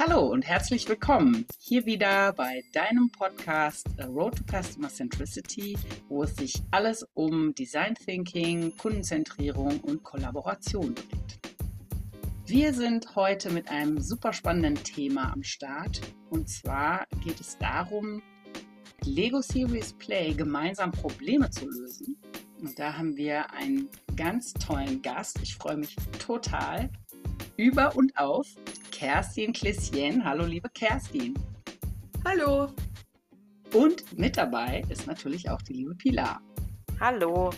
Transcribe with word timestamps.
Hallo 0.00 0.28
und 0.28 0.46
herzlich 0.46 0.88
willkommen 0.88 1.44
hier 1.58 1.84
wieder 1.84 2.32
bei 2.32 2.62
deinem 2.72 3.10
Podcast 3.10 3.84
A 3.98 4.06
Road 4.06 4.36
to 4.36 4.44
Customer 4.44 4.88
Centricity, 4.88 5.76
wo 6.08 6.22
es 6.22 6.36
sich 6.36 6.62
alles 6.70 7.04
um 7.14 7.52
Design 7.52 7.96
Thinking, 7.96 8.76
Kundenzentrierung 8.76 9.80
und 9.80 10.04
Kollaboration 10.04 10.94
dreht. 10.94 11.40
Wir 12.46 12.72
sind 12.72 13.16
heute 13.16 13.50
mit 13.50 13.68
einem 13.70 14.00
super 14.00 14.32
spannenden 14.32 14.76
Thema 14.84 15.32
am 15.32 15.42
Start 15.42 16.00
und 16.30 16.48
zwar 16.48 17.04
geht 17.24 17.40
es 17.40 17.58
darum, 17.58 18.22
Lego 19.02 19.40
Series 19.40 19.94
Play 19.94 20.32
gemeinsam 20.32 20.92
Probleme 20.92 21.50
zu 21.50 21.66
lösen. 21.66 22.16
Und 22.60 22.78
da 22.78 22.96
haben 22.96 23.16
wir 23.16 23.52
einen 23.52 23.88
ganz 24.14 24.52
tollen 24.52 25.02
Gast. 25.02 25.40
Ich 25.42 25.56
freue 25.56 25.76
mich 25.76 25.96
total 26.20 26.88
über 27.56 27.96
und 27.96 28.16
auf 28.16 28.46
Kerstin 28.98 29.52
Klissien. 29.52 30.24
Hallo, 30.24 30.44
liebe 30.44 30.68
Kerstin. 30.70 31.32
Hallo. 32.24 32.74
Und 33.72 34.18
mit 34.18 34.36
dabei 34.36 34.82
ist 34.88 35.06
natürlich 35.06 35.48
auch 35.48 35.62
die 35.62 35.74
liebe 35.74 35.94
Pilar. 35.94 36.42
Hallo. 36.98 37.50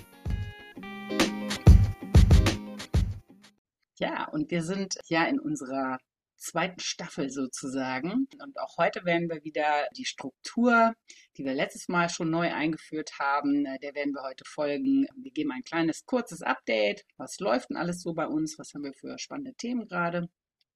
Ja, 3.98 4.28
und 4.28 4.50
wir 4.50 4.62
sind 4.62 4.98
ja 5.06 5.24
in 5.24 5.40
unserer 5.40 5.96
zweiten 6.36 6.80
Staffel 6.80 7.30
sozusagen. 7.30 8.28
Und 8.42 8.60
auch 8.60 8.76
heute 8.76 9.06
werden 9.06 9.30
wir 9.30 9.42
wieder 9.42 9.88
die 9.96 10.04
Struktur, 10.04 10.92
die 11.38 11.46
wir 11.46 11.54
letztes 11.54 11.88
Mal 11.88 12.10
schon 12.10 12.28
neu 12.28 12.52
eingeführt 12.52 13.12
haben, 13.18 13.64
äh, 13.64 13.78
der 13.78 13.94
werden 13.94 14.12
wir 14.12 14.24
heute 14.24 14.44
folgen. 14.44 15.06
Wir 15.16 15.32
geben 15.32 15.52
ein 15.52 15.64
kleines, 15.64 16.04
kurzes 16.04 16.42
Update. 16.42 17.06
Was 17.16 17.40
läuft 17.40 17.70
denn 17.70 17.78
alles 17.78 18.02
so 18.02 18.12
bei 18.12 18.26
uns? 18.26 18.58
Was 18.58 18.74
haben 18.74 18.84
wir 18.84 18.92
für 18.92 19.18
spannende 19.18 19.54
Themen 19.54 19.86
gerade? 19.88 20.28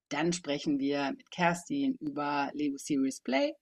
Dann 0.08 0.33
sprechen 0.33 0.78
wir 0.78 1.12
mit 1.16 1.30
Kerstin 1.30 1.97
über 2.00 2.50
Lego 2.55 2.77
Series 2.78 3.20
Play. 3.20 3.55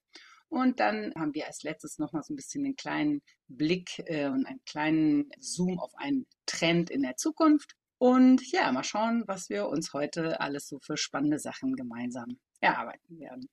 Und 0.48 0.80
dann 0.80 1.14
haben 1.16 1.34
wir 1.34 1.46
als 1.46 1.62
letztes 1.62 1.98
nochmal 1.98 2.22
so 2.22 2.34
ein 2.34 2.36
bisschen 2.36 2.64
einen 2.64 2.76
kleinen 2.76 3.22
Blick 3.48 3.98
äh, 4.04 4.26
und 4.26 4.44
einen 4.44 4.62
kleinen 4.66 5.30
Zoom 5.38 5.78
auf 5.78 5.94
einen 5.96 6.26
Trend 6.44 6.90
in 6.90 7.02
der 7.02 7.16
Zukunft. 7.16 7.74
Und 7.96 8.50
ja, 8.52 8.70
mal 8.70 8.84
schauen, 8.84 9.24
was 9.26 9.48
wir 9.48 9.68
uns 9.68 9.92
heute 9.92 10.40
alles 10.40 10.68
so 10.68 10.78
für 10.80 10.96
spannende 10.96 11.38
Sachen 11.38 11.74
gemeinsam 11.74 12.38
erarbeiten 12.60 13.18
werden. 13.18 13.48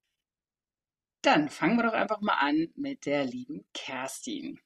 Dann 1.22 1.50
fangen 1.50 1.78
wir 1.78 1.84
doch 1.84 1.94
einfach 1.94 2.20
mal 2.22 2.38
an 2.40 2.68
mit 2.76 3.06
der 3.06 3.26
lieben 3.26 3.66
Kerstin. 3.74 4.60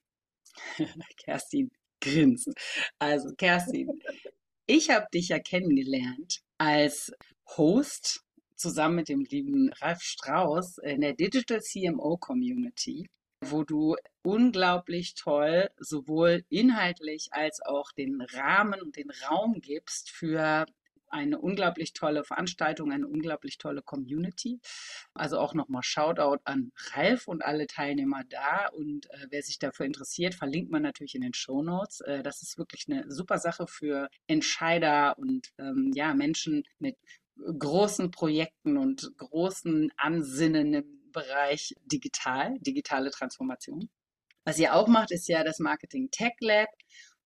Kerstin 1.17 1.69
grinst. 1.99 2.49
Also 2.97 3.33
Kerstin, 3.35 3.87
ich 4.65 4.89
habe 4.89 5.05
dich 5.13 5.29
ja 5.29 5.39
kennengelernt 5.39 6.41
als 6.57 7.11
Host 7.57 8.23
zusammen 8.55 8.95
mit 8.95 9.09
dem 9.09 9.21
lieben 9.21 9.71
Ralf 9.81 10.01
Strauß 10.01 10.77
in 10.79 11.01
der 11.01 11.13
Digital 11.13 11.61
CMO 11.61 12.17
Community, 12.17 13.09
wo 13.41 13.63
du 13.63 13.95
unglaublich 14.21 15.15
toll 15.15 15.69
sowohl 15.77 16.45
inhaltlich 16.49 17.29
als 17.31 17.61
auch 17.61 17.91
den 17.91 18.21
Rahmen 18.21 18.81
und 18.81 18.95
den 18.95 19.11
Raum 19.27 19.59
gibst 19.59 20.09
für 20.09 20.65
eine 21.13 21.39
unglaublich 21.39 21.93
tolle 21.93 22.23
Veranstaltung, 22.23 22.91
eine 22.91 23.07
unglaublich 23.07 23.59
tolle 23.59 23.83
Community. 23.83 24.59
Also 25.13 25.37
auch 25.37 25.53
nochmal 25.53 25.83
Shoutout 25.83 26.39
an 26.43 26.71
Ralf 26.93 27.27
und 27.27 27.45
alle 27.45 27.67
Teilnehmer 27.67 28.23
da. 28.27 28.67
Und 28.69 29.09
äh, 29.11 29.27
wer 29.29 29.43
sich 29.43 29.59
dafür 29.59 29.85
interessiert, 29.85 30.33
verlinkt 30.33 30.71
man 30.71 30.81
natürlich 30.81 31.13
in 31.13 31.21
den 31.21 31.35
Show 31.35 31.61
Notes. 31.61 32.01
Äh, 32.01 32.23
das 32.23 32.41
ist 32.41 32.57
wirklich 32.57 32.85
eine 32.89 33.11
super 33.11 33.37
Sache 33.37 33.67
für 33.67 34.09
Entscheider 34.25 35.17
und 35.19 35.49
ähm, 35.59 35.91
ja, 35.93 36.15
Menschen 36.15 36.63
mit 36.79 36.97
großen 37.59 38.11
Projekten 38.11 38.77
und 38.77 39.11
großen 39.17 39.91
Ansinnen 39.97 40.73
im 40.73 41.11
Bereich 41.11 41.73
digital, 41.85 42.57
digitale 42.59 43.11
Transformation. 43.11 43.89
Was 44.45 44.59
ihr 44.59 44.73
auch 44.75 44.87
macht, 44.87 45.11
ist 45.11 45.27
ja 45.29 45.43
das 45.43 45.59
Marketing 45.59 46.09
Tech 46.11 46.33
Lab, 46.39 46.69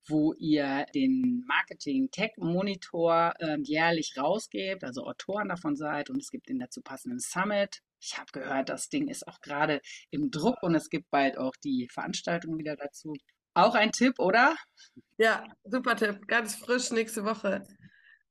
wo 0.07 0.33
ihr 0.33 0.85
den 0.93 1.43
Marketing 1.47 2.09
Tech 2.11 2.31
Monitor 2.37 3.33
äh, 3.39 3.57
jährlich 3.61 4.13
rausgebt, 4.17 4.83
also 4.83 5.03
Autoren 5.03 5.49
davon 5.49 5.75
seid 5.75 6.09
und 6.09 6.21
es 6.21 6.29
gibt 6.29 6.49
den 6.49 6.59
dazu 6.59 6.81
passenden 6.81 7.19
Summit. 7.19 7.81
Ich 7.99 8.17
habe 8.17 8.31
gehört, 8.31 8.69
das 8.69 8.89
Ding 8.89 9.07
ist 9.07 9.27
auch 9.27 9.41
gerade 9.41 9.81
im 10.11 10.29
Druck 10.29 10.61
und 10.61 10.75
es 10.75 10.89
gibt 10.89 11.09
bald 11.09 11.37
auch 11.37 11.55
die 11.63 11.87
Veranstaltung 11.91 12.57
wieder 12.57 12.75
dazu. 12.75 13.15
Auch 13.53 13.73
ein 13.73 13.91
Tipp, 13.91 14.19
oder? 14.19 14.55
Ja, 15.17 15.43
super 15.63 15.95
Tipp. 15.95 16.27
Ganz 16.27 16.55
frisch 16.55 16.91
nächste 16.91 17.25
Woche. 17.25 17.65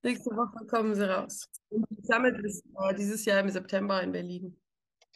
Nächste 0.06 0.30
Woche 0.36 0.64
kommen 0.66 0.94
sie 0.94 1.10
raus. 1.10 1.50
Und 1.68 1.84
die 1.90 2.00
Summit 2.00 2.38
ist 2.44 2.64
äh, 2.64 2.94
dieses 2.94 3.24
Jahr 3.24 3.40
im 3.40 3.50
September 3.50 4.00
in 4.04 4.12
Berlin. 4.12 4.56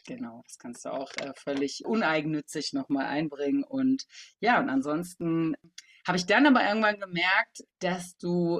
Genau, 0.05 0.41
das 0.45 0.59
kannst 0.59 0.83
du 0.83 0.89
auch 0.89 1.09
äh, 1.21 1.31
völlig 1.33 1.85
uneigennützig 1.85 2.73
nochmal 2.73 3.05
einbringen. 3.05 3.63
Und 3.63 4.05
ja, 4.41 4.59
und 4.59 4.67
ansonsten 4.67 5.55
habe 6.05 6.17
ich 6.17 6.25
dann 6.25 6.45
aber 6.45 6.67
irgendwann 6.67 6.99
gemerkt, 6.99 7.63
dass 7.79 8.17
du 8.17 8.59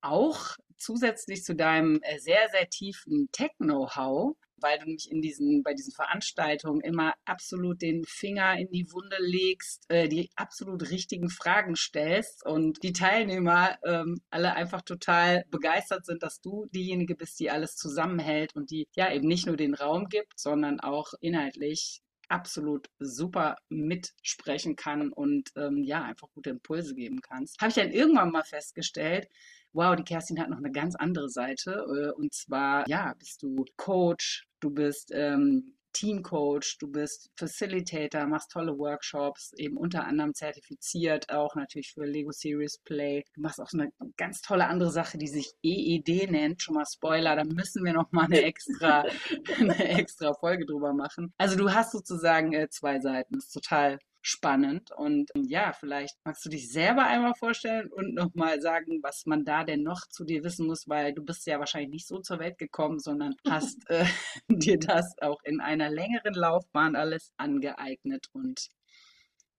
auch 0.00 0.56
zusätzlich 0.78 1.44
zu 1.44 1.54
deinem 1.54 2.00
äh, 2.00 2.20
sehr, 2.20 2.48
sehr 2.52 2.70
tiefen 2.70 3.28
Tech-Know-how 3.32 4.34
weil 4.60 4.78
du 4.78 4.86
mich 4.86 5.10
in 5.10 5.20
diesen, 5.20 5.62
bei 5.62 5.74
diesen 5.74 5.92
Veranstaltungen 5.92 6.80
immer 6.80 7.14
absolut 7.24 7.82
den 7.82 8.04
Finger 8.04 8.58
in 8.58 8.68
die 8.70 8.90
Wunde 8.92 9.16
legst, 9.20 9.84
äh, 9.88 10.08
die 10.08 10.30
absolut 10.36 10.90
richtigen 10.90 11.30
Fragen 11.30 11.76
stellst 11.76 12.44
und 12.44 12.82
die 12.82 12.92
Teilnehmer 12.92 13.78
ähm, 13.84 14.20
alle 14.30 14.54
einfach 14.54 14.82
total 14.82 15.44
begeistert 15.50 16.06
sind, 16.06 16.22
dass 16.22 16.40
du 16.40 16.66
diejenige 16.74 17.14
bist, 17.14 17.38
die 17.40 17.50
alles 17.50 17.76
zusammenhält 17.76 18.54
und 18.54 18.70
die 18.70 18.86
ja 18.94 19.12
eben 19.12 19.26
nicht 19.26 19.46
nur 19.46 19.56
den 19.56 19.74
Raum 19.74 20.08
gibt, 20.08 20.38
sondern 20.38 20.80
auch 20.80 21.12
inhaltlich 21.20 22.02
absolut 22.28 22.88
super 22.98 23.56
mitsprechen 23.68 24.76
kann 24.76 25.12
und 25.12 25.50
ähm, 25.56 25.82
ja, 25.84 26.02
einfach 26.02 26.28
gute 26.34 26.50
Impulse 26.50 26.94
geben 26.94 27.20
kannst. 27.20 27.60
Habe 27.60 27.68
ich 27.68 27.76
dann 27.76 27.90
irgendwann 27.90 28.32
mal 28.32 28.44
festgestellt, 28.44 29.28
wow, 29.76 29.94
die 29.94 30.04
Kerstin 30.04 30.40
hat 30.40 30.48
noch 30.48 30.58
eine 30.58 30.72
ganz 30.72 30.96
andere 30.96 31.28
Seite. 31.28 31.86
Äh, 31.88 32.20
und 32.20 32.34
zwar, 32.34 32.88
ja, 32.88 33.14
bist 33.18 33.42
du 33.42 33.64
Coach, 33.76 34.46
du 34.60 34.70
bist 34.70 35.10
ähm, 35.12 35.76
Teamcoach, 35.92 36.76
du 36.78 36.88
bist 36.88 37.30
Facilitator, 37.36 38.26
machst 38.26 38.50
tolle 38.50 38.76
Workshops, 38.78 39.52
eben 39.56 39.78
unter 39.78 40.04
anderem 40.04 40.34
zertifiziert, 40.34 41.30
auch 41.30 41.54
natürlich 41.54 41.92
für 41.92 42.04
Lego 42.04 42.32
Series 42.32 42.78
Play. 42.84 43.24
Du 43.34 43.40
machst 43.40 43.60
auch 43.60 43.68
so 43.68 43.78
eine 43.78 43.90
ganz 44.18 44.42
tolle 44.42 44.66
andere 44.66 44.90
Sache, 44.90 45.16
die 45.16 45.28
sich 45.28 45.52
EED 45.62 46.30
nennt. 46.30 46.60
Schon 46.60 46.74
mal 46.74 46.84
Spoiler, 46.84 47.34
da 47.34 47.44
müssen 47.44 47.82
wir 47.82 47.94
noch 47.94 48.12
mal 48.12 48.26
eine 48.26 48.42
extra, 48.42 49.04
eine 49.58 49.88
extra 49.98 50.34
Folge 50.34 50.66
drüber 50.66 50.92
machen. 50.92 51.32
Also 51.38 51.56
du 51.56 51.72
hast 51.72 51.92
sozusagen 51.92 52.52
äh, 52.52 52.68
zwei 52.68 53.00
Seiten. 53.00 53.34
Das 53.34 53.46
ist 53.46 53.52
total 53.52 53.98
spannend. 54.26 54.90
Und 54.90 55.30
ähm, 55.36 55.44
ja, 55.44 55.72
vielleicht 55.72 56.16
magst 56.24 56.44
du 56.44 56.48
dich 56.48 56.70
selber 56.70 57.04
einmal 57.06 57.34
vorstellen 57.34 57.92
und 57.92 58.14
nochmal 58.14 58.60
sagen, 58.60 59.00
was 59.02 59.24
man 59.24 59.44
da 59.44 59.62
denn 59.62 59.82
noch 59.82 60.06
zu 60.08 60.24
dir 60.24 60.42
wissen 60.42 60.66
muss, 60.66 60.88
weil 60.88 61.14
du 61.14 61.22
bist 61.24 61.46
ja 61.46 61.60
wahrscheinlich 61.60 61.90
nicht 61.90 62.08
so 62.08 62.18
zur 62.18 62.40
Welt 62.40 62.58
gekommen, 62.58 62.98
sondern 62.98 63.36
hast 63.48 63.88
äh, 63.88 64.04
dir 64.48 64.78
das 64.78 65.14
auch 65.20 65.40
in 65.44 65.60
einer 65.60 65.90
längeren 65.90 66.34
Laufbahn 66.34 66.96
alles 66.96 67.32
angeeignet. 67.36 68.26
Und 68.32 68.68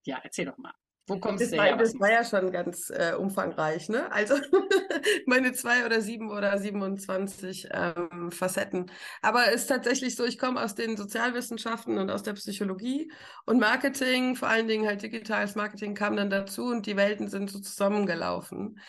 ja, 0.05 0.19
erzähl 0.21 0.45
doch 0.45 0.57
mal. 0.57 0.73
Wo 1.07 1.19
kommst 1.19 1.41
das 1.41 1.51
du 1.51 1.61
her? 1.61 1.71
War, 1.71 1.77
das 1.77 1.97
war 1.99 2.11
ja 2.11 2.23
schon 2.23 2.51
ganz 2.51 2.89
äh, 2.89 3.13
umfangreich, 3.17 3.87
ne? 3.87 4.11
Also 4.11 4.35
meine 5.25 5.53
zwei 5.53 5.85
oder 5.85 6.01
sieben 6.01 6.29
oder 6.29 6.57
27 6.57 7.69
ähm, 7.71 8.31
Facetten. 8.31 8.91
Aber 9.21 9.47
es 9.47 9.61
ist 9.61 9.67
tatsächlich 9.67 10.15
so, 10.15 10.25
ich 10.25 10.37
komme 10.37 10.61
aus 10.61 10.75
den 10.75 10.97
Sozialwissenschaften 10.97 11.97
und 11.97 12.11
aus 12.11 12.23
der 12.23 12.33
Psychologie 12.33 13.11
und 13.45 13.59
Marketing, 13.59 14.35
vor 14.35 14.49
allen 14.49 14.67
Dingen 14.67 14.85
halt 14.85 15.01
digitales 15.01 15.55
Marketing 15.55 15.93
kam 15.95 16.17
dann 16.17 16.29
dazu 16.29 16.65
und 16.65 16.85
die 16.85 16.97
Welten 16.97 17.29
sind 17.29 17.49
so 17.49 17.59
zusammengelaufen. 17.59 18.79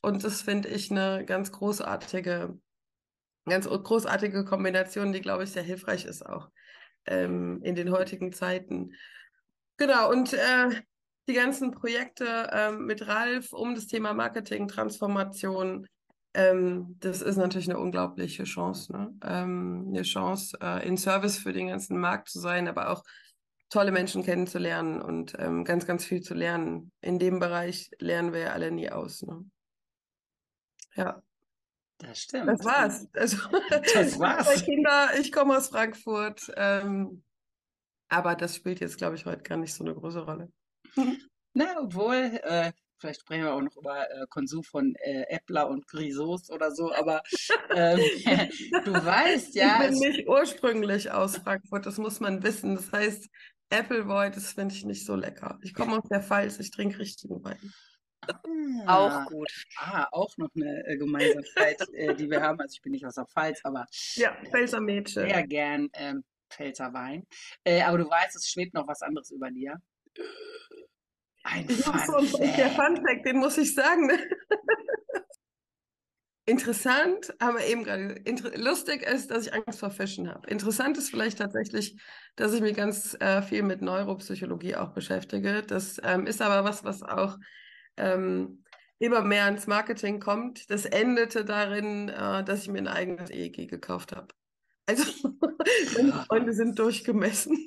Und 0.00 0.22
das 0.22 0.42
finde 0.42 0.68
ich 0.68 0.92
eine 0.92 1.24
ganz 1.24 1.50
großartige, 1.50 2.56
ganz 3.46 3.68
großartige 3.68 4.44
Kombination, 4.44 5.12
die, 5.12 5.20
glaube 5.20 5.44
ich, 5.44 5.50
sehr 5.50 5.62
hilfreich 5.62 6.04
ist 6.04 6.24
auch 6.24 6.50
ähm, 7.06 7.60
in 7.62 7.74
den 7.74 7.90
heutigen 7.90 8.32
Zeiten. 8.32 8.92
Genau, 9.76 10.10
und 10.10 10.32
äh, 10.32 10.82
die 11.28 11.34
ganzen 11.34 11.70
Projekte 11.70 12.50
ähm, 12.52 12.86
mit 12.86 13.06
Ralf 13.06 13.52
um 13.52 13.74
das 13.74 13.86
Thema 13.86 14.12
Marketing, 14.12 14.68
Transformation. 14.68 15.86
Ähm, 16.34 16.96
das 17.00 17.22
ist 17.22 17.36
natürlich 17.36 17.68
eine 17.70 17.78
unglaubliche 17.78 18.44
Chance. 18.44 18.92
Ne? 18.92 19.14
Ähm, 19.22 19.86
eine 19.88 20.02
Chance, 20.02 20.58
äh, 20.60 20.86
in 20.86 20.96
Service 20.96 21.38
für 21.38 21.52
den 21.52 21.68
ganzen 21.68 21.98
Markt 21.98 22.28
zu 22.28 22.40
sein, 22.40 22.68
aber 22.68 22.90
auch 22.90 23.02
tolle 23.70 23.92
Menschen 23.92 24.22
kennenzulernen 24.22 25.00
und 25.00 25.34
ähm, 25.38 25.64
ganz, 25.64 25.86
ganz 25.86 26.04
viel 26.04 26.20
zu 26.20 26.34
lernen. 26.34 26.92
In 27.00 27.18
dem 27.18 27.40
Bereich 27.40 27.90
lernen 27.98 28.32
wir 28.32 28.40
ja 28.40 28.52
alle 28.52 28.70
nie 28.70 28.90
aus. 28.90 29.22
Ne? 29.22 29.44
Ja. 30.94 31.22
Das 31.98 32.20
stimmt. 32.20 32.48
Das 32.48 32.64
war's. 32.64 33.08
Also, 33.14 33.36
das 33.94 34.18
war's. 34.18 34.64
Kinder, 34.64 35.10
ich 35.18 35.32
komme 35.32 35.56
aus 35.56 35.68
Frankfurt. 35.68 36.52
Ähm, 36.56 37.22
aber 38.08 38.34
das 38.34 38.56
spielt 38.56 38.80
jetzt, 38.80 38.98
glaube 38.98 39.16
ich, 39.16 39.24
heute 39.24 39.42
gar 39.42 39.56
nicht 39.56 39.74
so 39.74 39.84
eine 39.84 39.94
große 39.94 40.20
Rolle. 40.20 40.52
Na, 41.54 41.80
obwohl, 41.80 42.40
äh, 42.42 42.72
Vielleicht 43.04 43.20
sprechen 43.20 43.44
wir 43.44 43.52
auch 43.52 43.60
noch 43.60 43.76
über 43.76 44.10
äh, 44.10 44.26
Konsum 44.30 44.62
von 44.62 44.94
äh, 44.94 45.24
Äppler 45.28 45.68
und 45.68 45.86
Grisos 45.86 46.48
oder 46.50 46.70
so, 46.70 46.90
aber 46.94 47.22
ähm, 47.74 47.98
du 48.84 48.92
weißt 48.94 49.54
ja. 49.56 49.82
Ich 49.82 49.90
bin 49.90 49.98
nicht 49.98 50.26
ursprünglich 50.26 51.10
aus 51.10 51.36
Frankfurt, 51.36 51.84
das 51.84 51.98
muss 51.98 52.20
man 52.20 52.42
wissen. 52.42 52.76
Das 52.76 52.92
heißt, 52.92 53.28
Appleboy, 53.68 54.30
das 54.30 54.52
finde 54.52 54.74
ich 54.74 54.86
nicht 54.86 55.04
so 55.04 55.16
lecker. 55.16 55.58
Ich 55.62 55.74
komme 55.74 55.98
aus 55.98 56.08
der 56.08 56.22
Pfalz, 56.22 56.58
ich 56.58 56.70
trinke 56.70 56.98
richtigen 56.98 57.44
Wein. 57.44 57.74
Ah, 58.86 59.24
auch 59.24 59.26
gut. 59.26 59.52
Ah, 59.76 60.06
auch 60.10 60.34
noch 60.38 60.48
eine 60.56 60.86
äh, 60.86 60.96
Gemeinsamkeit, 60.96 61.86
äh, 61.92 62.14
die 62.14 62.30
wir 62.30 62.40
haben. 62.40 62.58
Also 62.58 62.74
ich 62.74 62.80
bin 62.80 62.92
nicht 62.92 63.04
aus 63.04 63.16
der 63.16 63.26
Pfalz, 63.26 63.60
aber 63.64 63.86
ja, 64.14 64.34
Pfälzer 64.50 64.80
Mädchen. 64.80 65.28
Sehr 65.28 65.46
gern 65.46 65.90
ähm, 65.92 66.24
Pfälzer 66.48 66.92
Wein. 66.94 67.26
Äh, 67.64 67.82
aber 67.82 67.98
du 67.98 68.08
weißt, 68.08 68.34
es 68.34 68.48
schwebt 68.48 68.72
noch 68.72 68.88
was 68.88 69.02
anderes 69.02 69.30
über 69.30 69.50
dir. 69.50 69.78
Ein 71.44 71.68
Fun 71.68 72.26
so, 72.26 72.38
Der 72.38 72.70
Fun 72.70 72.96
Fact, 72.96 73.26
den 73.26 73.36
muss 73.36 73.58
ich 73.58 73.74
sagen. 73.74 74.10
Interessant, 76.46 77.34
aber 77.38 77.64
eben 77.64 77.84
gerade 77.84 78.20
lustig 78.56 79.02
ist, 79.02 79.30
dass 79.30 79.46
ich 79.46 79.54
Angst 79.54 79.80
vor 79.80 79.90
Fischen 79.90 80.28
habe. 80.28 80.46
Interessant 80.48 80.98
ist 80.98 81.08
vielleicht 81.08 81.38
tatsächlich, 81.38 81.96
dass 82.36 82.52
ich 82.52 82.60
mich 82.60 82.76
ganz 82.76 83.16
äh, 83.20 83.40
viel 83.40 83.62
mit 83.62 83.80
Neuropsychologie 83.80 84.76
auch 84.76 84.92
beschäftige. 84.92 85.62
Das 85.62 85.98
ähm, 86.02 86.26
ist 86.26 86.42
aber 86.42 86.64
was, 86.64 86.84
was 86.84 87.02
auch 87.02 87.38
ähm, 87.96 88.62
immer 88.98 89.22
mehr 89.22 89.48
ins 89.48 89.66
Marketing 89.66 90.20
kommt. 90.20 90.70
Das 90.70 90.84
endete 90.84 91.46
darin, 91.46 92.10
äh, 92.10 92.44
dass 92.44 92.62
ich 92.62 92.68
mir 92.68 92.78
ein 92.78 92.88
eigenes 92.88 93.30
EEG 93.30 93.66
gekauft 93.68 94.14
habe. 94.14 94.28
Also 94.86 95.04
meine 95.96 96.12
Freunde 96.12 96.52
sind 96.52 96.78
durchgemessen. 96.78 97.66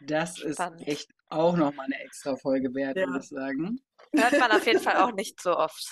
Das 0.00 0.40
ist 0.40 0.56
Spannend. 0.56 0.88
echt 0.88 1.10
auch 1.32 1.56
nochmal 1.56 1.86
eine 1.86 2.00
extra 2.00 2.36
Folge 2.36 2.74
wert, 2.74 2.96
ja. 2.96 3.06
würde 3.06 3.20
ich 3.20 3.28
sagen. 3.28 3.80
Hört 4.14 4.38
man 4.38 4.50
auf 4.52 4.66
jeden 4.66 4.80
Fall 4.80 4.96
auch 4.96 5.12
nicht 5.14 5.40
so 5.40 5.56
oft. 5.56 5.90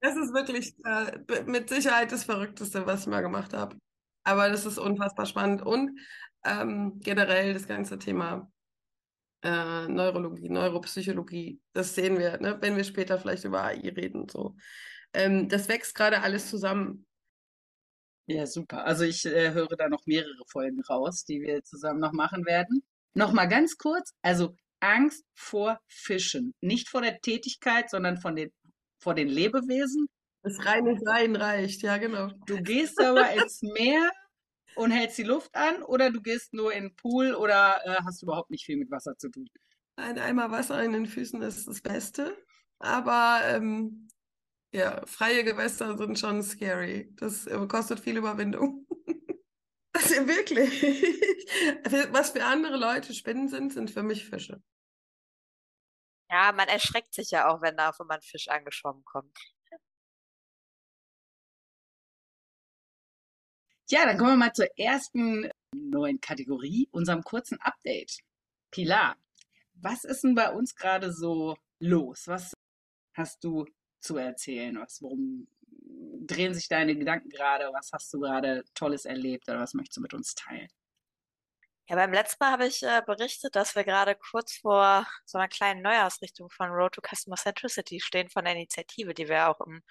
Das 0.00 0.16
ist 0.16 0.34
wirklich 0.34 0.74
äh, 0.84 1.42
mit 1.46 1.70
Sicherheit 1.70 2.12
das 2.12 2.24
Verrückteste, 2.24 2.86
was 2.86 3.02
ich 3.02 3.06
mal 3.06 3.22
gemacht 3.22 3.54
habe. 3.54 3.76
Aber 4.24 4.48
das 4.48 4.66
ist 4.66 4.78
unfassbar 4.78 5.26
spannend. 5.26 5.62
Und 5.62 5.98
ähm, 6.44 7.00
generell 7.00 7.54
das 7.54 7.66
ganze 7.66 7.98
Thema 7.98 8.50
äh, 9.42 9.88
Neurologie, 9.88 10.48
Neuropsychologie, 10.48 11.60
das 11.72 11.94
sehen 11.94 12.18
wir, 12.18 12.38
ne, 12.38 12.58
wenn 12.60 12.76
wir 12.76 12.84
später 12.84 13.18
vielleicht 13.18 13.44
über 13.44 13.62
AI 13.62 13.88
reden. 13.96 14.28
So. 14.28 14.56
Ähm, 15.12 15.48
das 15.48 15.68
wächst 15.68 15.94
gerade 15.94 16.20
alles 16.22 16.50
zusammen. 16.50 17.06
Ja, 18.26 18.46
super. 18.46 18.84
Also 18.84 19.04
ich 19.04 19.24
äh, 19.26 19.52
höre 19.52 19.76
da 19.76 19.88
noch 19.88 20.06
mehrere 20.06 20.44
Folgen 20.48 20.82
raus, 20.82 21.24
die 21.24 21.42
wir 21.42 21.62
zusammen 21.62 22.00
noch 22.00 22.12
machen 22.12 22.46
werden. 22.46 22.82
Nochmal 23.14 23.48
ganz 23.48 23.76
kurz, 23.76 24.12
also 24.22 24.54
Angst 24.80 25.24
vor 25.34 25.78
Fischen. 25.88 26.52
Nicht 26.60 26.88
vor 26.88 27.00
der 27.00 27.20
Tätigkeit, 27.20 27.90
sondern 27.90 28.18
von 28.18 28.36
den, 28.36 28.50
vor 29.00 29.14
den 29.14 29.28
Lebewesen. 29.28 30.06
Das 30.42 30.64
reine 30.66 30.98
Sein 31.00 31.36
reicht, 31.36 31.82
ja, 31.82 31.96
genau. 31.96 32.30
Du 32.46 32.60
gehst 32.60 33.00
aber 33.00 33.32
ins 33.32 33.62
Meer 33.62 34.10
und 34.76 34.90
hältst 34.90 35.16
die 35.16 35.22
Luft 35.22 35.54
an 35.54 35.82
oder 35.82 36.10
du 36.10 36.20
gehst 36.20 36.52
nur 36.52 36.72
in 36.72 36.88
den 36.88 36.96
Pool 36.96 37.34
oder 37.34 37.80
äh, 37.84 37.96
hast 38.04 38.22
überhaupt 38.22 38.50
nicht 38.50 38.66
viel 38.66 38.76
mit 38.76 38.90
Wasser 38.90 39.16
zu 39.16 39.30
tun? 39.30 39.48
Ein 39.96 40.18
Eimer 40.18 40.50
Wasser 40.50 40.82
in 40.82 40.92
den 40.92 41.06
Füßen 41.06 41.40
ist 41.42 41.66
das 41.68 41.80
Beste. 41.80 42.36
Aber 42.78 43.40
ähm, 43.44 44.08
ja, 44.72 45.02
freie 45.06 45.44
Gewässer 45.44 45.96
sind 45.96 46.18
schon 46.18 46.42
scary. 46.42 47.10
Das 47.16 47.46
äh, 47.46 47.66
kostet 47.68 48.00
viel 48.00 48.16
Überwindung. 48.16 48.86
Also 49.94 50.26
wirklich. 50.26 50.82
Was 52.12 52.30
für 52.30 52.44
andere 52.44 52.76
Leute 52.76 53.14
Spinnen 53.14 53.48
sind, 53.48 53.72
sind 53.72 53.90
für 53.90 54.02
mich 54.02 54.28
Fische. 54.28 54.60
Ja, 56.30 56.52
man 56.52 56.68
erschreckt 56.68 57.14
sich 57.14 57.30
ja 57.30 57.48
auch, 57.48 57.62
wenn 57.62 57.76
da 57.76 57.90
auf 57.90 58.00
einmal 58.00 58.18
ein 58.18 58.22
Fisch 58.22 58.48
angeschwommen 58.48 59.04
kommt. 59.04 59.38
Ja, 63.88 64.04
dann 64.06 64.18
kommen 64.18 64.30
wir 64.30 64.36
mal 64.36 64.52
zur 64.52 64.66
ersten 64.76 65.50
neuen 65.72 66.20
Kategorie, 66.20 66.88
unserem 66.90 67.22
kurzen 67.22 67.60
Update. 67.60 68.18
Pilar, 68.70 69.16
was 69.74 70.04
ist 70.04 70.24
denn 70.24 70.34
bei 70.34 70.50
uns 70.52 70.74
gerade 70.74 71.12
so 71.12 71.56
los? 71.78 72.26
Was 72.26 72.52
hast 73.14 73.44
du 73.44 73.66
zu 74.00 74.16
erzählen? 74.16 74.76
Was, 74.80 75.00
worum 75.02 75.46
drehen 76.26 76.54
sich 76.54 76.68
deine 76.68 76.96
Gedanken 76.96 77.28
gerade? 77.28 77.70
Was 77.72 77.90
hast 77.92 78.12
du 78.12 78.20
gerade 78.20 78.64
Tolles 78.74 79.04
erlebt 79.04 79.48
oder 79.48 79.60
was 79.60 79.74
möchtest 79.74 79.96
du 79.96 80.00
mit 80.00 80.14
uns 80.14 80.34
teilen? 80.34 80.68
Ja, 81.88 81.96
beim 81.96 82.12
letzten 82.12 82.42
Mal 82.42 82.52
habe 82.52 82.66
ich 82.66 82.82
äh, 82.82 83.02
berichtet, 83.04 83.54
dass 83.56 83.74
wir 83.76 83.84
gerade 83.84 84.14
kurz 84.16 84.56
vor 84.56 85.06
so 85.26 85.36
einer 85.36 85.48
kleinen 85.48 85.82
Neuausrichtung 85.82 86.48
von 86.48 86.70
Road 86.70 86.94
to 86.94 87.02
Customer 87.02 87.36
Centricity 87.36 88.00
stehen, 88.00 88.30
von 88.30 88.44
der 88.44 88.54
Initiative, 88.54 89.12
die 89.12 89.28
wir 89.28 89.50
auch 89.50 89.60
im 89.60 89.82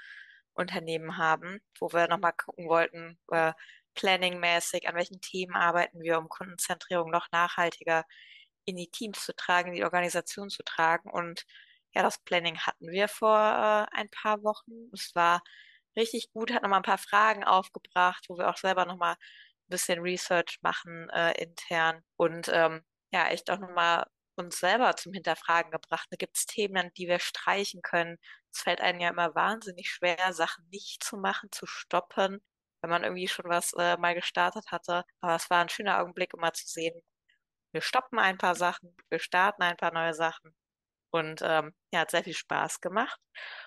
Unternehmen 0.53 1.17
haben, 1.17 1.59
wo 1.79 1.91
wir 1.93 2.07
nochmal 2.07 2.33
gucken 2.33 2.67
wollten, 2.67 3.19
äh, 3.31 3.53
planningmäßig, 3.95 4.87
an 4.87 4.95
welchen 4.95 5.21
Themen 5.21 5.55
arbeiten 5.55 6.01
wir, 6.01 6.17
um 6.17 6.29
Kundenzentrierung 6.29 7.11
noch 7.11 7.27
nachhaltiger 7.31 8.05
in 8.65 8.75
die 8.77 8.89
Teams 8.89 9.23
zu 9.25 9.35
tragen, 9.35 9.69
in 9.69 9.75
die 9.75 9.83
Organisation 9.83 10.49
zu 10.49 10.63
tragen. 10.63 11.11
Und 11.11 11.45
ja, 11.93 12.01
das 12.01 12.19
Planning 12.23 12.57
hatten 12.59 12.89
wir 12.89 13.07
vor 13.07 13.37
äh, 13.37 13.95
ein 13.95 14.09
paar 14.09 14.43
Wochen. 14.43 14.89
Es 14.93 15.13
war 15.15 15.43
richtig 15.95 16.31
gut, 16.33 16.51
hat 16.53 16.63
nochmal 16.63 16.79
ein 16.79 16.83
paar 16.83 16.97
Fragen 16.97 17.43
aufgebracht, 17.43 18.25
wo 18.29 18.37
wir 18.37 18.49
auch 18.49 18.57
selber 18.57 18.85
nochmal 18.85 19.13
ein 19.13 19.69
bisschen 19.69 19.99
Research 20.01 20.59
machen 20.61 21.09
äh, 21.09 21.33
intern 21.41 22.03
und 22.17 22.49
ähm, 22.51 22.83
ja, 23.11 23.27
echt 23.27 23.49
auch 23.51 23.59
nochmal 23.59 24.05
uns 24.35 24.59
selber 24.59 24.95
zum 24.95 25.13
Hinterfragen 25.13 25.71
gebracht. 25.71 26.07
Da 26.11 26.17
gibt 26.17 26.37
es 26.37 26.45
Themen, 26.45 26.91
die 26.97 27.07
wir 27.07 27.19
streichen 27.19 27.81
können. 27.81 28.17
Es 28.51 28.61
fällt 28.61 28.81
einem 28.81 28.99
ja 28.99 29.09
immer 29.09 29.35
wahnsinnig 29.35 29.89
schwer, 29.91 30.33
Sachen 30.33 30.67
nicht 30.69 31.03
zu 31.03 31.17
machen, 31.17 31.49
zu 31.51 31.65
stoppen, 31.67 32.41
wenn 32.81 32.89
man 32.89 33.03
irgendwie 33.03 33.27
schon 33.27 33.45
was 33.49 33.73
äh, 33.73 33.97
mal 33.97 34.15
gestartet 34.15 34.71
hatte. 34.71 35.03
Aber 35.21 35.35
es 35.35 35.49
war 35.49 35.61
ein 35.61 35.69
schöner 35.69 35.99
Augenblick, 35.99 36.35
mal 36.37 36.53
zu 36.53 36.67
sehen, 36.67 36.99
wir 37.73 37.81
stoppen 37.81 38.19
ein 38.19 38.37
paar 38.37 38.55
Sachen, 38.55 38.95
wir 39.09 39.19
starten 39.19 39.63
ein 39.63 39.77
paar 39.77 39.93
neue 39.93 40.13
Sachen 40.13 40.55
und 41.13 41.41
ähm, 41.43 41.73
ja, 41.93 42.01
hat 42.01 42.11
sehr 42.11 42.23
viel 42.23 42.33
Spaß 42.33 42.81
gemacht. 42.81 43.19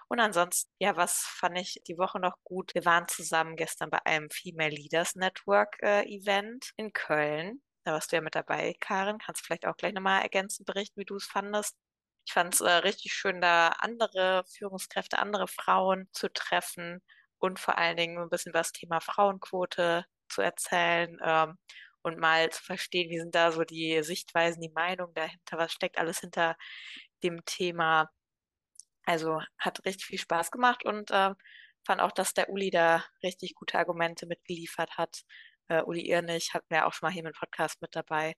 Und 0.09 0.21
ansonsten, 0.21 0.71
ja, 0.79 0.97
was 0.97 1.21
fand 1.39 1.59
ich 1.59 1.81
die 1.87 1.97
Woche 1.99 2.19
noch 2.21 2.37
gut? 2.45 2.75
Wir 2.75 2.85
waren 2.85 3.09
zusammen 3.09 3.57
gestern 3.57 3.91
bei 3.91 4.05
einem 4.05 4.31
Female 4.31 4.71
Leaders 4.71 5.15
Network 5.15 5.77
äh, 5.83 6.03
Event 6.05 6.73
in 6.77 6.93
Köln. 6.93 7.63
Da 7.85 7.93
warst 7.93 8.11
du 8.13 8.17
ja 8.17 8.23
mit 8.23 8.35
dabei, 8.35 8.75
Karin. 8.81 9.19
Kannst 9.19 9.43
du 9.43 9.47
vielleicht 9.47 9.67
auch 9.67 9.77
gleich 9.77 9.95
nochmal 9.95 10.23
ergänzend 10.23 10.67
berichten, 10.67 11.01
wie 11.01 11.05
du 11.05 11.17
es 11.17 11.27
fandest. 11.27 11.77
Ich 12.27 12.33
fand 12.33 12.55
es 12.55 12.61
äh, 12.61 12.69
richtig 12.69 13.13
schön, 13.13 13.41
da 13.41 13.69
andere 13.79 14.45
Führungskräfte, 14.49 15.19
andere 15.19 15.47
Frauen 15.47 16.09
zu 16.13 16.33
treffen 16.33 17.01
und 17.39 17.61
vor 17.61 17.79
allen 17.79 17.97
Dingen 17.97 18.19
ein 18.19 18.29
bisschen 18.29 18.51
über 18.51 18.61
das 18.61 18.73
Thema 18.73 19.01
Frauenquote 19.01 20.05
zu 20.29 20.43
erzählen 20.43 21.17
ähm, 21.25 21.57
und 22.03 22.19
mal 22.19 22.51
zu 22.51 22.63
verstehen, 22.65 23.11
wie 23.11 23.19
sind 23.19 23.35
da 23.35 23.53
so 23.53 23.65
die 23.65 24.03
Sichtweisen, 24.03 24.61
die 24.61 24.71
Meinung 24.75 25.13
dahinter, 25.15 25.59
was 25.59 25.73
steckt 25.73 25.99
alles 25.99 26.21
hinter 26.21 26.57
dem 27.23 27.45
Thema. 27.45 28.11
Also 29.05 29.41
hat 29.59 29.85
richtig 29.85 30.07
viel 30.07 30.19
Spaß 30.19 30.51
gemacht 30.51 30.85
und 30.85 31.11
äh, 31.11 31.35
fand 31.87 32.01
auch, 32.01 32.13
dass 32.13 32.35
der 32.35 32.51
Uli 32.51 32.71
da 32.71 33.05
richtig 33.23 33.55
gute 33.55 33.79
Argumente 33.79 34.27
mitgeliefert 34.27 34.99
hat. 34.99 35.23
Äh, 35.69 35.83
Uli 35.83 36.09
Irnig 36.09 36.55
hatten 36.55 36.67
wir 36.69 36.87
auch 36.87 36.93
schon 36.93 37.07
mal 37.09 37.13
hier 37.13 37.25
im 37.25 37.33
Podcast 37.33 37.81
mit 37.81 37.95
dabei. 37.95 38.35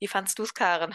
Wie 0.00 0.08
fandst 0.08 0.38
du 0.38 0.42
es, 0.42 0.54
Karen? 0.54 0.94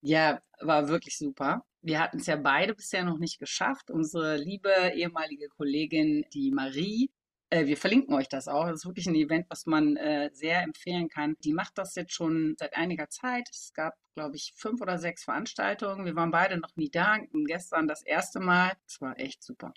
Ja, 0.00 0.40
war 0.60 0.88
wirklich 0.88 1.18
super. 1.18 1.64
Wir 1.82 2.00
hatten 2.00 2.18
es 2.18 2.26
ja 2.26 2.36
beide 2.36 2.74
bisher 2.74 3.04
noch 3.04 3.18
nicht 3.18 3.38
geschafft. 3.38 3.90
Unsere 3.90 4.36
liebe 4.36 4.92
ehemalige 4.94 5.48
Kollegin, 5.48 6.24
die 6.32 6.50
Marie, 6.50 7.10
äh, 7.56 7.66
wir 7.66 7.76
verlinken 7.76 8.14
euch 8.14 8.28
das 8.28 8.48
auch. 8.48 8.66
Das 8.66 8.80
ist 8.80 8.86
wirklich 8.86 9.06
ein 9.06 9.14
Event, 9.14 9.46
was 9.48 9.66
man 9.66 9.96
äh, 9.96 10.30
sehr 10.32 10.62
empfehlen 10.62 11.08
kann. 11.08 11.36
Die 11.44 11.52
macht 11.52 11.78
das 11.78 11.94
jetzt 11.94 12.12
schon 12.12 12.54
seit 12.58 12.76
einiger 12.76 13.08
Zeit. 13.08 13.48
Es 13.50 13.72
gab, 13.72 13.94
glaube 14.14 14.36
ich, 14.36 14.52
fünf 14.56 14.80
oder 14.80 14.98
sechs 14.98 15.24
Veranstaltungen. 15.24 16.04
Wir 16.04 16.16
waren 16.16 16.30
beide 16.30 16.58
noch 16.58 16.76
nie 16.76 16.90
da. 16.90 17.16
Und 17.32 17.46
gestern 17.46 17.88
das 17.88 18.02
erste 18.02 18.40
Mal. 18.40 18.72
Es 18.86 19.00
war 19.00 19.18
echt 19.18 19.42
super. 19.42 19.72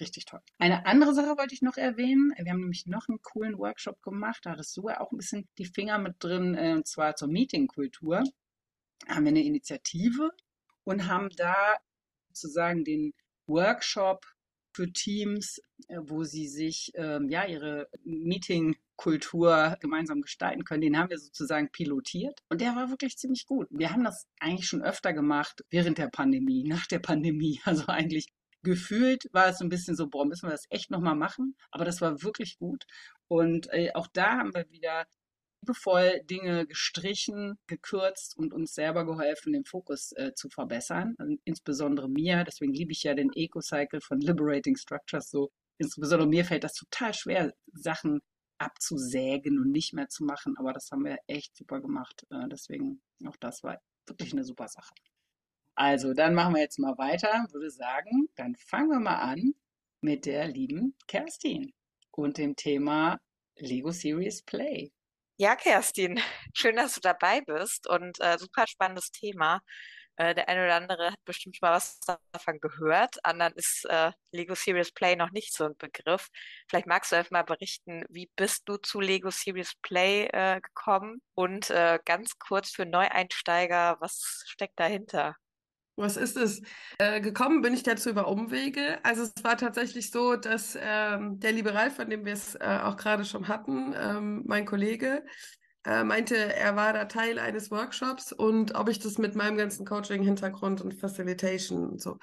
Richtig 0.00 0.24
toll. 0.24 0.40
Eine 0.58 0.86
andere 0.86 1.14
Sache 1.14 1.36
wollte 1.36 1.54
ich 1.54 1.62
noch 1.62 1.76
erwähnen. 1.76 2.32
Wir 2.36 2.50
haben 2.50 2.60
nämlich 2.60 2.86
noch 2.86 3.08
einen 3.08 3.20
coolen 3.20 3.58
Workshop 3.58 4.02
gemacht. 4.02 4.40
Da 4.44 4.52
hattest 4.52 4.76
du 4.76 4.88
ja 4.88 5.00
auch 5.00 5.12
ein 5.12 5.18
bisschen 5.18 5.46
die 5.58 5.66
Finger 5.66 5.98
mit 5.98 6.16
drin, 6.18 6.54
äh, 6.54 6.72
und 6.72 6.86
zwar 6.86 7.14
zur 7.14 7.28
Meetingkultur. 7.28 8.24
Da 9.06 9.14
haben 9.14 9.24
wir 9.24 9.30
eine 9.30 9.44
Initiative 9.44 10.30
und 10.84 11.08
haben 11.08 11.28
da 11.36 11.54
sozusagen 12.28 12.84
den 12.84 13.12
Workshop 13.46 14.24
für 14.72 14.92
Teams, 14.92 15.60
äh, 15.88 15.98
wo 16.00 16.24
sie 16.24 16.48
sich 16.48 16.92
ähm, 16.94 17.28
ja 17.28 17.44
ihre 17.46 17.88
Meeting-Kultur 18.04 19.76
gemeinsam 19.80 20.20
gestalten 20.22 20.64
können. 20.64 20.82
Den 20.82 20.98
haben 20.98 21.10
wir 21.10 21.18
sozusagen 21.18 21.70
pilotiert 21.70 22.40
und 22.48 22.60
der 22.60 22.74
war 22.74 22.90
wirklich 22.90 23.16
ziemlich 23.16 23.46
gut. 23.46 23.68
Wir 23.70 23.92
haben 23.92 24.04
das 24.04 24.26
eigentlich 24.40 24.68
schon 24.68 24.82
öfter 24.82 25.12
gemacht 25.12 25.64
während 25.70 25.98
der 25.98 26.08
Pandemie, 26.08 26.64
nach 26.64 26.86
der 26.86 27.00
Pandemie. 27.00 27.60
Also 27.72 27.86
eigentlich 27.86 28.26
gefühlt 28.62 29.24
war 29.32 29.48
es 29.48 29.58
so 29.58 29.64
ein 29.64 29.68
bisschen 29.68 29.96
so, 29.96 30.08
boah, 30.08 30.26
müssen 30.26 30.46
wir 30.46 30.52
das 30.52 30.66
echt 30.68 30.90
nochmal 30.90 31.16
machen? 31.16 31.56
Aber 31.70 31.84
das 31.84 32.00
war 32.00 32.22
wirklich 32.22 32.58
gut. 32.58 32.84
Und 33.28 33.68
äh, 33.72 33.90
auch 33.94 34.06
da 34.12 34.38
haben 34.38 34.54
wir 34.54 34.70
wieder 34.70 35.06
liebevoll 35.62 36.20
Dinge 36.24 36.66
gestrichen, 36.66 37.58
gekürzt 37.66 38.36
und 38.36 38.52
uns 38.52 38.74
selber 38.74 39.06
geholfen, 39.06 39.52
den 39.52 39.64
Fokus 39.64 40.12
äh, 40.12 40.32
zu 40.34 40.48
verbessern. 40.48 41.14
Also 41.18 41.36
insbesondere 41.44 42.08
mir, 42.08 42.44
deswegen 42.44 42.72
liebe 42.72 42.92
ich 42.92 43.02
ja 43.04 43.14
den 43.14 43.30
Eco-Cycle 43.32 44.00
von 44.00 44.20
Liberating 44.20 44.76
Structures 44.76 45.30
so. 45.30 45.50
Insbesondere 45.78 46.28
mir 46.28 46.44
fällt 46.44 46.64
das 46.64 46.74
total 46.74 47.14
schwer, 47.14 47.52
Sachen 47.72 48.20
abzusägen 48.58 49.58
und 49.58 49.70
nicht 49.70 49.92
mehr 49.92 50.08
zu 50.08 50.24
machen, 50.24 50.56
aber 50.56 50.72
das 50.72 50.90
haben 50.92 51.04
wir 51.04 51.18
echt 51.26 51.56
super 51.56 51.80
gemacht. 51.80 52.24
Äh, 52.30 52.48
deswegen 52.48 53.00
auch 53.26 53.36
das 53.36 53.62
war 53.62 53.80
wirklich 54.06 54.32
eine 54.32 54.44
super 54.44 54.68
Sache. 54.68 54.92
Also, 55.74 56.12
dann 56.12 56.34
machen 56.34 56.54
wir 56.54 56.60
jetzt 56.60 56.78
mal 56.78 56.98
weiter, 56.98 57.46
würde 57.50 57.70
sagen, 57.70 58.28
dann 58.36 58.54
fangen 58.56 58.90
wir 58.90 59.00
mal 59.00 59.16
an 59.16 59.54
mit 60.00 60.26
der 60.26 60.46
lieben 60.46 60.94
Kerstin 61.06 61.72
und 62.10 62.36
dem 62.36 62.56
Thema 62.56 63.18
Lego 63.56 63.90
Series 63.90 64.42
Play. 64.42 64.92
Ja, 65.42 65.56
Kerstin, 65.56 66.20
schön, 66.54 66.76
dass 66.76 66.94
du 66.94 67.00
dabei 67.00 67.40
bist 67.40 67.88
und 67.88 68.20
äh, 68.20 68.38
super 68.38 68.64
spannendes 68.68 69.10
Thema. 69.10 69.60
Äh, 70.16 70.34
der 70.36 70.48
eine 70.48 70.62
oder 70.64 70.76
andere 70.76 71.10
hat 71.12 71.24
bestimmt 71.24 71.56
schon 71.56 71.68
mal 71.68 71.74
was 71.74 71.98
davon 72.32 72.60
gehört. 72.60 73.16
Anderen 73.24 73.52
ist 73.54 73.84
äh, 73.86 74.12
Lego 74.30 74.54
Serious 74.54 74.92
Play 74.92 75.16
noch 75.16 75.32
nicht 75.32 75.52
so 75.52 75.64
ein 75.64 75.76
Begriff. 75.78 76.28
Vielleicht 76.68 76.86
magst 76.86 77.10
du 77.10 77.16
einfach 77.16 77.32
mal 77.32 77.42
berichten, 77.42 78.04
wie 78.08 78.30
bist 78.36 78.68
du 78.68 78.76
zu 78.76 79.00
Lego 79.00 79.30
Serious 79.30 79.72
Play 79.82 80.26
äh, 80.32 80.60
gekommen? 80.60 81.20
Und 81.34 81.70
äh, 81.70 81.98
ganz 82.04 82.38
kurz 82.38 82.70
für 82.70 82.86
Neueinsteiger, 82.86 83.96
was 84.00 84.44
steckt 84.46 84.78
dahinter? 84.78 85.34
Was 85.96 86.16
ist 86.16 86.36
es? 86.38 86.62
Äh, 86.98 87.20
gekommen 87.20 87.60
bin 87.60 87.74
ich 87.74 87.82
dazu 87.82 88.08
über 88.10 88.28
Umwege. 88.28 88.98
Also 89.04 89.22
es 89.22 89.44
war 89.44 89.58
tatsächlich 89.58 90.10
so, 90.10 90.36
dass 90.36 90.76
ähm, 90.80 91.38
der 91.38 91.52
Liberal, 91.52 91.90
von 91.90 92.08
dem 92.08 92.24
wir 92.24 92.32
es 92.32 92.54
äh, 92.54 92.78
auch 92.82 92.96
gerade 92.96 93.24
schon 93.26 93.46
hatten, 93.48 93.94
ähm, 93.94 94.42
mein 94.46 94.64
Kollege, 94.64 95.22
äh, 95.84 96.04
meinte, 96.04 96.36
er 96.36 96.76
war 96.76 96.92
da 96.92 97.06
Teil 97.06 97.38
eines 97.38 97.70
Workshops 97.70 98.32
und 98.32 98.74
ob 98.74 98.88
ich 98.88 98.98
das 98.98 99.18
mit 99.18 99.34
meinem 99.34 99.56
ganzen 99.56 99.84
Coaching-Hintergrund 99.84 100.80
und 100.80 100.94
Facilitation 100.94 101.88
und 101.88 102.00
so 102.00 102.18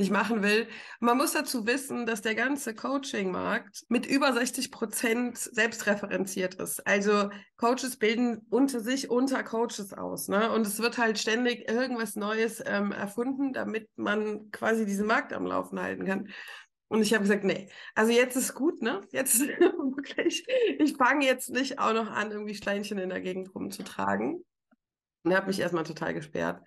nicht 0.00 0.10
machen 0.10 0.42
will. 0.42 0.66
Man 0.98 1.16
muss 1.16 1.32
dazu 1.32 1.66
wissen, 1.66 2.06
dass 2.06 2.22
der 2.22 2.34
ganze 2.34 2.74
Coaching-Markt 2.74 3.84
mit 3.88 4.06
über 4.06 4.32
60 4.32 4.70
Prozent 4.70 5.38
selbstreferenziert 5.38 6.54
ist. 6.56 6.86
Also 6.86 7.30
Coaches 7.56 7.96
bilden 7.96 8.46
unter 8.50 8.80
sich 8.80 9.10
unter 9.10 9.42
Coaches 9.44 9.92
aus. 9.92 10.28
Ne? 10.28 10.50
Und 10.50 10.66
es 10.66 10.80
wird 10.80 10.98
halt 10.98 11.18
ständig 11.18 11.68
irgendwas 11.68 12.16
Neues 12.16 12.62
ähm, 12.64 12.92
erfunden, 12.92 13.52
damit 13.52 13.88
man 13.96 14.50
quasi 14.50 14.86
diesen 14.86 15.06
Markt 15.06 15.32
am 15.32 15.46
Laufen 15.46 15.80
halten 15.80 16.06
kann. 16.06 16.28
Und 16.90 17.02
ich 17.02 17.14
habe 17.14 17.22
gesagt, 17.22 17.44
nee, 17.44 17.68
also 17.94 18.10
jetzt 18.10 18.34
ist 18.34 18.52
gut, 18.52 18.82
ne? 18.82 19.00
Jetzt 19.12 19.40
wirklich, 19.48 20.44
ich 20.78 20.96
fange 20.96 21.24
jetzt 21.24 21.48
nicht 21.48 21.78
auch 21.78 21.92
noch 21.92 22.10
an, 22.10 22.32
irgendwie 22.32 22.56
Steinchen 22.56 22.98
in 22.98 23.10
der 23.10 23.20
Gegend 23.20 23.54
rumzutragen. 23.54 24.44
Und 25.22 25.34
habe 25.34 25.46
mich 25.46 25.60
erstmal 25.60 25.84
total 25.84 26.14
gesperrt. 26.14 26.66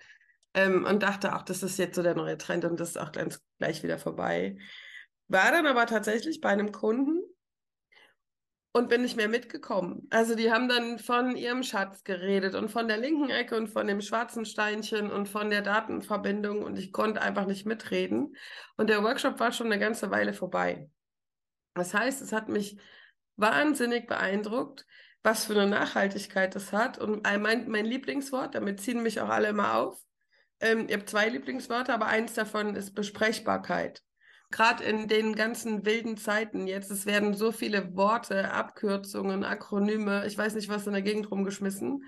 Ähm, 0.54 0.86
und 0.86 1.04
dachte 1.04 1.36
auch, 1.36 1.42
das 1.42 1.62
ist 1.62 1.78
jetzt 1.78 1.96
so 1.96 2.04
der 2.04 2.16
neue 2.16 2.38
Trend 2.38 2.64
und 2.64 2.80
das 2.80 2.92
ist 2.92 2.98
auch 2.98 3.12
ganz 3.12 3.42
gleich 3.58 3.84
wieder 3.84 3.98
vorbei. 3.98 4.58
War 5.28 5.52
dann 5.52 5.68
aber 5.68 5.86
tatsächlich 5.88 6.40
bei 6.40 6.50
einem 6.50 6.72
Kunden, 6.72 7.22
und 8.74 8.90
bin 8.90 9.04
nicht 9.04 9.16
mehr 9.16 9.30
mitgekommen. 9.30 10.08
Also 10.10 10.34
die 10.36 10.52
haben 10.52 10.68
dann 10.68 10.98
von 10.98 11.36
ihrem 11.36 11.62
Schatz 11.62 12.04
geredet 12.04 12.56
und 12.56 12.70
von 12.70 12.88
der 12.88 12.98
linken 12.98 13.30
Ecke 13.30 13.56
und 13.56 13.68
von 13.68 13.86
dem 13.86 14.02
schwarzen 14.02 14.46
Steinchen 14.46 15.12
und 15.12 15.30
von 15.30 15.52
der 15.52 15.62
Datenverbindung 15.62 16.64
und 16.64 16.78
ich 16.80 16.92
konnte 16.92 17.22
einfach 17.22 17.46
nicht 17.46 17.68
mitreden. 17.68 18.36
Und 18.76 18.90
der 18.90 19.04
Workshop 19.04 19.40
war 19.40 19.52
schon 19.52 19.68
eine 19.68 19.80
ganze 19.80 20.10
Weile 20.10 20.34
vorbei. 20.34 20.90
Das 21.76 21.94
heißt, 21.94 22.22
es 22.24 22.34
hat 22.34 22.50
mich 22.50 22.80
wahnsinnig 23.36 24.08
beeindruckt, 24.08 24.88
was 25.22 25.46
für 25.46 25.54
eine 25.54 25.68
Nachhaltigkeit 25.68 26.56
das 26.56 26.74
hat. 26.74 26.98
Und 26.98 27.24
mein, 27.24 27.70
mein 27.70 27.86
Lieblingswort, 27.86 28.56
damit 28.56 28.82
ziehen 28.82 29.04
mich 29.04 29.22
auch 29.22 29.30
alle 29.30 29.50
immer 29.50 29.76
auf. 29.76 30.02
Ähm, 30.60 30.88
ich 30.88 30.94
habe 30.94 31.06
zwei 31.06 31.30
Lieblingswörter, 31.30 31.94
aber 31.94 32.08
eins 32.08 32.34
davon 32.34 32.76
ist 32.76 32.96
Besprechbarkeit 32.96 34.04
gerade 34.54 34.84
in 34.84 35.08
den 35.08 35.34
ganzen 35.34 35.84
wilden 35.84 36.16
Zeiten 36.16 36.68
jetzt, 36.68 36.92
es 36.92 37.06
werden 37.08 37.34
so 37.34 37.52
viele 37.52 37.96
Worte, 37.96 38.52
Abkürzungen, 38.52 39.44
Akronyme, 39.44 40.26
ich 40.28 40.38
weiß 40.38 40.54
nicht, 40.54 40.70
was 40.70 40.86
in 40.86 40.94
der 40.94 41.02
Gegend 41.02 41.32
rumgeschmissen, 41.32 42.04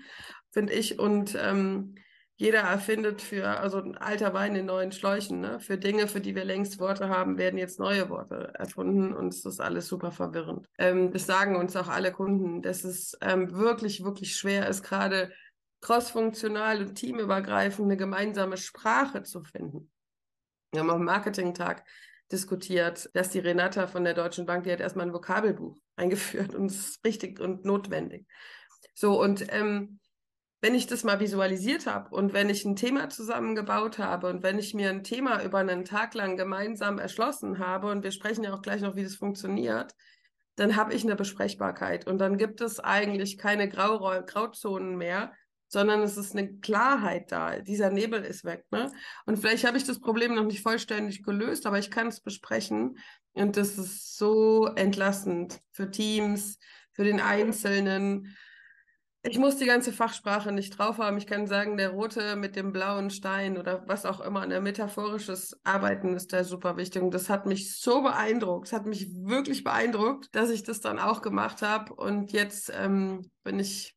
finde 0.52 0.72
ich. 0.72 0.98
Und 1.00 1.36
ähm, 1.38 1.96
jeder 2.36 2.60
erfindet 2.60 3.20
für, 3.20 3.58
also 3.58 3.78
alter 3.98 4.32
Wein 4.32 4.54
in 4.54 4.66
neuen 4.66 4.92
Schläuchen, 4.92 5.40
ne? 5.40 5.58
für 5.58 5.76
Dinge, 5.76 6.06
für 6.06 6.20
die 6.20 6.36
wir 6.36 6.44
längst 6.44 6.78
Worte 6.78 7.08
haben, 7.08 7.36
werden 7.36 7.58
jetzt 7.58 7.80
neue 7.80 8.08
Worte 8.10 8.52
erfunden 8.54 9.12
und 9.12 9.34
es 9.34 9.44
ist 9.44 9.60
alles 9.60 9.88
super 9.88 10.12
verwirrend. 10.12 10.68
Ähm, 10.78 11.10
das 11.10 11.26
sagen 11.26 11.56
uns 11.56 11.74
auch 11.74 11.88
alle 11.88 12.12
Kunden, 12.12 12.62
dass 12.62 12.84
es 12.84 13.18
ähm, 13.22 13.52
wirklich, 13.56 14.04
wirklich 14.04 14.36
schwer 14.36 14.68
ist, 14.68 14.84
gerade 14.84 15.32
crossfunktional 15.80 16.80
und 16.82 16.94
teamübergreifend 16.94 17.86
eine 17.86 17.96
gemeinsame 17.96 18.56
Sprache 18.56 19.24
zu 19.24 19.42
finden. 19.42 19.90
Wir 20.70 20.80
haben 20.80 20.90
auch 20.90 20.96
einen 20.96 21.04
Marketing-Tag 21.04 21.84
diskutiert, 22.32 23.08
dass 23.14 23.30
die 23.30 23.38
Renata 23.38 23.86
von 23.86 24.04
der 24.04 24.14
Deutschen 24.14 24.46
Bank, 24.46 24.64
die 24.64 24.72
hat 24.72 24.80
erstmal 24.80 25.06
ein 25.06 25.12
Vokabelbuch 25.12 25.76
eingeführt 25.96 26.54
und 26.54 26.66
es 26.66 26.88
ist 26.88 27.04
richtig 27.04 27.40
und 27.40 27.64
notwendig. 27.64 28.26
So, 28.94 29.20
und 29.20 29.46
ähm, 29.52 30.00
wenn 30.60 30.74
ich 30.74 30.86
das 30.86 31.04
mal 31.04 31.20
visualisiert 31.20 31.86
habe 31.86 32.14
und 32.14 32.32
wenn 32.32 32.48
ich 32.48 32.64
ein 32.64 32.76
Thema 32.76 33.08
zusammengebaut 33.08 33.98
habe 33.98 34.28
und 34.28 34.42
wenn 34.42 34.58
ich 34.58 34.74
mir 34.74 34.90
ein 34.90 35.04
Thema 35.04 35.42
über 35.44 35.58
einen 35.58 35.84
Tag 35.84 36.14
lang 36.14 36.36
gemeinsam 36.36 36.98
erschlossen 36.98 37.58
habe 37.58 37.88
und 37.88 38.02
wir 38.02 38.10
sprechen 38.10 38.42
ja 38.42 38.54
auch 38.54 38.62
gleich 38.62 38.80
noch, 38.80 38.96
wie 38.96 39.04
das 39.04 39.14
funktioniert, 39.14 39.94
dann 40.56 40.74
habe 40.76 40.94
ich 40.94 41.04
eine 41.04 41.16
Besprechbarkeit 41.16 42.06
und 42.06 42.18
dann 42.18 42.38
gibt 42.38 42.62
es 42.62 42.80
eigentlich 42.80 43.36
keine 43.36 43.68
Grau 43.68 43.98
Grauzonen 44.24 44.96
mehr, 44.96 45.32
sondern 45.68 46.02
es 46.02 46.16
ist 46.16 46.36
eine 46.36 46.58
Klarheit 46.58 47.32
da. 47.32 47.58
Dieser 47.58 47.90
Nebel 47.90 48.22
ist 48.22 48.44
weg. 48.44 48.64
Ne? 48.70 48.90
Und 49.24 49.38
vielleicht 49.38 49.66
habe 49.66 49.76
ich 49.76 49.84
das 49.84 50.00
Problem 50.00 50.34
noch 50.34 50.44
nicht 50.44 50.62
vollständig 50.62 51.22
gelöst, 51.22 51.66
aber 51.66 51.78
ich 51.78 51.90
kann 51.90 52.08
es 52.08 52.20
besprechen. 52.20 52.98
Und 53.32 53.56
das 53.56 53.76
ist 53.76 54.16
so 54.16 54.66
entlastend 54.76 55.60
für 55.70 55.90
Teams, 55.90 56.58
für 56.92 57.04
den 57.04 57.20
Einzelnen. 57.20 58.36
Ich 59.22 59.38
muss 59.38 59.56
die 59.56 59.66
ganze 59.66 59.92
Fachsprache 59.92 60.52
nicht 60.52 60.78
drauf 60.78 60.98
haben. 60.98 61.18
Ich 61.18 61.26
kann 61.26 61.48
sagen, 61.48 61.76
der 61.76 61.90
rote 61.90 62.36
mit 62.36 62.54
dem 62.54 62.72
blauen 62.72 63.10
Stein 63.10 63.58
oder 63.58 63.82
was 63.88 64.06
auch 64.06 64.20
immer, 64.20 64.42
ein 64.42 64.62
metaphorisches 64.62 65.58
Arbeiten 65.64 66.14
ist 66.14 66.32
da 66.32 66.44
super 66.44 66.76
wichtig. 66.76 67.02
Und 67.02 67.12
das 67.12 67.28
hat 67.28 67.44
mich 67.44 67.76
so 67.76 68.02
beeindruckt. 68.02 68.68
Es 68.68 68.72
hat 68.72 68.86
mich 68.86 69.12
wirklich 69.12 69.64
beeindruckt, 69.64 70.32
dass 70.32 70.48
ich 70.48 70.62
das 70.62 70.80
dann 70.80 71.00
auch 71.00 71.22
gemacht 71.22 71.60
habe. 71.60 71.92
Und 71.92 72.30
jetzt 72.30 72.72
ähm, 72.72 73.28
bin 73.42 73.58
ich 73.58 73.95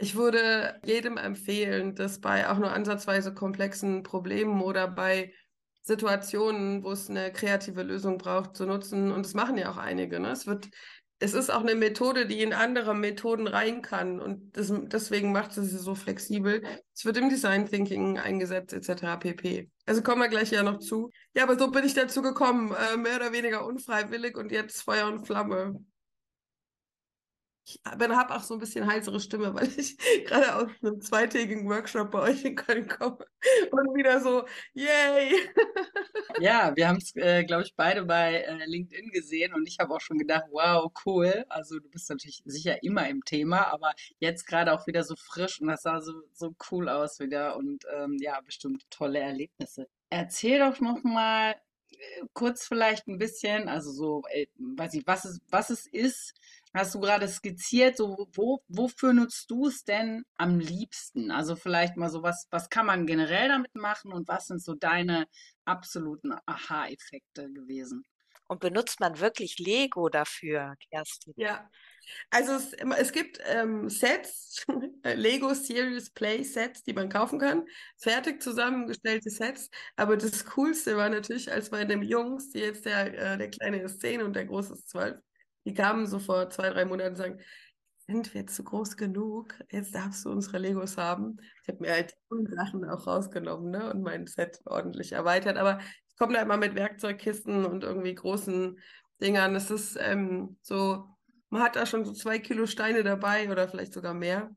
ich 0.00 0.16
würde 0.16 0.80
jedem 0.84 1.18
empfehlen, 1.18 1.94
das 1.94 2.20
bei 2.20 2.48
auch 2.48 2.58
nur 2.58 2.72
ansatzweise 2.72 3.34
komplexen 3.34 4.02
Problemen 4.02 4.62
oder 4.62 4.88
bei 4.88 5.32
Situationen, 5.82 6.82
wo 6.82 6.92
es 6.92 7.10
eine 7.10 7.32
kreative 7.32 7.82
Lösung 7.82 8.16
braucht, 8.16 8.56
zu 8.56 8.64
nutzen. 8.64 9.12
Und 9.12 9.26
das 9.26 9.34
machen 9.34 9.58
ja 9.58 9.70
auch 9.70 9.76
einige. 9.76 10.18
Ne? 10.18 10.30
Es 10.30 10.46
wird, 10.46 10.68
es 11.18 11.34
ist 11.34 11.50
auch 11.50 11.60
eine 11.60 11.74
Methode, 11.74 12.26
die 12.26 12.40
in 12.40 12.54
andere 12.54 12.94
Methoden 12.94 13.46
rein 13.46 13.82
kann. 13.82 14.20
Und 14.20 14.56
das, 14.56 14.72
deswegen 14.72 15.32
macht 15.32 15.52
sie 15.52 15.64
sie 15.64 15.78
so 15.78 15.94
flexibel. 15.94 16.62
Es 16.94 17.04
wird 17.04 17.18
im 17.18 17.28
Design 17.28 17.66
Thinking 17.66 18.18
eingesetzt, 18.18 18.72
etc. 18.72 19.18
pp. 19.20 19.70
Also 19.84 20.02
kommen 20.02 20.22
wir 20.22 20.28
gleich 20.28 20.50
ja 20.50 20.62
noch 20.62 20.78
zu. 20.78 21.10
Ja, 21.34 21.42
aber 21.42 21.58
so 21.58 21.70
bin 21.70 21.84
ich 21.84 21.92
dazu 21.94 22.22
gekommen, 22.22 22.74
äh, 22.74 22.96
mehr 22.96 23.16
oder 23.16 23.32
weniger 23.32 23.66
unfreiwillig 23.66 24.36
und 24.36 24.50
jetzt 24.50 24.80
Feuer 24.80 25.08
und 25.08 25.26
Flamme 25.26 25.84
ich 27.64 27.80
habe 27.84 28.34
auch 28.34 28.42
so 28.42 28.54
ein 28.54 28.60
bisschen 28.60 28.86
heisere 28.86 29.20
Stimme, 29.20 29.54
weil 29.54 29.68
ich 29.78 29.96
gerade 30.24 30.54
aus 30.56 30.70
einem 30.82 31.00
zweitägigen 31.00 31.68
Workshop 31.68 32.10
bei 32.10 32.20
euch 32.20 32.44
in 32.44 32.56
Köln 32.56 32.88
komme 32.88 33.18
und 33.70 33.94
wieder 33.94 34.20
so, 34.20 34.44
yay! 34.72 35.34
Ja, 36.40 36.74
wir 36.74 36.88
haben 36.88 36.98
es, 36.98 37.14
äh, 37.16 37.44
glaube 37.44 37.64
ich, 37.64 37.74
beide 37.74 38.04
bei 38.04 38.42
äh, 38.42 38.64
LinkedIn 38.64 39.10
gesehen 39.10 39.54
und 39.54 39.68
ich 39.68 39.78
habe 39.78 39.94
auch 39.94 40.00
schon 40.00 40.18
gedacht, 40.18 40.44
wow, 40.50 40.90
cool. 41.04 41.44
Also 41.48 41.78
du 41.78 41.88
bist 41.88 42.08
natürlich 42.08 42.42
sicher 42.44 42.82
immer 42.82 43.08
im 43.08 43.24
Thema, 43.24 43.66
aber 43.72 43.92
jetzt 44.18 44.46
gerade 44.46 44.72
auch 44.72 44.86
wieder 44.86 45.04
so 45.04 45.16
frisch 45.16 45.60
und 45.60 45.68
das 45.68 45.82
sah 45.82 46.00
so, 46.00 46.22
so 46.32 46.54
cool 46.70 46.88
aus 46.88 47.20
wieder 47.20 47.56
und 47.56 47.84
ähm, 47.94 48.16
ja, 48.20 48.40
bestimmt 48.40 48.90
tolle 48.90 49.18
Erlebnisse. 49.18 49.88
Erzähl 50.08 50.58
doch 50.58 50.80
noch 50.80 51.02
mal 51.04 51.54
äh, 51.90 51.96
kurz 52.32 52.66
vielleicht 52.66 53.06
ein 53.08 53.18
bisschen, 53.18 53.68
also 53.68 53.92
so, 53.92 54.22
äh, 54.30 54.46
weiß 54.58 54.94
ich, 54.94 55.06
was 55.06 55.24
es, 55.24 55.40
was 55.50 55.70
es 55.70 55.86
ist, 55.86 56.34
hast 56.74 56.94
du 56.94 57.00
gerade 57.00 57.28
skizziert, 57.28 57.96
so 57.96 58.28
wo, 58.32 58.62
wofür 58.68 59.12
nutzt 59.12 59.50
du 59.50 59.66
es 59.66 59.84
denn 59.84 60.24
am 60.36 60.58
liebsten? 60.58 61.30
Also 61.30 61.56
vielleicht 61.56 61.96
mal 61.96 62.10
so 62.10 62.22
was, 62.22 62.46
was 62.50 62.68
kann 62.68 62.86
man 62.86 63.06
generell 63.06 63.48
damit 63.48 63.74
machen 63.74 64.12
und 64.12 64.28
was 64.28 64.46
sind 64.46 64.62
so 64.62 64.74
deine 64.74 65.26
absoluten 65.64 66.34
Aha-Effekte 66.46 67.50
gewesen? 67.52 68.04
Und 68.46 68.58
benutzt 68.58 68.98
man 68.98 69.20
wirklich 69.20 69.58
Lego 69.58 70.08
dafür, 70.08 70.74
Kerstin? 70.90 71.34
Ja, 71.36 71.70
also 72.30 72.54
es, 72.54 72.72
es 72.72 73.12
gibt 73.12 73.38
ähm, 73.46 73.88
Sets, 73.88 74.66
Lego 75.04 75.54
Series 75.54 76.10
Play 76.10 76.42
Sets, 76.42 76.82
die 76.82 76.92
man 76.92 77.08
kaufen 77.08 77.38
kann, 77.38 77.64
fertig 77.96 78.42
zusammengestellte 78.42 79.30
Sets. 79.30 79.70
Aber 79.94 80.16
das 80.16 80.44
Coolste 80.46 80.96
war 80.96 81.08
natürlich, 81.08 81.52
als 81.52 81.70
meine 81.70 81.94
Jungs, 82.02 82.50
die 82.50 82.58
jetzt 82.58 82.84
der, 82.86 83.34
äh, 83.34 83.38
der 83.38 83.50
Kleine 83.50 83.82
ist 83.82 84.00
10 84.00 84.22
und 84.22 84.34
der 84.34 84.46
Große 84.46 84.72
ist 84.72 84.88
12, 84.88 85.20
die 85.64 85.74
kamen 85.74 86.06
so 86.06 86.18
vor 86.18 86.50
zwei, 86.50 86.70
drei 86.70 86.84
Monaten 86.84 87.10
und 87.10 87.16
sagen, 87.16 87.40
sind 88.06 88.34
wir 88.34 88.46
zu 88.46 88.64
groß 88.64 88.96
genug? 88.96 89.54
Jetzt 89.70 89.94
darfst 89.94 90.24
du 90.24 90.30
unsere 90.30 90.58
Legos 90.58 90.96
haben. 90.96 91.36
Ich 91.62 91.68
habe 91.68 91.80
mir 91.80 91.92
halt 91.92 92.16
Sachen 92.56 92.84
auch 92.84 93.06
rausgenommen 93.06 93.70
ne? 93.70 93.92
und 93.92 94.02
mein 94.02 94.26
Set 94.26 94.60
ordentlich 94.64 95.12
erweitert. 95.12 95.56
Aber 95.56 95.78
ich 96.08 96.16
komme 96.16 96.34
da 96.34 96.42
immer 96.42 96.56
mit 96.56 96.74
Werkzeugkisten 96.74 97.64
und 97.64 97.84
irgendwie 97.84 98.14
großen 98.14 98.80
Dingern. 99.20 99.54
Es 99.54 99.70
ist 99.70 99.96
ähm, 100.00 100.58
so, 100.60 101.06
man 101.50 101.62
hat 101.62 101.76
da 101.76 101.86
schon 101.86 102.04
so 102.04 102.12
zwei 102.12 102.40
Kilo 102.40 102.66
Steine 102.66 103.04
dabei 103.04 103.50
oder 103.50 103.68
vielleicht 103.68 103.92
sogar 103.92 104.14
mehr. 104.14 104.50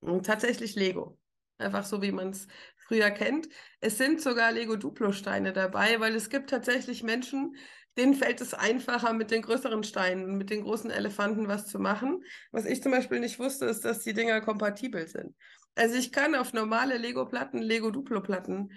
Und 0.00 0.24
tatsächlich 0.24 0.74
Lego. 0.74 1.18
Einfach 1.58 1.84
so, 1.84 2.02
wie 2.02 2.12
man 2.12 2.30
es 2.30 2.48
früher 2.86 3.10
kennt. 3.10 3.48
Es 3.80 3.98
sind 3.98 4.20
sogar 4.20 4.52
Lego-Duplo-Steine 4.52 5.52
dabei, 5.52 6.00
weil 6.00 6.14
es 6.14 6.28
gibt 6.28 6.50
tatsächlich 6.50 7.02
Menschen, 7.02 7.56
denen 7.96 8.14
fällt 8.14 8.40
es 8.40 8.54
einfacher, 8.54 9.12
mit 9.12 9.30
den 9.30 9.42
größeren 9.42 9.84
Steinen, 9.84 10.36
mit 10.36 10.50
den 10.50 10.62
großen 10.62 10.90
Elefanten 10.90 11.48
was 11.48 11.66
zu 11.66 11.78
machen. 11.78 12.24
Was 12.50 12.64
ich 12.64 12.82
zum 12.82 12.92
Beispiel 12.92 13.20
nicht 13.20 13.38
wusste, 13.38 13.66
ist, 13.66 13.84
dass 13.84 14.00
die 14.00 14.14
Dinger 14.14 14.40
kompatibel 14.40 15.06
sind. 15.06 15.34
Also 15.76 15.96
ich 15.96 16.12
kann 16.12 16.34
auf 16.34 16.52
normale 16.52 16.96
Lego-Platten 16.96 17.58
Lego-Duplo-Platten 17.58 18.72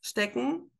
stecken. 0.00 0.70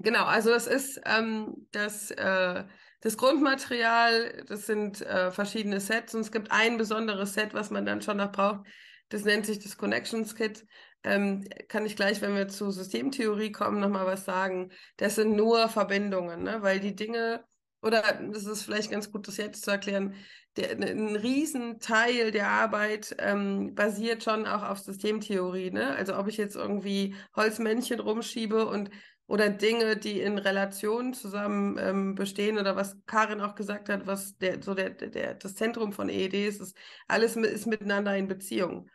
Genau, 0.00 0.24
also 0.24 0.50
das 0.50 0.66
ist 0.66 1.00
ähm, 1.04 1.68
das, 1.70 2.10
äh, 2.10 2.64
das 3.00 3.16
Grundmaterial, 3.16 4.44
das 4.48 4.66
sind 4.66 5.00
äh, 5.02 5.30
verschiedene 5.30 5.80
Sets 5.80 6.14
und 6.14 6.22
es 6.22 6.32
gibt 6.32 6.50
ein 6.50 6.78
besonderes 6.78 7.34
Set, 7.34 7.54
was 7.54 7.70
man 7.70 7.86
dann 7.86 8.02
schon 8.02 8.16
noch 8.16 8.32
braucht. 8.32 8.66
Das 9.10 9.24
nennt 9.24 9.46
sich 9.46 9.60
das 9.60 9.76
Connections 9.76 10.34
Kit. 10.34 10.66
Ähm, 11.04 11.44
kann 11.68 11.84
ich 11.84 11.96
gleich, 11.96 12.20
wenn 12.22 12.34
wir 12.34 12.48
zu 12.48 12.70
Systemtheorie 12.70 13.52
kommen, 13.52 13.78
nochmal 13.78 14.06
was 14.06 14.24
sagen. 14.24 14.70
Das 14.96 15.16
sind 15.16 15.36
nur 15.36 15.68
Verbindungen, 15.68 16.42
ne? 16.42 16.62
weil 16.62 16.80
die 16.80 16.96
Dinge, 16.96 17.44
oder 17.82 18.02
das 18.32 18.46
ist 18.46 18.62
vielleicht 18.62 18.90
ganz 18.90 19.12
gut, 19.12 19.28
das 19.28 19.36
jetzt 19.36 19.64
zu 19.64 19.70
erklären, 19.70 20.14
der, 20.56 20.70
ein 20.72 21.16
Riesenteil 21.16 22.30
der 22.30 22.48
Arbeit 22.48 23.14
ähm, 23.18 23.74
basiert 23.74 24.24
schon 24.24 24.46
auch 24.46 24.62
auf 24.62 24.78
Systemtheorie. 24.78 25.70
Ne? 25.70 25.94
Also 25.94 26.16
ob 26.16 26.26
ich 26.28 26.38
jetzt 26.38 26.56
irgendwie 26.56 27.14
Holzmännchen 27.36 28.00
rumschiebe 28.00 28.66
und 28.66 28.90
oder 29.26 29.48
Dinge, 29.48 29.96
die 29.96 30.20
in 30.20 30.38
Relationen 30.38 31.14
zusammen 31.14 31.78
ähm, 31.78 32.14
bestehen 32.14 32.58
oder 32.58 32.76
was 32.76 32.96
Karin 33.06 33.40
auch 33.40 33.54
gesagt 33.54 33.88
hat, 33.88 34.06
was 34.06 34.36
der 34.36 34.62
so 34.62 34.74
der, 34.74 34.90
der 34.90 35.34
das 35.34 35.54
Zentrum 35.54 35.92
von 35.92 36.08
EED 36.08 36.34
ist, 36.46 36.60
ist 36.60 36.76
alles 37.08 37.36
ist 37.36 37.66
miteinander 37.66 38.16
in 38.16 38.28
Beziehung. 38.28 38.90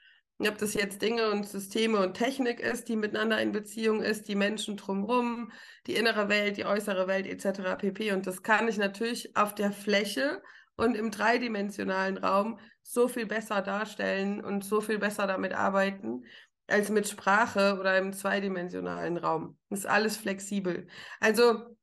Ob 0.47 0.57
das 0.57 0.73
jetzt 0.73 1.01
Dinge 1.01 1.31
und 1.31 1.47
Systeme 1.47 1.99
und 1.99 2.13
Technik 2.13 2.61
ist, 2.61 2.87
die 2.87 2.95
miteinander 2.95 3.41
in 3.41 3.51
Beziehung 3.51 4.01
ist, 4.01 4.29
die 4.29 4.35
Menschen 4.35 4.77
drumherum, 4.77 5.51
die 5.85 5.95
innere 5.95 6.29
Welt, 6.29 6.55
die 6.55 6.65
äußere 6.65 7.07
Welt 7.07 7.27
etc. 7.27 7.75
pp. 7.77 8.13
Und 8.13 8.25
das 8.25 8.41
kann 8.41 8.69
ich 8.69 8.77
natürlich 8.77 9.35
auf 9.35 9.53
der 9.53 9.73
Fläche 9.73 10.41
und 10.77 10.95
im 10.95 11.11
dreidimensionalen 11.11 12.17
Raum 12.17 12.57
so 12.81 13.09
viel 13.09 13.25
besser 13.25 13.61
darstellen 13.61 14.43
und 14.43 14.63
so 14.63 14.79
viel 14.79 14.97
besser 14.97 15.27
damit 15.27 15.53
arbeiten 15.53 16.23
als 16.67 16.89
mit 16.89 17.07
Sprache 17.07 17.77
oder 17.79 17.97
im 17.97 18.13
zweidimensionalen 18.13 19.17
Raum. 19.17 19.57
Ist 19.69 19.87
alles 19.87 20.17
flexibel. 20.17 20.87
Also 21.19 21.75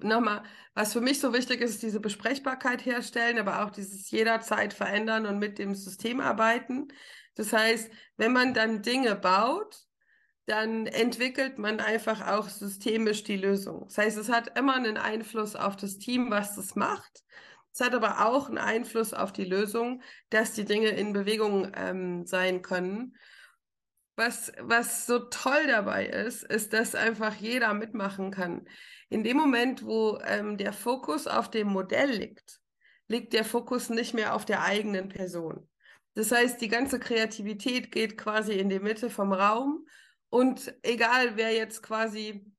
nochmal, 0.00 0.42
was 0.74 0.92
für 0.92 1.00
mich 1.00 1.20
so 1.20 1.32
wichtig 1.32 1.60
ist, 1.60 1.70
ist 1.70 1.82
diese 1.82 2.00
Besprechbarkeit 2.00 2.84
herstellen, 2.84 3.38
aber 3.38 3.64
auch 3.64 3.70
dieses 3.70 4.10
jederzeit 4.10 4.72
verändern 4.72 5.26
und 5.26 5.38
mit 5.38 5.58
dem 5.58 5.74
System 5.74 6.20
arbeiten. 6.20 6.88
Das 7.36 7.52
heißt, 7.52 7.90
wenn 8.16 8.32
man 8.32 8.54
dann 8.54 8.82
Dinge 8.82 9.14
baut, 9.14 9.86
dann 10.46 10.86
entwickelt 10.86 11.58
man 11.58 11.80
einfach 11.80 12.26
auch 12.26 12.48
systemisch 12.48 13.24
die 13.24 13.36
Lösung. 13.36 13.84
Das 13.86 13.98
heißt, 13.98 14.18
es 14.18 14.28
hat 14.28 14.58
immer 14.58 14.74
einen 14.74 14.96
Einfluss 14.96 15.56
auf 15.56 15.76
das 15.76 15.98
Team, 15.98 16.30
was 16.30 16.56
das 16.56 16.76
macht. 16.76 17.24
Es 17.72 17.80
hat 17.80 17.94
aber 17.94 18.26
auch 18.26 18.48
einen 18.48 18.58
Einfluss 18.58 19.12
auf 19.12 19.32
die 19.32 19.44
Lösung, 19.44 20.02
dass 20.30 20.54
die 20.54 20.64
Dinge 20.64 20.88
in 20.88 21.12
Bewegung 21.12 21.72
ähm, 21.74 22.24
sein 22.24 22.62
können. 22.62 23.16
Was, 24.14 24.50
was 24.60 25.04
so 25.04 25.18
toll 25.18 25.66
dabei 25.66 26.06
ist, 26.06 26.42
ist, 26.42 26.72
dass 26.72 26.94
einfach 26.94 27.34
jeder 27.34 27.74
mitmachen 27.74 28.30
kann. 28.30 28.66
In 29.10 29.24
dem 29.24 29.36
Moment, 29.36 29.84
wo 29.84 30.18
ähm, 30.24 30.56
der 30.56 30.72
Fokus 30.72 31.26
auf 31.26 31.50
dem 31.50 31.68
Modell 31.68 32.10
liegt, 32.10 32.60
liegt 33.08 33.34
der 33.34 33.44
Fokus 33.44 33.90
nicht 33.90 34.14
mehr 34.14 34.34
auf 34.34 34.46
der 34.46 34.62
eigenen 34.62 35.10
Person. 35.10 35.68
Das 36.16 36.32
heißt, 36.32 36.62
die 36.62 36.68
ganze 36.68 36.98
Kreativität 36.98 37.92
geht 37.92 38.16
quasi 38.16 38.54
in 38.54 38.70
die 38.70 38.80
Mitte 38.80 39.10
vom 39.10 39.34
Raum 39.34 39.86
und 40.30 40.74
egal 40.82 41.36
wer 41.36 41.52
jetzt 41.52 41.82
quasi 41.82 42.50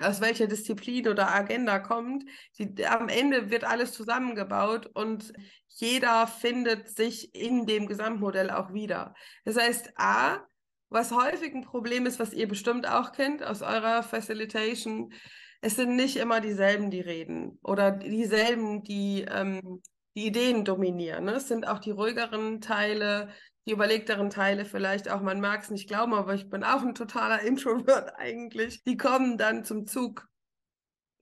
aus 0.00 0.20
welcher 0.20 0.48
Disziplin 0.48 1.06
oder 1.06 1.32
Agenda 1.32 1.78
kommt, 1.78 2.24
die, 2.58 2.86
am 2.86 3.08
Ende 3.08 3.50
wird 3.50 3.62
alles 3.62 3.92
zusammengebaut 3.92 4.86
und 4.94 5.32
jeder 5.68 6.26
findet 6.26 6.88
sich 6.88 7.34
in 7.36 7.66
dem 7.66 7.86
Gesamtmodell 7.86 8.50
auch 8.50 8.72
wieder. 8.72 9.14
Das 9.44 9.56
heißt, 9.56 9.92
A, 9.96 10.44
was 10.88 11.12
häufig 11.12 11.54
ein 11.54 11.62
Problem 11.62 12.04
ist, 12.04 12.18
was 12.18 12.32
ihr 12.32 12.48
bestimmt 12.48 12.88
auch 12.88 13.12
kennt 13.12 13.44
aus 13.44 13.62
eurer 13.62 14.02
Facilitation, 14.02 15.12
es 15.60 15.76
sind 15.76 15.94
nicht 15.94 16.16
immer 16.16 16.40
dieselben, 16.40 16.90
die 16.90 17.00
reden 17.00 17.60
oder 17.62 17.92
dieselben, 17.92 18.82
die 18.82 19.24
ähm, 19.28 19.82
die 20.18 20.26
Ideen 20.26 20.64
dominieren. 20.64 21.26
Ne? 21.26 21.34
Es 21.34 21.46
sind 21.46 21.68
auch 21.68 21.78
die 21.78 21.92
ruhigeren 21.92 22.60
Teile, 22.60 23.28
die 23.66 23.72
überlegteren 23.72 24.30
Teile 24.30 24.64
vielleicht 24.64 25.08
auch. 25.08 25.20
Man 25.20 25.40
mag 25.40 25.62
es 25.62 25.70
nicht 25.70 25.88
glauben, 25.88 26.12
aber 26.12 26.34
ich 26.34 26.50
bin 26.50 26.64
auch 26.64 26.82
ein 26.82 26.96
totaler 26.96 27.40
Introvert 27.42 28.14
eigentlich. 28.16 28.82
Die 28.82 28.96
kommen 28.96 29.38
dann 29.38 29.64
zum 29.64 29.86
Zug. 29.86 30.26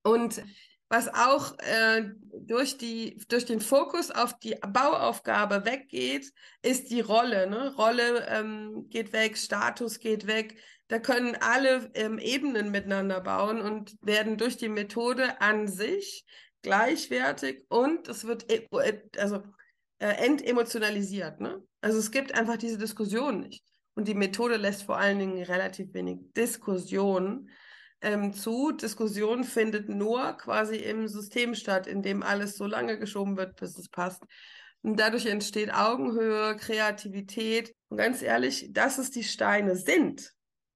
Und 0.03 0.43
was 0.89 1.13
auch 1.13 1.59
äh, 1.59 2.05
durch, 2.41 2.79
die, 2.79 3.23
durch 3.29 3.45
den 3.45 3.61
Fokus 3.61 4.11
auf 4.11 4.39
die 4.39 4.55
Bauaufgabe 4.67 5.67
weggeht, 5.67 6.33
ist 6.63 6.91
die 6.91 7.01
Rolle. 7.01 7.51
Ne? 7.51 7.75
Rolle 7.75 8.27
ähm, 8.29 8.87
geht 8.89 9.13
weg, 9.13 9.37
Status 9.37 9.99
geht 9.99 10.27
weg. 10.27 10.57
Da 10.89 11.01
können 11.01 11.37
alle 11.41 11.91
ähm, 11.95 12.19
Ebenen 12.19 12.71
miteinander 12.71 13.21
bauen 13.21 13.61
und 13.61 13.95
werden 14.01 14.39
durch 14.39 14.57
die 14.57 14.71
Methode 14.71 15.39
an 15.43 15.69
sich 15.69 16.25
gleichwertig 16.67 17.65
und 17.69 18.09
es 18.09 18.27
wird 18.27 18.51
e, 18.51 18.67
äh, 18.73 19.01
also 19.19 19.43
äh, 20.01 20.09
entemotionalisiert. 20.27 21.41
Ne? 21.41 21.63
Also 21.81 21.99
es 21.99 22.11
gibt 22.11 22.35
einfach 22.35 22.57
diese 22.57 22.77
Diskussion 22.77 23.41
nicht. 23.41 23.63
Und 23.95 24.09
die 24.09 24.15
Methode 24.15 24.57
lässt 24.57 24.83
vor 24.83 24.99
allen 24.99 25.21
Dingen 25.21 25.43
relativ 25.45 25.95
wenig 25.95 26.19
Diskussion 26.37 27.49
ähm, 28.01 28.33
zu. 28.33 28.73
Diskussion 28.73 29.45
findet 29.45 29.89
nur 29.89 30.33
quasi 30.33 30.75
im 30.77 31.07
System 31.07 31.55
statt, 31.55 31.87
in 31.87 32.03
dem 32.03 32.25
alles 32.25 32.57
so 32.57 32.67
lange 32.67 32.99
geschoben 32.99 33.37
wird, 33.37 33.55
bis 33.55 33.79
es 33.79 33.89
passt. 33.89 34.25
Und 34.83 34.99
dadurch 34.99 35.27
entsteht 35.27 35.73
Augenhöhe, 35.73 36.57
Kreativität. 36.57 37.73
Und 37.89 37.99
ganz 37.99 38.23
ehrlich, 38.23 38.73
dass 38.73 38.99
es 38.99 39.13
die 39.13 39.25
Steine 39.25 39.77
sind, 39.77 40.33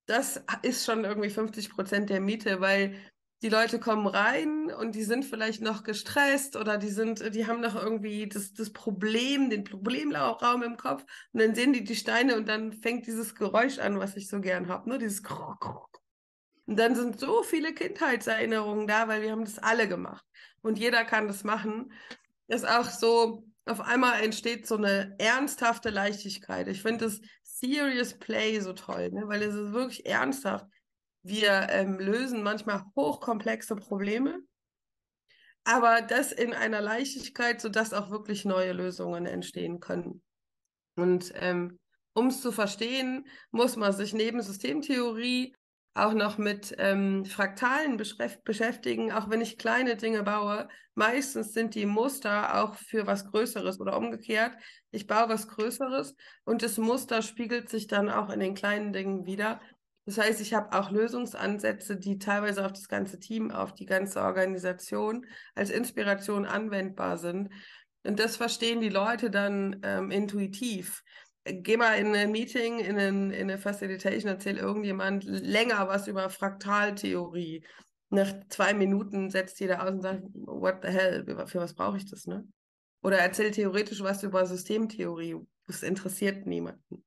das 0.06 0.40
ist 0.62 0.86
schon 0.86 1.04
irgendwie 1.04 1.30
50 1.30 1.70
Prozent 1.70 2.10
der 2.10 2.20
Miete, 2.20 2.60
weil 2.60 2.94
die 3.42 3.48
Leute 3.48 3.80
kommen 3.80 4.06
rein 4.06 4.70
und 4.70 4.94
die 4.94 5.02
sind 5.02 5.24
vielleicht 5.24 5.62
noch 5.62 5.82
gestresst 5.82 6.56
oder 6.56 6.76
die 6.76 6.90
sind, 6.90 7.34
die 7.34 7.46
haben 7.46 7.60
noch 7.60 7.74
irgendwie 7.74 8.28
das, 8.28 8.52
das 8.52 8.70
Problem, 8.70 9.48
den 9.48 9.64
Problemraum 9.64 10.62
im 10.62 10.76
Kopf 10.76 11.04
und 11.32 11.40
dann 11.40 11.54
sehen 11.54 11.72
die 11.72 11.82
die 11.82 11.96
Steine 11.96 12.36
und 12.36 12.48
dann 12.48 12.72
fängt 12.72 13.06
dieses 13.06 13.34
Geräusch 13.34 13.78
an, 13.78 13.98
was 13.98 14.16
ich 14.16 14.28
so 14.28 14.40
gern 14.40 14.68
habe, 14.68 14.88
ne? 14.90 14.98
Dieses. 14.98 15.22
Und 16.66 16.78
dann 16.78 16.94
sind 16.94 17.18
so 17.18 17.42
viele 17.42 17.72
Kindheitserinnerungen 17.72 18.86
da, 18.86 19.08
weil 19.08 19.22
wir 19.22 19.32
haben 19.32 19.44
das 19.44 19.58
alle 19.58 19.88
gemacht 19.88 20.24
und 20.60 20.78
jeder 20.78 21.04
kann 21.04 21.26
das 21.26 21.42
machen. 21.42 21.92
Das 22.46 22.62
ist 22.62 22.68
auch 22.68 22.84
so, 22.84 23.44
auf 23.64 23.80
einmal 23.80 24.22
entsteht 24.22 24.66
so 24.66 24.76
eine 24.76 25.14
ernsthafte 25.18 25.90
Leichtigkeit. 25.90 26.68
Ich 26.68 26.82
finde 26.82 27.06
das 27.06 27.20
Serious 27.42 28.14
Play 28.18 28.60
so 28.60 28.72
toll, 28.72 29.10
ne? 29.12 29.22
weil 29.26 29.42
es 29.42 29.54
ist 29.54 29.72
wirklich 29.72 30.06
ernsthaft. 30.06 30.66
Wir 31.22 31.68
ähm, 31.70 31.98
lösen 31.98 32.42
manchmal 32.42 32.84
hochkomplexe 32.96 33.76
Probleme, 33.76 34.38
aber 35.64 36.00
das 36.00 36.32
in 36.32 36.54
einer 36.54 36.80
Leichtigkeit, 36.80 37.60
sodass 37.60 37.92
auch 37.92 38.10
wirklich 38.10 38.44
neue 38.44 38.72
Lösungen 38.72 39.26
entstehen 39.26 39.80
können. 39.80 40.22
Und 40.96 41.32
ähm, 41.36 41.78
um 42.14 42.28
es 42.28 42.40
zu 42.40 42.52
verstehen, 42.52 43.26
muss 43.50 43.76
man 43.76 43.92
sich 43.92 44.14
neben 44.14 44.42
Systemtheorie 44.42 45.54
auch 45.94 46.14
noch 46.14 46.38
mit 46.38 46.74
ähm, 46.78 47.24
Fraktalen 47.24 47.96
beschäftigen, 47.96 49.12
auch 49.12 49.28
wenn 49.28 49.40
ich 49.40 49.58
kleine 49.58 49.96
Dinge 49.96 50.22
baue. 50.22 50.68
Meistens 50.94 51.52
sind 51.52 51.74
die 51.74 51.86
Muster 51.86 52.62
auch 52.62 52.74
für 52.74 53.06
was 53.06 53.26
Größeres 53.30 53.80
oder 53.80 53.96
umgekehrt. 53.96 54.56
Ich 54.90 55.06
baue 55.06 55.28
was 55.28 55.48
Größeres 55.48 56.14
und 56.44 56.62
das 56.62 56.78
Muster 56.78 57.22
spiegelt 57.22 57.68
sich 57.68 57.86
dann 57.86 58.08
auch 58.08 58.30
in 58.30 58.40
den 58.40 58.54
kleinen 58.54 58.92
Dingen 58.92 59.26
wieder. 59.26 59.60
Das 60.10 60.18
heißt, 60.18 60.40
ich 60.40 60.54
habe 60.54 60.76
auch 60.76 60.90
Lösungsansätze, 60.90 61.96
die 61.96 62.18
teilweise 62.18 62.66
auf 62.66 62.72
das 62.72 62.88
ganze 62.88 63.20
Team, 63.20 63.52
auf 63.52 63.74
die 63.74 63.86
ganze 63.86 64.20
Organisation 64.20 65.24
als 65.54 65.70
Inspiration 65.70 66.46
anwendbar 66.46 67.16
sind. 67.16 67.50
Und 68.02 68.18
das 68.18 68.34
verstehen 68.34 68.80
die 68.80 68.88
Leute 68.88 69.30
dann 69.30 69.78
ähm, 69.84 70.10
intuitiv. 70.10 71.04
Geh 71.44 71.76
mal 71.76 71.94
in 71.94 72.12
ein 72.16 72.32
Meeting, 72.32 72.80
in, 72.80 72.98
ein, 72.98 73.30
in 73.30 73.42
eine 73.42 73.58
Facilitation, 73.58 74.32
erzählt 74.32 74.58
irgendjemand 74.58 75.22
länger 75.22 75.86
was 75.86 76.08
über 76.08 76.28
Fraktaltheorie. 76.28 77.64
Nach 78.08 78.32
zwei 78.48 78.74
Minuten 78.74 79.30
setzt 79.30 79.60
jeder 79.60 79.80
aus 79.80 79.90
und 79.90 80.02
sagt, 80.02 80.24
what 80.34 80.78
the 80.82 80.88
hell, 80.88 81.24
für 81.46 81.60
was 81.60 81.74
brauche 81.74 81.98
ich 81.98 82.10
das, 82.10 82.26
ne? 82.26 82.44
oder 83.02 83.18
erzähl 83.18 83.52
theoretisch 83.52 84.02
was 84.02 84.24
über 84.24 84.44
Systemtheorie. 84.44 85.36
Das 85.68 85.84
interessiert 85.84 86.46
niemanden. 86.46 87.04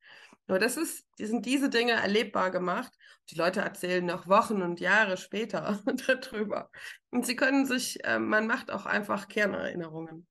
Nur 0.48 0.60
das 0.60 0.78
ist, 0.78 1.06
die 1.20 1.26
sind 1.26 1.46
diese 1.46 1.70
Dinge 1.70 1.94
erlebbar 1.94 2.52
gemacht. 2.52 2.92
Die 3.30 3.36
Leute 3.36 3.62
erzählen 3.62 4.06
noch 4.06 4.28
Wochen 4.28 4.62
und 4.62 4.80
Jahre 4.80 5.18
später 5.18 5.82
darüber. 6.08 6.70
Und 7.10 7.26
sie 7.26 7.36
können 7.36 7.66
sich, 7.66 8.04
äh, 8.04 8.20
man 8.20 8.48
macht 8.48 8.72
auch 8.72 8.86
einfach 8.86 9.28
Kernerinnerungen. 9.28 10.28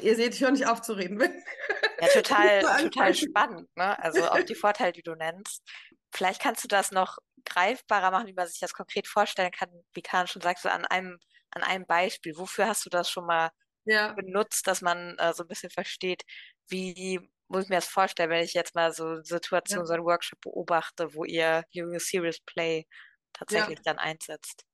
Ihr 0.00 0.16
seht, 0.16 0.34
ich 0.34 0.40
höre 0.40 0.50
nicht 0.50 0.66
aufzureden. 0.66 1.20
Ja, 2.00 2.08
total, 2.08 2.60
total 2.82 3.14
spannend, 3.14 3.68
ne? 3.76 3.96
Also 4.02 4.28
auch 4.28 4.42
die 4.42 4.56
Vorteile, 4.56 4.92
die 4.92 5.04
du 5.04 5.14
nennst. 5.14 5.62
Vielleicht 6.12 6.42
kannst 6.42 6.64
du 6.64 6.68
das 6.68 6.90
noch 6.90 7.18
greifbarer 7.44 8.10
machen, 8.10 8.26
wie 8.26 8.34
man 8.34 8.48
sich 8.48 8.58
das 8.58 8.74
konkret 8.74 9.06
vorstellen 9.06 9.52
kann, 9.52 9.70
wie 9.94 10.02
Karin 10.02 10.26
schon 10.26 10.42
sagt, 10.42 10.58
so 10.58 10.68
an 10.68 10.84
einem, 10.84 11.18
an 11.52 11.62
einem 11.62 11.86
Beispiel. 11.86 12.36
Wofür 12.36 12.66
hast 12.66 12.84
du 12.84 12.90
das 12.90 13.08
schon 13.08 13.26
mal 13.26 13.50
ja. 13.84 14.12
benutzt, 14.12 14.66
dass 14.66 14.82
man 14.82 15.16
äh, 15.18 15.32
so 15.34 15.44
ein 15.44 15.48
bisschen 15.48 15.70
versteht, 15.70 16.24
wie 16.68 17.20
muss 17.54 17.64
ich 17.64 17.70
mir 17.70 17.76
das 17.76 17.86
vorstellen, 17.86 18.30
wenn 18.30 18.44
ich 18.44 18.54
jetzt 18.54 18.74
mal 18.74 18.92
so 18.92 19.22
Situationen, 19.22 19.84
ja. 19.84 19.86
so 19.86 19.94
einen 19.94 20.04
Workshop 20.04 20.40
beobachte, 20.40 21.14
wo 21.14 21.24
ihr 21.24 21.64
Junge 21.70 22.00
Serious 22.00 22.40
Play 22.40 22.86
tatsächlich 23.32 23.78
ja. 23.78 23.92
dann 23.92 23.98
einsetzt? 23.98 24.64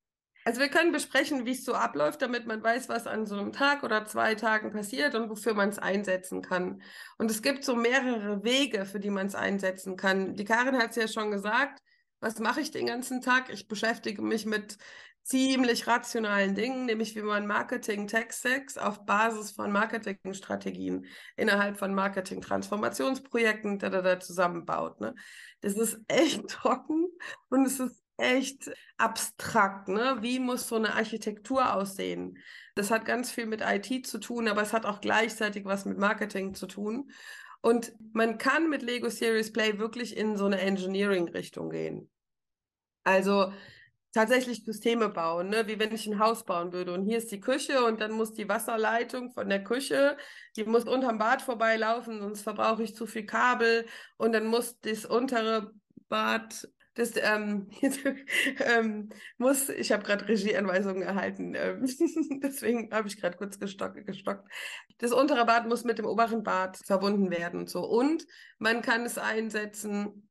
Also 0.43 0.59
wir 0.59 0.69
können 0.69 0.91
besprechen, 0.91 1.45
wie 1.45 1.51
es 1.51 1.63
so 1.63 1.75
abläuft, 1.75 2.21
damit 2.23 2.47
man 2.47 2.63
weiß, 2.63 2.89
was 2.89 3.05
an 3.05 3.27
so 3.27 3.37
einem 3.37 3.51
Tag 3.51 3.83
oder 3.83 4.05
zwei 4.05 4.33
Tagen 4.33 4.71
passiert 4.71 5.13
und 5.13 5.29
wofür 5.29 5.53
man 5.53 5.69
es 5.69 5.77
einsetzen 5.77 6.41
kann. 6.41 6.81
Und 7.19 7.29
es 7.29 7.43
gibt 7.43 7.63
so 7.63 7.75
mehrere 7.75 8.43
Wege, 8.43 8.85
für 8.85 8.99
die 8.99 9.11
man 9.11 9.27
es 9.27 9.35
einsetzen 9.35 9.97
kann. 9.97 10.35
Die 10.35 10.45
Karin 10.45 10.79
hat 10.79 10.91
es 10.91 10.95
ja 10.95 11.07
schon 11.07 11.29
gesagt. 11.29 11.79
Was 12.21 12.39
mache 12.39 12.61
ich 12.61 12.71
den 12.71 12.87
ganzen 12.87 13.21
Tag? 13.21 13.51
Ich 13.51 13.67
beschäftige 13.67 14.21
mich 14.21 14.45
mit 14.45 14.77
ziemlich 15.23 15.87
rationalen 15.87 16.55
Dingen, 16.55 16.85
nämlich 16.85 17.15
wie 17.15 17.21
man 17.21 17.47
Marketing-Tech-Stacks 17.47 18.77
auf 18.77 19.05
Basis 19.05 19.51
von 19.51 19.71
Marketingstrategien 19.71 21.05
innerhalb 21.35 21.77
von 21.77 21.93
Marketing-Transformationsprojekten 21.93 23.79
da, 23.79 23.89
da, 23.89 24.01
da 24.01 24.19
zusammenbaut. 24.19 24.99
Ne? 24.99 25.15
Das 25.61 25.73
ist 25.73 25.99
echt 26.07 26.47
trocken 26.49 27.07
und 27.49 27.65
es 27.65 27.79
ist 27.79 28.01
echt 28.17 28.71
abstrakt. 28.97 29.87
Ne? 29.87 30.17
Wie 30.21 30.39
muss 30.39 30.67
so 30.67 30.75
eine 30.75 30.93
Architektur 30.95 31.73
aussehen? 31.73 32.37
Das 32.75 32.91
hat 32.91 33.05
ganz 33.05 33.31
viel 33.31 33.45
mit 33.45 33.61
IT 33.61 34.05
zu 34.07 34.19
tun, 34.19 34.47
aber 34.47 34.61
es 34.61 34.73
hat 34.73 34.85
auch 34.85 35.01
gleichzeitig 35.01 35.65
was 35.65 35.85
mit 35.85 35.97
Marketing 35.97 36.53
zu 36.53 36.67
tun. 36.67 37.11
Und 37.61 37.93
man 38.13 38.37
kann 38.37 38.69
mit 38.69 38.81
Lego 38.81 39.09
Series 39.09 39.53
Play 39.53 39.77
wirklich 39.77 40.17
in 40.17 40.35
so 40.35 40.45
eine 40.45 40.59
Engineering-Richtung 40.59 41.69
gehen. 41.69 42.09
Also 43.03 43.51
tatsächlich 44.13 44.63
Systeme 44.63 45.09
bauen, 45.09 45.49
ne? 45.49 45.67
wie 45.67 45.79
wenn 45.79 45.93
ich 45.93 46.07
ein 46.07 46.19
Haus 46.19 46.43
bauen 46.45 46.73
würde. 46.73 46.93
Und 46.93 47.05
hier 47.05 47.17
ist 47.17 47.31
die 47.31 47.39
Küche 47.39 47.85
und 47.85 48.01
dann 48.01 48.11
muss 48.11 48.33
die 48.33 48.49
Wasserleitung 48.49 49.31
von 49.31 49.49
der 49.49 49.63
Küche, 49.63 50.17
die 50.55 50.65
muss 50.65 50.85
unterm 50.85 51.17
Bad 51.17 51.41
vorbeilaufen, 51.41 52.19
sonst 52.19 52.41
verbrauche 52.41 52.83
ich 52.83 52.95
zu 52.95 53.07
viel 53.07 53.25
Kabel. 53.25 53.85
Und 54.17 54.33
dann 54.33 54.47
muss 54.47 54.79
das 54.81 55.05
untere 55.05 55.73
Bad 56.09 56.67
das 56.93 57.13
ähm, 57.15 57.69
ähm, 58.59 59.09
muss, 59.37 59.69
ich 59.69 59.91
habe 59.91 60.03
gerade 60.03 60.27
Regieanweisungen 60.27 61.01
erhalten, 61.01 61.55
ähm, 61.55 61.85
deswegen 62.43 62.93
habe 62.93 63.07
ich 63.07 63.19
gerade 63.19 63.37
kurz 63.37 63.59
gestock, 63.59 63.95
gestockt. 64.05 64.49
Das 64.97 65.13
untere 65.13 65.45
Bad 65.45 65.67
muss 65.67 65.83
mit 65.83 65.99
dem 65.99 66.05
oberen 66.05 66.43
Bad 66.43 66.77
verbunden 66.85 67.31
werden 67.31 67.61
und 67.61 67.69
so. 67.69 67.85
Und 67.87 68.25
man 68.59 68.81
kann 68.81 69.05
es 69.05 69.17
einsetzen 69.17 70.29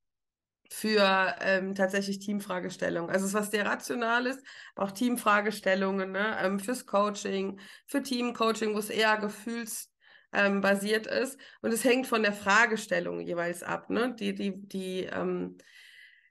für 0.73 1.35
ähm, 1.41 1.75
tatsächlich 1.75 2.21
Teamfragestellungen. 2.21 3.11
Also 3.11 3.25
es 3.25 3.33
ist 3.33 3.39
was 3.39 3.51
sehr 3.51 3.67
Rationales, 3.67 4.41
auch 4.77 4.93
Teamfragestellungen 4.93 6.13
ne? 6.13 6.37
ähm, 6.41 6.61
fürs 6.61 6.87
Coaching, 6.87 7.61
für 7.87 8.03
Teamcoaching, 8.03 8.73
wo 8.75 8.79
es 8.79 8.89
eher 8.89 9.17
gefühlsbasiert 9.19 11.09
ähm, 11.09 11.23
ist. 11.23 11.39
Und 11.61 11.73
es 11.73 11.83
hängt 11.85 12.07
von 12.07 12.23
der 12.23 12.33
Fragestellung 12.33 13.21
jeweils 13.21 13.65
ab. 13.65 13.91
Ne? 13.91 14.15
Die, 14.15 14.33
die, 14.33 14.53
die, 14.57 15.05
ähm, 15.05 15.59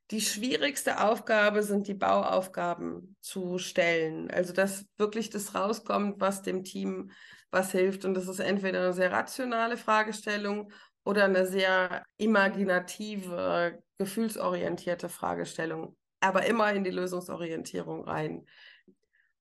die 0.10 0.22
schwierigste 0.22 1.02
Aufgabe 1.02 1.62
sind 1.62 1.88
die 1.88 1.94
Bauaufgaben 1.94 3.18
zu 3.20 3.60
stellen. 3.60 4.32
Also 4.32 4.54
dass 4.54 4.86
wirklich 4.98 5.30
das 5.30 5.54
rauskommt, 5.54 6.22
was 6.22 6.42
dem 6.42 6.64
Team 6.64 7.12
was 7.52 7.72
hilft. 7.72 8.06
Und 8.06 8.14
das 8.14 8.28
ist 8.28 8.40
entweder 8.40 8.80
eine 8.80 8.94
sehr 8.94 9.12
rationale 9.12 9.76
Fragestellung 9.76 10.72
oder 11.04 11.26
eine 11.26 11.46
sehr 11.46 12.06
imaginative, 12.18 13.82
gefühlsorientierte 14.00 15.10
Fragestellung, 15.10 15.96
aber 16.22 16.46
immer 16.46 16.74
in 16.74 16.84
die 16.84 16.90
Lösungsorientierung 16.90 18.06
rein. 18.06 18.48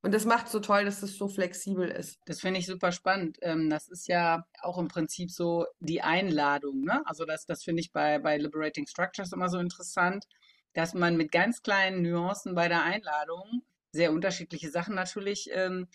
Und 0.02 0.14
das 0.14 0.24
macht 0.24 0.48
so 0.48 0.60
toll, 0.60 0.84
dass 0.84 1.02
es 1.02 1.16
so 1.16 1.28
flexibel 1.28 1.88
ist. 1.88 2.20
Das 2.26 2.40
finde 2.40 2.60
ich 2.60 2.66
super 2.66 2.92
spannend. 2.92 3.38
Ähm, 3.42 3.68
das 3.68 3.88
ist 3.88 4.06
ja 4.06 4.44
auch 4.62 4.78
im 4.78 4.88
Prinzip 4.88 5.30
so 5.30 5.66
die 5.80 6.02
Einladung. 6.02 6.82
Ne? 6.82 7.02
Also 7.06 7.24
das, 7.24 7.46
das 7.46 7.64
finde 7.64 7.80
ich 7.80 7.92
bei, 7.92 8.18
bei 8.18 8.36
Liberating 8.36 8.86
Structures 8.86 9.32
immer 9.32 9.48
so 9.48 9.58
interessant, 9.58 10.24
dass 10.72 10.94
man 10.94 11.16
mit 11.16 11.32
ganz 11.32 11.62
kleinen 11.62 12.02
Nuancen 12.02 12.54
bei 12.54 12.68
der 12.68 12.84
Einladung 12.84 13.62
sehr 13.90 14.12
unterschiedliche 14.12 14.70
Sachen 14.70 14.94
natürlich 14.94 15.50
ähm, 15.52 15.88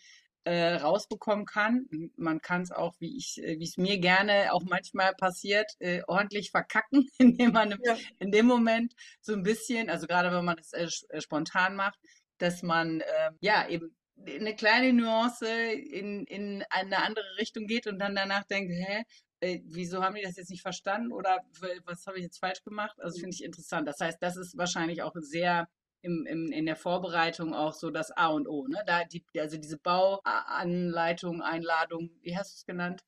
äh, 0.45 0.75
rausbekommen 0.75 1.45
kann. 1.45 1.88
Man 2.15 2.41
kann 2.41 2.62
es 2.62 2.71
auch, 2.71 2.93
wie 2.99 3.17
ich, 3.17 3.41
äh, 3.41 3.60
wie 3.60 3.63
es 3.63 3.77
mir 3.77 3.99
gerne 3.99 4.53
auch 4.53 4.63
manchmal 4.63 5.13
passiert, 5.13 5.71
äh, 5.79 6.01
ordentlich 6.08 6.51
verkacken, 6.51 7.08
indem 7.17 7.53
man 7.53 7.75
ja. 7.84 7.97
in 8.19 8.32
dem 8.32 8.45
Moment 8.45 8.93
so 9.21 9.34
ein 9.34 9.43
bisschen, 9.43 9.89
also 9.89 10.08
gerade 10.08 10.32
wenn 10.32 10.45
man 10.45 10.58
es 10.58 10.73
äh, 10.73 10.88
äh, 11.10 11.21
spontan 11.21 11.75
macht, 11.75 11.99
dass 12.38 12.62
man 12.62 13.01
äh, 13.01 13.32
ja 13.39 13.67
eben 13.67 13.95
eine 14.25 14.56
kleine 14.56 14.93
Nuance 14.93 15.47
in, 15.47 16.25
in 16.25 16.63
eine 16.69 16.97
andere 17.03 17.25
Richtung 17.39 17.65
geht 17.65 17.88
und 17.88 17.99
dann 17.99 18.15
danach 18.15 18.43
denkt, 18.43 18.71
hä, 18.71 19.03
äh, 19.39 19.60
wieso 19.65 20.03
haben 20.03 20.15
die 20.15 20.21
das 20.21 20.38
jetzt 20.38 20.49
nicht 20.49 20.62
verstanden 20.62 21.12
oder 21.12 21.41
was 21.86 22.06
habe 22.06 22.17
ich 22.17 22.23
jetzt 22.23 22.39
falsch 22.39 22.63
gemacht? 22.63 22.95
Also 22.99 23.19
finde 23.19 23.36
ich 23.36 23.43
interessant. 23.43 23.88
Das 23.88 23.99
heißt, 23.99 24.17
das 24.21 24.38
ist 24.38 24.58
wahrscheinlich 24.58 25.01
auch 25.01 25.13
sehr 25.15 25.67
im, 26.04 26.26
im, 26.28 26.52
in 26.52 26.66
der 26.66 26.76
Vorbereitung 26.76 27.54
auch 27.54 27.74
so 27.74 27.89
das 27.89 28.12
A 28.12 28.28
und 28.28 28.48
O. 28.48 28.68
Ne? 28.68 28.84
Da 28.86 29.04
die, 29.06 29.26
also 29.38 29.58
diese 29.58 29.78
Bauanleitung, 29.78 31.42
Einladung, 31.42 32.12
wie 32.22 32.38
hast 32.38 32.54
du 32.54 32.58
es 32.58 32.66
genannt? 32.66 33.04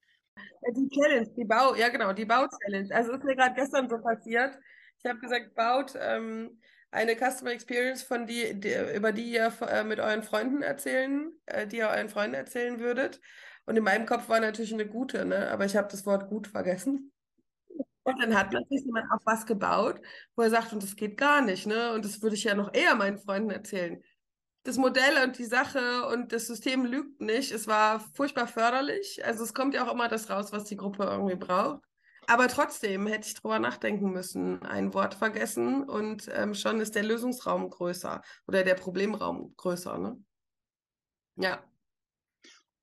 Die 0.76 0.90
Challenge, 0.90 1.30
die 1.38 1.46
Bau, 1.46 1.76
ja 1.76 1.90
genau, 1.90 2.12
die 2.12 2.26
Bau-Challenge. 2.26 2.94
Also 2.94 3.14
ist 3.14 3.24
mir 3.24 3.36
gerade 3.36 3.56
gestern 3.56 3.88
so 3.90 4.00
passiert. 4.00 4.58
Ich 4.98 5.06
habe 5.06 5.20
gesagt, 5.20 5.54
baut 5.56 5.94
ähm, 6.00 6.60
eine 6.92 7.16
Customer 7.16 7.52
Experience, 7.52 8.04
von 8.04 8.26
die, 8.26 8.60
die, 8.60 8.74
über 8.96 9.12
die 9.12 9.32
ihr 9.32 9.54
äh, 9.62 9.84
mit 9.84 10.00
euren 10.00 10.24
Freunden 10.24 10.62
erzählen, 10.62 11.32
äh, 11.46 11.68
die 11.68 11.78
ihr 11.78 11.90
euren 11.90 12.10
Freunden 12.10 12.36
erzählen 12.36 12.80
würdet. 12.80 13.22
Und 13.66 13.78
in 13.78 13.84
meinem 13.84 14.06
Kopf 14.06 14.30
war 14.30 14.40
natürlich 14.40 14.74
eine 14.74 14.88
gute, 14.88 15.26
ne? 15.26 15.50
aber 15.50 15.66
ich 15.66 15.76
habe 15.76 15.88
das 15.90 16.06
Wort 16.06 16.30
gut 16.30 16.48
vergessen. 16.48 17.12
Und 18.06 18.22
dann 18.22 18.38
hat 18.38 18.54
natürlich 18.54 18.86
jemand 18.86 19.12
auch 19.12 19.20
was 19.26 19.48
gebaut, 19.48 20.00
wo 20.36 20.44
er 20.44 20.52
sagt, 20.52 20.72
und 20.74 20.84
das 20.84 20.96
geht 20.96 21.18
gar 21.18 21.42
nicht, 21.42 21.66
ne? 21.66 21.92
Und 21.94 22.06
das 22.06 22.22
würde 22.22 22.36
ich 22.36 22.44
ja 22.44 22.54
noch 22.54 22.72
eher 22.72 22.94
meinen 22.94 23.18
Freunden 23.18 23.50
erzählen. 23.50 24.04
Das 24.64 24.78
Modell 24.78 25.24
und 25.24 25.40
die 25.40 25.46
Sache 25.46 26.08
und 26.08 26.32
das 26.32 26.46
System 26.46 26.86
lügt 26.86 27.20
nicht. 27.20 27.52
Es 27.52 27.68
war 27.68 28.00
furchtbar 28.00 28.48
förderlich. 28.48 29.26
Also 29.26 29.44
es 29.44 29.56
kommt 29.56 29.74
ja 29.74 29.88
auch 29.88 29.92
immer 29.92 30.08
das 30.08 30.30
raus, 30.30 30.52
was 30.52 30.66
die 30.66 30.78
Gruppe 30.78 31.04
irgendwie 31.04 31.36
braucht. 31.36 31.82
Aber 32.28 32.48
trotzdem 32.48 33.08
hätte 33.08 33.28
ich 33.28 33.34
drüber 33.34 33.58
nachdenken 33.58 34.12
müssen. 34.12 34.62
Ein 34.64 34.94
Wort 34.94 35.16
vergessen 35.16 35.84
und 35.84 36.30
ähm, 36.32 36.54
schon 36.54 36.82
ist 36.82 36.94
der 36.94 37.04
Lösungsraum 37.04 37.70
größer 37.72 38.22
oder 38.48 38.64
der 38.64 38.76
Problemraum 38.76 39.56
größer, 39.58 39.98
ne? 39.98 40.24
Ja. 41.38 41.64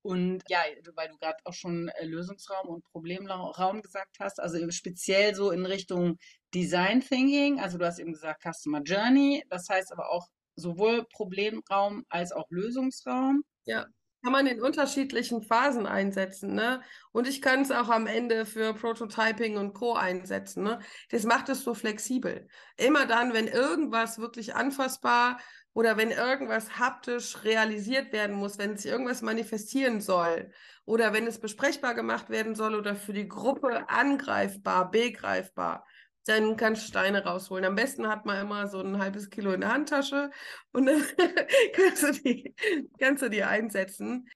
Und 0.03 0.43
ja, 0.49 0.61
weil 0.95 1.09
du 1.09 1.17
gerade 1.17 1.39
auch 1.45 1.55
schon 1.55 1.89
äh, 1.89 2.05
Lösungsraum 2.05 2.69
und 2.69 2.85
Problemraum 2.85 3.83
gesagt 3.83 4.17
hast, 4.19 4.41
also 4.41 4.59
speziell 4.71 5.35
so 5.35 5.53
in 5.53 5.65
Richtung 5.65 6.19
Design 6.53 7.01
Thinking, 7.01 7.61
also 7.61 7.79
du 7.79 7.87
hast 7.87 8.01
eben 8.01 8.13
gesagt 8.13 8.43
Customer 8.43 8.83
Journey, 8.83 9.45
das 9.49 9.69
heißt 9.69 9.93
aber 9.93 10.11
auch 10.11 10.29
sowohl 10.57 11.07
Problemraum 11.13 12.05
als 12.09 12.33
auch 12.33 12.51
Lösungsraum. 12.51 13.45
Ja, 13.65 13.87
kann 14.23 14.33
man 14.33 14.47
in 14.47 14.63
unterschiedlichen 14.63 15.43
Phasen 15.43 15.87
einsetzen, 15.87 16.55
ne? 16.55 16.83
Und 17.11 17.27
ich 17.27 17.43
kann 17.43 17.63
es 17.63 17.73
auch 17.73 17.89
am 17.89 18.07
Ende 18.07 18.47
für 18.47 18.73
Prototyping 18.75 19.57
und 19.57 19.75
Co. 19.75 19.95
einsetzen, 19.95 20.63
ne? 20.63 20.79
Das 21.11 21.25
macht 21.25 21.49
es 21.49 21.65
so 21.65 21.75
flexibel. 21.75 22.47
Immer 22.77 23.07
dann, 23.07 23.33
wenn 23.33 23.49
irgendwas 23.49 24.19
wirklich 24.19 24.55
anfassbar 24.55 25.39
oder 25.75 25.97
wenn 25.97 26.11
irgendwas 26.13 26.79
haptisch 26.79 27.43
realisiert 27.45 28.13
werden 28.13 28.37
muss, 28.37 28.59
wenn 28.59 28.77
sich 28.77 28.91
irgendwas 28.91 29.23
manifestieren 29.23 30.01
soll 30.01 30.53
oder 30.85 31.13
wenn 31.13 31.27
es 31.27 31.41
besprechbar 31.41 31.95
gemacht 31.95 32.31
werden 32.31 32.55
soll 32.55 32.75
oder 32.77 32.95
für 32.95 33.13
die 33.13 33.29
Gruppe 33.29 33.89
angreifbar, 33.89 34.91
begreifbar, 34.91 35.85
dann 36.25 36.57
kannst 36.57 36.83
du 36.83 36.89
Steine 36.89 37.25
rausholen. 37.25 37.65
Am 37.65 37.75
besten 37.75 38.09
hat 38.09 38.27
man 38.27 38.41
immer 38.41 38.69
so 38.69 38.81
ein 38.81 38.99
halbes 38.99 39.31
Kilo 39.31 39.53
in 39.53 39.61
der 39.61 39.73
Handtasche 39.73 40.31
und 40.73 40.87
dann 40.87 41.03
kannst, 41.75 42.03
du 42.03 42.13
die, 42.13 42.55
kannst 42.99 43.23
du 43.23 43.29
die 43.31 43.43
einsetzen. 43.45 44.29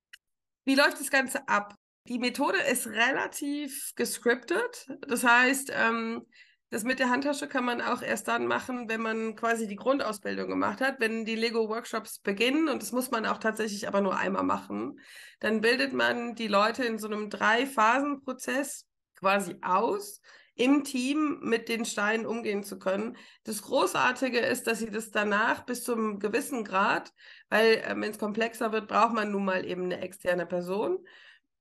Wie 0.65 0.75
läuft 0.75 1.01
das 1.01 1.11
Ganze 1.11 1.47
ab? 1.49 1.75
Die 2.09 2.19
Methode 2.19 2.59
ist 2.59 2.87
relativ 2.89 3.93
gescriptet. 3.97 4.89
Das 5.09 5.25
heißt, 5.25 5.73
ähm, 5.75 6.27
Das 6.71 6.83
mit 6.83 6.99
der 6.99 7.11
Handtasche 7.11 7.47
kann 7.49 7.65
man 7.65 7.81
auch 7.81 8.03
erst 8.03 8.27
dann 8.27 8.47
machen, 8.47 8.89
wenn 8.89 9.01
man 9.01 9.37
quasi 9.37 9.69
die 9.69 9.77
Grundausbildung 9.77 10.49
gemacht 10.49 10.81
hat. 10.81 10.99
Wenn 10.99 11.25
die 11.25 11.37
Lego-Workshops 11.37 12.19
beginnen, 12.21 12.69
und 12.69 12.83
das 12.83 12.91
muss 12.93 13.11
man 13.13 13.25
auch 13.27 13.39
tatsächlich 13.39 13.87
aber 13.87 14.01
nur 14.01 14.17
einmal 14.17 14.43
machen, 14.43 14.99
dann 15.39 15.61
bildet 15.61 15.93
man 15.93 16.35
die 16.35 16.49
Leute 16.49 16.85
in 16.85 16.99
so 16.99 17.07
einem 17.07 17.31
Drei-Phasen-Prozess 17.31 18.85
quasi 19.15 19.59
aus, 19.63 20.21
im 20.57 20.85
Team 20.85 21.39
mit 21.43 21.69
den 21.69 21.85
Steinen 21.85 22.27
umgehen 22.27 22.65
zu 22.65 22.79
können. 22.79 23.17
Das 23.45 23.63
Großartige 23.63 24.39
ist, 24.39 24.67
dass 24.67 24.81
sie 24.81 24.91
das 24.91 25.11
danach 25.11 25.65
bis 25.65 25.85
zu 25.85 25.93
einem 25.93 26.19
gewissen 26.19 26.65
Grad, 26.65 27.13
weil 27.49 27.77
äh, 27.77 27.95
wenn 27.97 28.11
es 28.11 28.19
komplexer 28.19 28.73
wird, 28.73 28.89
braucht 28.89 29.15
man 29.15 29.31
nun 29.31 29.45
mal 29.45 29.65
eben 29.65 29.85
eine 29.85 30.01
externe 30.01 30.47
Person 30.47 30.99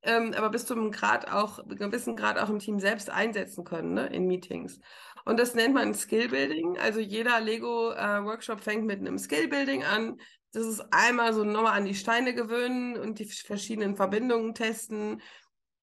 ähm, 0.06 0.34
aber 0.36 0.50
bis 0.50 0.66
zu 0.66 0.76
einem 0.76 0.92
Grad 0.92 1.32
auch, 1.32 1.68
gewissen 1.68 2.16
Grad 2.16 2.38
auch 2.38 2.50
im 2.50 2.60
Team 2.60 2.80
selbst 2.80 3.10
einsetzen 3.10 3.64
können, 3.64 3.96
ne, 3.96 4.06
in 4.08 4.28
Meetings. 4.28 4.80
Und 5.26 5.40
das 5.40 5.56
nennt 5.56 5.74
man 5.74 5.96
Skillbuilding. 5.96 6.78
Also 6.78 7.00
jeder 7.00 7.42
Lego-Workshop 7.42 8.60
äh, 8.60 8.64
fängt 8.64 8.86
mit 8.86 9.00
einem 9.00 9.18
Skillbuilding 9.18 9.84
an. 9.84 10.18
Das 10.54 10.66
ist 10.68 10.82
einmal 10.92 11.34
so 11.34 11.44
nochmal 11.44 11.78
an 11.78 11.86
die 11.86 11.96
Steine 11.96 12.36
gewöhnen 12.36 12.98
und 12.98 13.18
die 13.18 13.26
verschiedenen 13.26 13.96
Verbindungen 13.96 14.54
testen. 14.54 15.22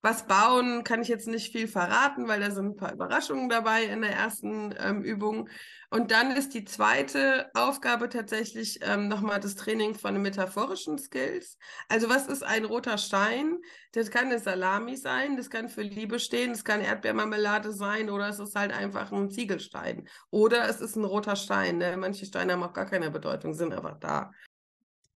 Was 0.04 0.26
bauen, 0.26 0.82
kann 0.82 1.00
ich 1.00 1.06
jetzt 1.06 1.28
nicht 1.28 1.52
viel 1.52 1.68
verraten, 1.68 2.26
weil 2.26 2.40
da 2.40 2.50
sind 2.50 2.66
ein 2.66 2.76
paar 2.76 2.92
Überraschungen 2.92 3.48
dabei 3.48 3.84
in 3.84 4.02
der 4.02 4.10
ersten 4.10 4.74
ähm, 4.80 5.02
Übung. 5.02 5.48
Und 5.90 6.10
dann 6.10 6.32
ist 6.32 6.54
die 6.54 6.64
zweite 6.64 7.50
Aufgabe 7.54 8.08
tatsächlich 8.08 8.80
ähm, 8.82 9.06
nochmal 9.06 9.38
das 9.38 9.54
Training 9.54 9.94
von 9.94 10.20
metaphorischen 10.20 10.98
Skills. 10.98 11.56
Also 11.88 12.08
was 12.08 12.26
ist 12.26 12.42
ein 12.42 12.64
roter 12.64 12.98
Stein? 12.98 13.58
Das 13.92 14.10
kann 14.10 14.26
eine 14.26 14.40
Salami 14.40 14.96
sein, 14.96 15.36
das 15.36 15.50
kann 15.50 15.68
für 15.68 15.82
Liebe 15.82 16.18
stehen, 16.18 16.50
das 16.50 16.64
kann 16.64 16.80
Erdbeermarmelade 16.80 17.72
sein 17.72 18.10
oder 18.10 18.28
es 18.28 18.40
ist 18.40 18.56
halt 18.56 18.72
einfach 18.72 19.12
ein 19.12 19.30
Ziegelstein. 19.30 20.08
Oder 20.30 20.68
es 20.68 20.80
ist 20.80 20.96
ein 20.96 21.04
roter 21.04 21.36
Stein. 21.36 21.78
Ne? 21.78 21.96
Manche 21.96 22.26
Steine 22.26 22.54
haben 22.54 22.62
auch 22.64 22.72
gar 22.72 22.86
keine 22.86 23.10
Bedeutung, 23.12 23.54
sind 23.54 23.72
einfach 23.72 24.00
da. 24.00 24.32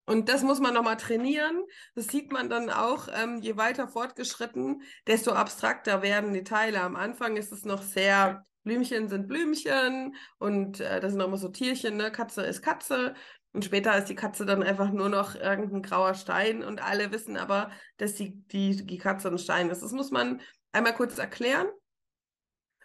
Und 0.06 0.28
das 0.28 0.42
muss 0.42 0.60
man 0.60 0.72
nochmal 0.72 0.96
trainieren. 0.96 1.64
Das 1.94 2.06
sieht 2.06 2.32
man 2.32 2.48
dann 2.48 2.70
auch, 2.70 3.08
ähm, 3.12 3.40
je 3.42 3.56
weiter 3.56 3.88
fortgeschritten, 3.88 4.82
desto 5.06 5.32
abstrakter 5.32 6.00
werden 6.00 6.32
die 6.32 6.44
Teile. 6.44 6.80
Am 6.80 6.96
Anfang 6.96 7.36
ist 7.36 7.52
es 7.52 7.64
noch 7.64 7.82
sehr, 7.82 8.46
Blümchen 8.62 9.08
sind 9.08 9.28
Blümchen 9.28 10.14
und 10.38 10.80
äh, 10.80 11.00
das 11.00 11.12
sind 11.12 11.20
auch 11.20 11.26
immer 11.26 11.36
so 11.36 11.48
Tierchen, 11.48 11.96
ne? 11.96 12.10
Katze 12.10 12.42
ist 12.42 12.62
Katze. 12.62 13.14
Und 13.52 13.64
später 13.64 13.96
ist 13.96 14.08
die 14.08 14.14
Katze 14.14 14.44
dann 14.44 14.62
einfach 14.62 14.90
nur 14.90 15.08
noch 15.08 15.34
irgendein 15.34 15.82
grauer 15.82 16.14
Stein 16.14 16.62
und 16.62 16.82
alle 16.82 17.10
wissen 17.10 17.36
aber, 17.36 17.70
dass 17.96 18.14
die, 18.14 18.34
die, 18.48 18.84
die 18.84 18.98
Katze 18.98 19.28
ein 19.28 19.38
Stein 19.38 19.70
ist. 19.70 19.82
Das 19.82 19.92
muss 19.92 20.10
man 20.10 20.40
einmal 20.72 20.94
kurz 20.94 21.16
erklären. 21.16 21.66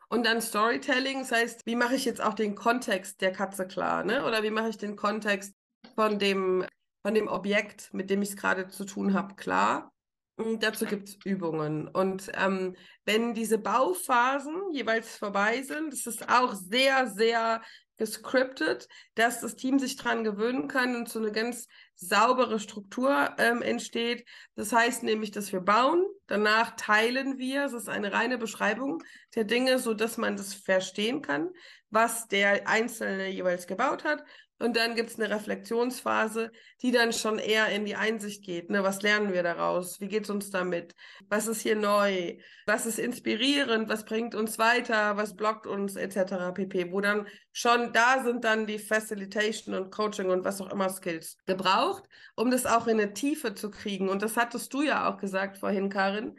Und 0.08 0.26
dann 0.26 0.42
Storytelling, 0.42 1.20
das 1.20 1.32
heißt, 1.32 1.66
wie 1.66 1.76
mache 1.76 1.96
ich 1.96 2.06
jetzt 2.06 2.22
auch 2.22 2.34
den 2.34 2.56
Kontext 2.56 3.22
der 3.22 3.32
Katze 3.32 3.68
klar, 3.68 4.04
ne? 4.04 4.26
Oder 4.26 4.44
wie 4.44 4.50
mache 4.50 4.70
ich 4.70 4.78
den 4.78 4.96
Kontext 4.96 5.54
von 5.96 6.20
dem 6.20 6.66
von 7.02 7.14
dem 7.14 7.28
Objekt, 7.28 7.94
mit 7.94 8.10
dem 8.10 8.22
ich 8.22 8.30
es 8.30 8.38
gerade 8.38 8.68
zu 8.68 8.86
tun 8.86 9.14
habe, 9.14 9.36
klar. 9.36 9.92
Und 10.38 10.64
dazu 10.64 10.86
gibt 10.86 11.10
es 11.10 11.18
Übungen. 11.24 11.88
Und 11.88 12.32
ähm, 12.34 12.76
wenn 13.06 13.34
diese 13.34 13.58
Bauphasen 13.58 14.72
jeweils 14.74 15.18
vorbei 15.18 15.62
sind, 15.62 15.94
ist 15.94 16.08
es 16.08 16.28
auch 16.28 16.54
sehr, 16.54 17.08
sehr 17.08 17.62
gescriptet, 17.98 18.88
dass 19.14 19.42
das 19.42 19.56
Team 19.56 19.78
sich 19.78 19.96
dran 19.96 20.24
gewöhnen 20.24 20.68
kann 20.68 20.96
und 20.96 21.10
so 21.10 21.20
eine 21.20 21.32
ganz 21.32 21.68
saubere 21.96 22.60
Struktur 22.60 23.36
ähm, 23.38 23.62
entsteht. 23.62 24.28
Das 24.56 24.74
heißt 24.74 25.04
nämlich, 25.04 25.30
dass 25.30 25.52
wir 25.54 25.62
bauen, 25.62 26.04
danach 26.26 26.76
teilen 26.76 27.38
wir, 27.38 27.66
es 27.66 27.74
ist 27.74 27.90
eine 27.90 28.12
reine 28.12 28.40
Beschreibung 28.40 29.04
der 29.36 29.44
Dinge, 29.44 29.78
so 29.78 29.94
dass 29.94 30.18
man 30.18 30.36
das 30.36 30.56
verstehen 30.56 31.22
kann, 31.22 31.52
was 31.92 32.28
der 32.28 32.68
Einzelne 32.68 33.30
jeweils 33.30 33.68
gebaut 33.68 34.04
hat. 34.04 34.24
Und 34.62 34.78
dann 34.78 34.96
gibt 34.96 35.10
es 35.10 35.20
eine 35.20 35.34
Reflexionsphase, 35.34 36.52
die 36.82 36.92
dann 36.92 37.14
schon 37.14 37.40
eher 37.40 37.70
in 37.70 37.84
die 37.84 37.96
Einsicht 37.96 38.44
geht. 38.44 38.70
Ne? 38.70 38.84
Was 38.84 39.02
lernen 39.02 39.34
wir 39.34 39.42
daraus? 39.42 40.00
Wie 40.00 40.08
geht 40.08 40.26
es 40.26 40.30
uns 40.30 40.52
damit? 40.52 40.94
Was 41.30 41.48
ist 41.48 41.62
hier 41.62 41.76
neu? 41.76 42.38
Was 42.68 42.86
ist 42.86 43.00
inspirierend? 43.00 43.90
Was 43.90 44.06
bringt 44.06 44.36
uns 44.36 44.60
weiter? 44.60 45.18
Was 45.18 45.36
blockt 45.36 45.66
uns 45.66 45.96
etc. 45.96 46.54
pp. 46.54 46.92
Wo 46.92 47.02
dann 47.02 47.28
schon 47.52 47.92
da 47.92 48.24
sind 48.24 48.44
dann 48.44 48.68
die 48.68 48.80
Facilitation 48.80 49.74
und 49.74 49.92
Coaching 49.92 50.30
und 50.30 50.46
was 50.46 50.62
auch 50.62 50.72
immer 50.72 50.90
Skills 50.90 51.38
gebraucht, 51.48 52.04
um 52.36 52.52
das 52.52 52.66
auch 52.68 52.86
in 52.86 53.00
eine 53.00 53.14
Tiefe 53.14 53.56
zu 53.56 53.72
kriegen. 53.72 54.10
Und 54.10 54.22
das 54.22 54.38
hattest 54.38 54.74
du 54.74 54.84
ja 54.84 55.10
auch 55.10 55.18
gesagt 55.18 55.58
vorhin, 55.58 55.90
Karin. 55.90 56.38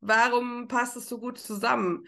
Warum 0.00 0.66
passt 0.66 0.96
es 0.96 1.08
so 1.08 1.18
gut 1.18 1.38
zusammen? 1.38 2.06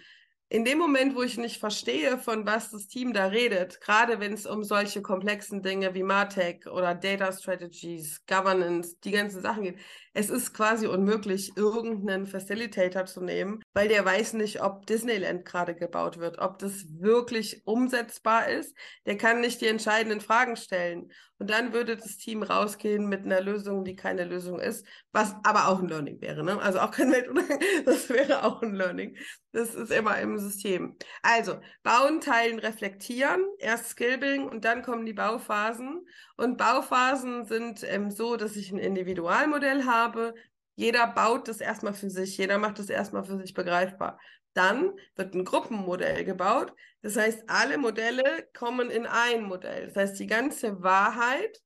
In 0.53 0.67
dem 0.67 0.77
Moment, 0.77 1.17
wo 1.17 1.23
ich 1.23 1.39
nicht 1.39 1.59
verstehe, 1.59 2.19
von 2.19 2.45
was 2.45 2.71
das 2.71 2.87
Team 2.87 3.15
da 3.15 3.25
redet, 3.29 3.81
gerade 3.81 4.21
wenn 4.21 4.35
es 4.35 4.45
um 4.45 4.65
solche 4.65 5.01
komplexen 5.01 5.63
Dinge 5.63 5.95
wie 5.95 6.03
Martech 6.03 6.67
oder 6.67 6.95
Data 6.95 7.33
Strategies, 7.33 8.23
Governance, 8.27 8.99
die 9.03 9.13
ganzen 9.13 9.41
Sachen 9.41 9.63
geht, 9.63 9.79
es 10.13 10.29
ist 10.29 10.53
quasi 10.53 10.87
unmöglich, 10.87 11.57
irgendeinen 11.57 12.27
Facilitator 12.27 13.07
zu 13.07 13.23
nehmen, 13.23 13.62
weil 13.75 13.89
der 13.89 14.05
weiß 14.05 14.35
nicht, 14.35 14.63
ob 14.63 14.87
Disneyland 14.87 15.45
gerade 15.45 15.75
gebaut 15.75 16.19
wird, 16.19 16.39
ob 16.39 16.59
das 16.59 17.01
wirklich 17.01 17.63
umsetzbar 17.67 18.49
ist. 18.49 18.77
Der 19.07 19.17
kann 19.17 19.41
nicht 19.41 19.61
die 19.61 19.69
entscheidenden 19.69 20.21
Fragen 20.21 20.57
stellen. 20.57 21.11
Und 21.43 21.51
dann 21.51 21.73
würde 21.73 21.97
das 21.97 22.19
Team 22.19 22.45
rausgehen 22.45 23.09
mit 23.09 23.25
einer 23.25 23.41
Lösung, 23.41 23.85
die 23.85 23.97
keine 23.97 24.25
Lösung 24.25 24.61
ist, 24.61 24.87
was 25.11 25.35
aber 25.43 25.67
auch 25.67 25.81
ein 25.81 25.89
Learning 25.89 26.21
wäre. 26.21 26.45
Ne? 26.45 26.61
Also 26.63 26.79
auch 26.79 26.93
kein 26.93 27.11
Weltuntergang, 27.11 27.59
das 27.85 28.09
wäre 28.11 28.45
auch 28.45 28.63
ein 28.63 28.77
Learning. 28.77 29.17
Das 29.51 29.75
ist 29.75 29.91
immer 29.91 30.21
im 30.21 30.39
System. 30.39 30.97
Also 31.21 31.59
bauen, 31.83 32.21
teilen, 32.21 32.61
reflektieren, 32.61 33.45
erst 33.59 33.89
Skillbuilding 33.91 34.49
und 34.49 34.65
dann 34.65 34.83
kommen 34.83 35.05
die 35.05 35.15
Bauphasen. 35.15 36.07
Und 36.37 36.59
Bauphasen 36.59 37.45
sind 37.45 37.83
ähm, 37.89 38.13
so, 38.13 38.37
dass 38.37 38.55
ich 38.55 38.71
ein 38.71 38.79
Individualmodell 38.79 39.85
habe. 39.85 40.35
Jeder 40.83 41.07
baut 41.07 41.47
das 41.47 41.61
erstmal 41.61 41.95
für 41.95 42.11
sich, 42.11 42.37
jeder 42.37 42.59
macht 42.59 42.81
das 42.81 42.91
erstmal 42.91 43.23
für 43.23 43.39
sich 43.39 43.55
begreifbar. 43.55 44.19
Dann 44.53 44.91
wird 45.15 45.33
ein 45.33 45.45
Gruppenmodell 45.45 46.25
gebaut. 46.25 46.73
Das 47.03 47.17
heißt, 47.17 47.45
alle 47.47 47.79
Modelle 47.79 48.49
kommen 48.53 48.91
in 48.91 49.07
ein 49.07 49.45
Modell. 49.45 49.87
Das 49.87 49.95
heißt, 49.95 50.19
die 50.19 50.27
ganze 50.27 50.83
Wahrheit 50.83 51.63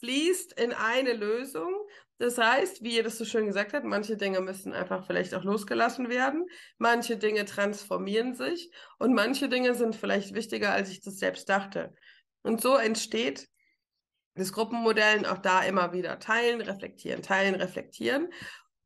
fließt 0.00 0.58
in 0.58 0.72
eine 0.72 1.12
Lösung. 1.12 1.72
Das 2.18 2.38
heißt, 2.38 2.82
wie 2.82 2.96
ihr 2.96 3.04
das 3.04 3.18
so 3.18 3.24
schön 3.24 3.46
gesagt 3.46 3.72
habt, 3.72 3.84
manche 3.84 4.16
Dinge 4.16 4.40
müssen 4.40 4.72
einfach 4.72 5.06
vielleicht 5.06 5.32
auch 5.34 5.44
losgelassen 5.44 6.08
werden. 6.08 6.44
Manche 6.76 7.16
Dinge 7.18 7.44
transformieren 7.44 8.34
sich 8.34 8.72
und 8.98 9.14
manche 9.14 9.48
Dinge 9.48 9.76
sind 9.76 9.94
vielleicht 9.94 10.34
wichtiger, 10.34 10.72
als 10.72 10.90
ich 10.90 11.02
das 11.02 11.18
selbst 11.18 11.48
dachte. 11.48 11.94
Und 12.42 12.60
so 12.60 12.74
entsteht 12.74 13.46
das 14.36 14.52
Gruppenmodell 14.52 15.26
auch 15.26 15.38
da 15.38 15.62
immer 15.62 15.92
wieder 15.92 16.18
teilen, 16.18 16.60
reflektieren, 16.60 17.22
teilen, 17.22 17.54
reflektieren. 17.54 18.28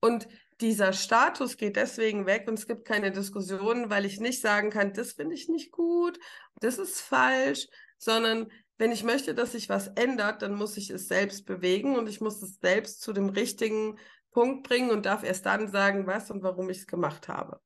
Und 0.00 0.28
dieser 0.60 0.92
Status 0.92 1.56
geht 1.56 1.76
deswegen 1.76 2.26
weg 2.26 2.46
und 2.46 2.58
es 2.58 2.66
gibt 2.66 2.84
keine 2.84 3.10
Diskussion, 3.10 3.90
weil 3.90 4.04
ich 4.04 4.20
nicht 4.20 4.40
sagen 4.40 4.70
kann, 4.70 4.92
das 4.92 5.12
finde 5.12 5.34
ich 5.34 5.48
nicht 5.48 5.72
gut, 5.72 6.18
das 6.60 6.78
ist 6.78 7.00
falsch, 7.00 7.66
sondern 7.98 8.50
wenn 8.78 8.92
ich 8.92 9.04
möchte, 9.04 9.34
dass 9.34 9.52
sich 9.52 9.68
was 9.68 9.88
ändert, 9.88 10.42
dann 10.42 10.54
muss 10.54 10.76
ich 10.76 10.90
es 10.90 11.08
selbst 11.08 11.44
bewegen 11.44 11.96
und 11.96 12.08
ich 12.08 12.20
muss 12.20 12.42
es 12.42 12.58
selbst 12.60 13.02
zu 13.02 13.12
dem 13.12 13.28
richtigen 13.28 13.98
Punkt 14.32 14.66
bringen 14.66 14.90
und 14.90 15.06
darf 15.06 15.22
erst 15.22 15.46
dann 15.46 15.70
sagen, 15.70 16.06
was 16.06 16.30
und 16.30 16.42
warum 16.42 16.70
ich 16.70 16.78
es 16.78 16.86
gemacht 16.86 17.28
habe. 17.28 17.60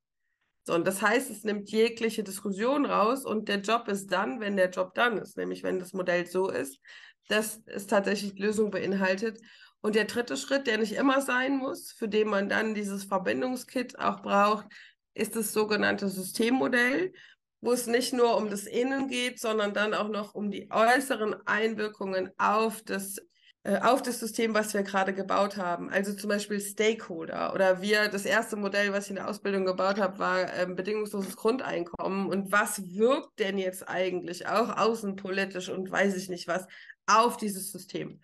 So, 0.63 0.73
und 0.73 0.85
das 0.87 1.01
heißt, 1.01 1.29
es 1.29 1.43
nimmt 1.43 1.69
jegliche 1.69 2.23
Diskussion 2.23 2.85
raus 2.85 3.23
und 3.23 3.47
der 3.49 3.61
Job 3.61 3.87
ist 3.87 4.11
dann, 4.11 4.39
wenn 4.39 4.57
der 4.57 4.71
Job 4.71 4.95
dann 4.95 5.17
ist, 5.17 5.37
nämlich 5.37 5.61
wenn 5.63 5.79
das 5.79 5.93
Modell 5.93 6.25
so 6.25 6.49
ist, 6.49 6.79
dass 7.27 7.61
es 7.65 7.87
tatsächlich 7.87 8.37
Lösung 8.37 8.71
beinhaltet 8.71 9.39
und 9.81 9.95
der 9.95 10.05
dritte 10.05 10.35
Schritt, 10.37 10.67
der 10.67 10.77
nicht 10.77 10.93
immer 10.93 11.21
sein 11.21 11.57
muss, 11.57 11.91
für 11.91 12.07
den 12.07 12.27
man 12.27 12.49
dann 12.49 12.73
dieses 12.73 13.03
Verbindungskit 13.03 13.99
auch 13.99 14.21
braucht, 14.21 14.65
ist 15.13 15.35
das 15.35 15.53
sogenannte 15.53 16.09
Systemmodell, 16.09 17.13
wo 17.61 17.71
es 17.71 17.87
nicht 17.87 18.13
nur 18.13 18.37
um 18.37 18.49
das 18.49 18.65
Innen 18.65 19.07
geht, 19.07 19.39
sondern 19.39 19.73
dann 19.73 19.93
auch 19.93 20.09
noch 20.09 20.35
um 20.35 20.51
die 20.51 20.69
äußeren 20.71 21.35
Einwirkungen 21.47 22.31
auf 22.37 22.81
das 22.83 23.17
äh, 23.65 23.79
auf 23.79 24.03
das 24.03 24.19
System, 24.19 24.53
was 24.53 24.75
wir 24.75 24.83
gerade 24.83 25.11
gebaut 25.11 25.57
haben. 25.57 25.89
Also 25.89 26.13
zum 26.13 26.29
Beispiel 26.29 26.61
Stakeholder 26.61 27.51
oder 27.51 27.81
wir, 27.81 28.09
das 28.09 28.25
erste 28.25 28.57
Modell, 28.57 28.93
was 28.93 29.05
ich 29.05 29.09
in 29.11 29.15
der 29.15 29.27
Ausbildung 29.27 29.65
gebaut 29.65 29.99
habe, 29.99 30.19
war 30.19 30.53
ähm, 30.53 30.75
bedingungsloses 30.75 31.35
Grundeinkommen. 31.35 32.27
Und 32.27 32.51
was 32.51 32.79
wirkt 32.93 33.39
denn 33.39 33.57
jetzt 33.57 33.89
eigentlich 33.89 34.47
auch 34.47 34.77
außenpolitisch 34.77 35.69
und 35.69 35.89
weiß 35.89 36.15
ich 36.15 36.29
nicht 36.29 36.47
was 36.47 36.67
auf 37.07 37.37
dieses 37.37 37.71
System? 37.71 38.21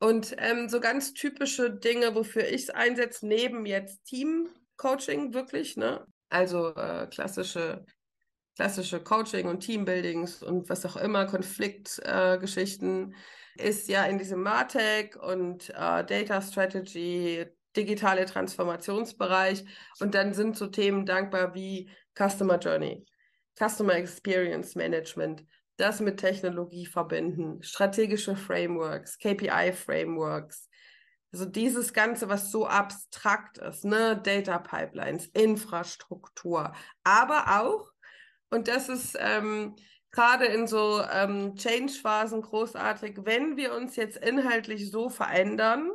Und 0.00 0.34
ähm, 0.38 0.68
so 0.68 0.80
ganz 0.80 1.14
typische 1.14 1.70
Dinge, 1.70 2.14
wofür 2.14 2.46
ich 2.46 2.64
es 2.64 2.70
einsetze, 2.70 3.26
neben 3.26 3.64
jetzt 3.64 4.04
Team-Coaching 4.04 5.32
wirklich, 5.32 5.76
ne? 5.76 6.06
Also 6.28 6.74
äh, 6.74 7.06
klassische, 7.06 7.84
klassische 8.56 9.02
Coaching 9.02 9.48
und 9.48 9.60
Teambuildings 9.60 10.42
und 10.42 10.68
was 10.68 10.84
auch 10.84 10.96
immer, 10.96 11.26
Konfliktgeschichten, 11.26 13.12
äh, 13.56 13.68
ist 13.68 13.88
ja 13.88 14.04
in 14.04 14.18
diesem 14.18 14.42
Martech 14.42 15.16
und 15.16 15.70
äh, 15.70 16.04
Data 16.04 16.42
Strategy, 16.42 17.46
digitale 17.76 18.26
Transformationsbereich. 18.26 19.64
Und 20.00 20.14
dann 20.14 20.34
sind 20.34 20.56
so 20.56 20.66
Themen 20.66 21.06
dankbar 21.06 21.54
wie 21.54 21.90
Customer 22.14 22.58
Journey. 22.58 23.04
Customer 23.56 23.94
Experience 23.94 24.74
Management, 24.74 25.44
das 25.76 26.00
mit 26.00 26.18
Technologie 26.18 26.86
verbinden, 26.86 27.62
strategische 27.62 28.36
Frameworks, 28.36 29.18
KPI-Frameworks. 29.18 30.68
Also 31.32 31.46
dieses 31.46 31.92
Ganze, 31.92 32.28
was 32.28 32.50
so 32.52 32.66
abstrakt 32.66 33.58
ist, 33.58 33.84
ne, 33.84 34.20
Data 34.22 34.58
Pipelines, 34.58 35.26
Infrastruktur, 35.26 36.72
aber 37.02 37.60
auch, 37.60 37.90
und 38.50 38.68
das 38.68 38.88
ist 38.88 39.16
ähm, 39.18 39.74
gerade 40.12 40.46
in 40.46 40.68
so 40.68 41.02
ähm, 41.12 41.56
Change-Phasen 41.56 42.42
großartig, 42.42 43.18
wenn 43.24 43.56
wir 43.56 43.74
uns 43.74 43.96
jetzt 43.96 44.16
inhaltlich 44.16 44.92
so 44.92 45.08
verändern, 45.08 45.90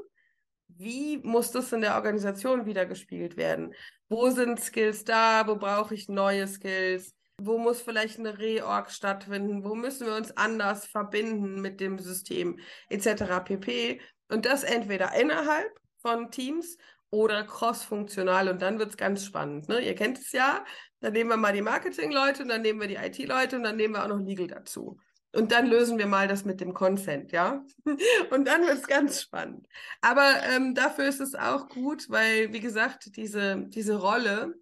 wie 0.67 1.17
muss 1.19 1.51
das 1.51 1.71
in 1.71 1.81
der 1.81 1.95
Organisation 1.95 2.65
wiedergespiegelt 2.65 3.37
werden? 3.37 3.73
Wo 4.09 4.29
sind 4.29 4.59
Skills 4.59 5.03
da? 5.03 5.47
Wo 5.47 5.55
brauche 5.55 5.95
ich 5.95 6.09
neue 6.09 6.47
Skills? 6.47 7.15
Wo 7.41 7.57
muss 7.57 7.81
vielleicht 7.81 8.19
eine 8.19 8.37
Reorg 8.37 8.91
stattfinden? 8.91 9.63
Wo 9.63 9.75
müssen 9.75 10.07
wir 10.07 10.15
uns 10.15 10.35
anders 10.35 10.85
verbinden 10.85 11.61
mit 11.61 11.79
dem 11.79 11.99
System 11.99 12.59
etc. 12.89 13.43
pp. 13.43 14.01
Und 14.29 14.45
das 14.45 14.63
entweder 14.63 15.13
innerhalb 15.15 15.71
von 16.01 16.31
Teams 16.31 16.77
oder 17.11 17.43
cross-funktional 17.43 18.49
und 18.49 18.61
dann 18.61 18.77
wird 18.79 18.91
es 18.91 18.97
ganz 18.97 19.25
spannend. 19.25 19.67
Ne? 19.67 19.79
Ihr 19.81 19.95
kennt 19.95 20.19
es 20.19 20.31
ja, 20.31 20.63
dann 20.99 21.13
nehmen 21.13 21.29
wir 21.31 21.37
mal 21.37 21.53
die 21.53 21.61
Marketing-Leute 21.61 22.43
und 22.43 22.49
dann 22.49 22.61
nehmen 22.61 22.79
wir 22.79 22.87
die 22.87 22.95
IT-Leute 22.95 23.55
und 23.55 23.63
dann 23.63 23.77
nehmen 23.77 23.95
wir 23.95 24.03
auch 24.03 24.09
noch 24.09 24.19
Legal 24.19 24.47
dazu. 24.47 24.99
Und 25.31 25.51
dann 25.51 25.67
lösen 25.67 25.97
wir 25.99 26.07
mal 26.07 26.27
das 26.27 26.43
mit 26.43 26.59
dem 26.59 26.73
Consent, 26.73 27.31
ja? 27.31 27.63
Und 28.31 28.47
dann 28.47 28.63
wird 28.63 28.79
es 28.79 28.87
ganz 28.87 29.21
spannend. 29.21 29.67
Aber 30.01 30.41
ähm, 30.51 30.73
dafür 30.73 31.05
ist 31.07 31.19
es 31.19 31.35
auch 31.35 31.67
gut, 31.69 32.09
weil, 32.09 32.51
wie 32.51 32.59
gesagt, 32.59 33.15
diese, 33.15 33.63
diese 33.67 33.97
Rolle 33.97 34.55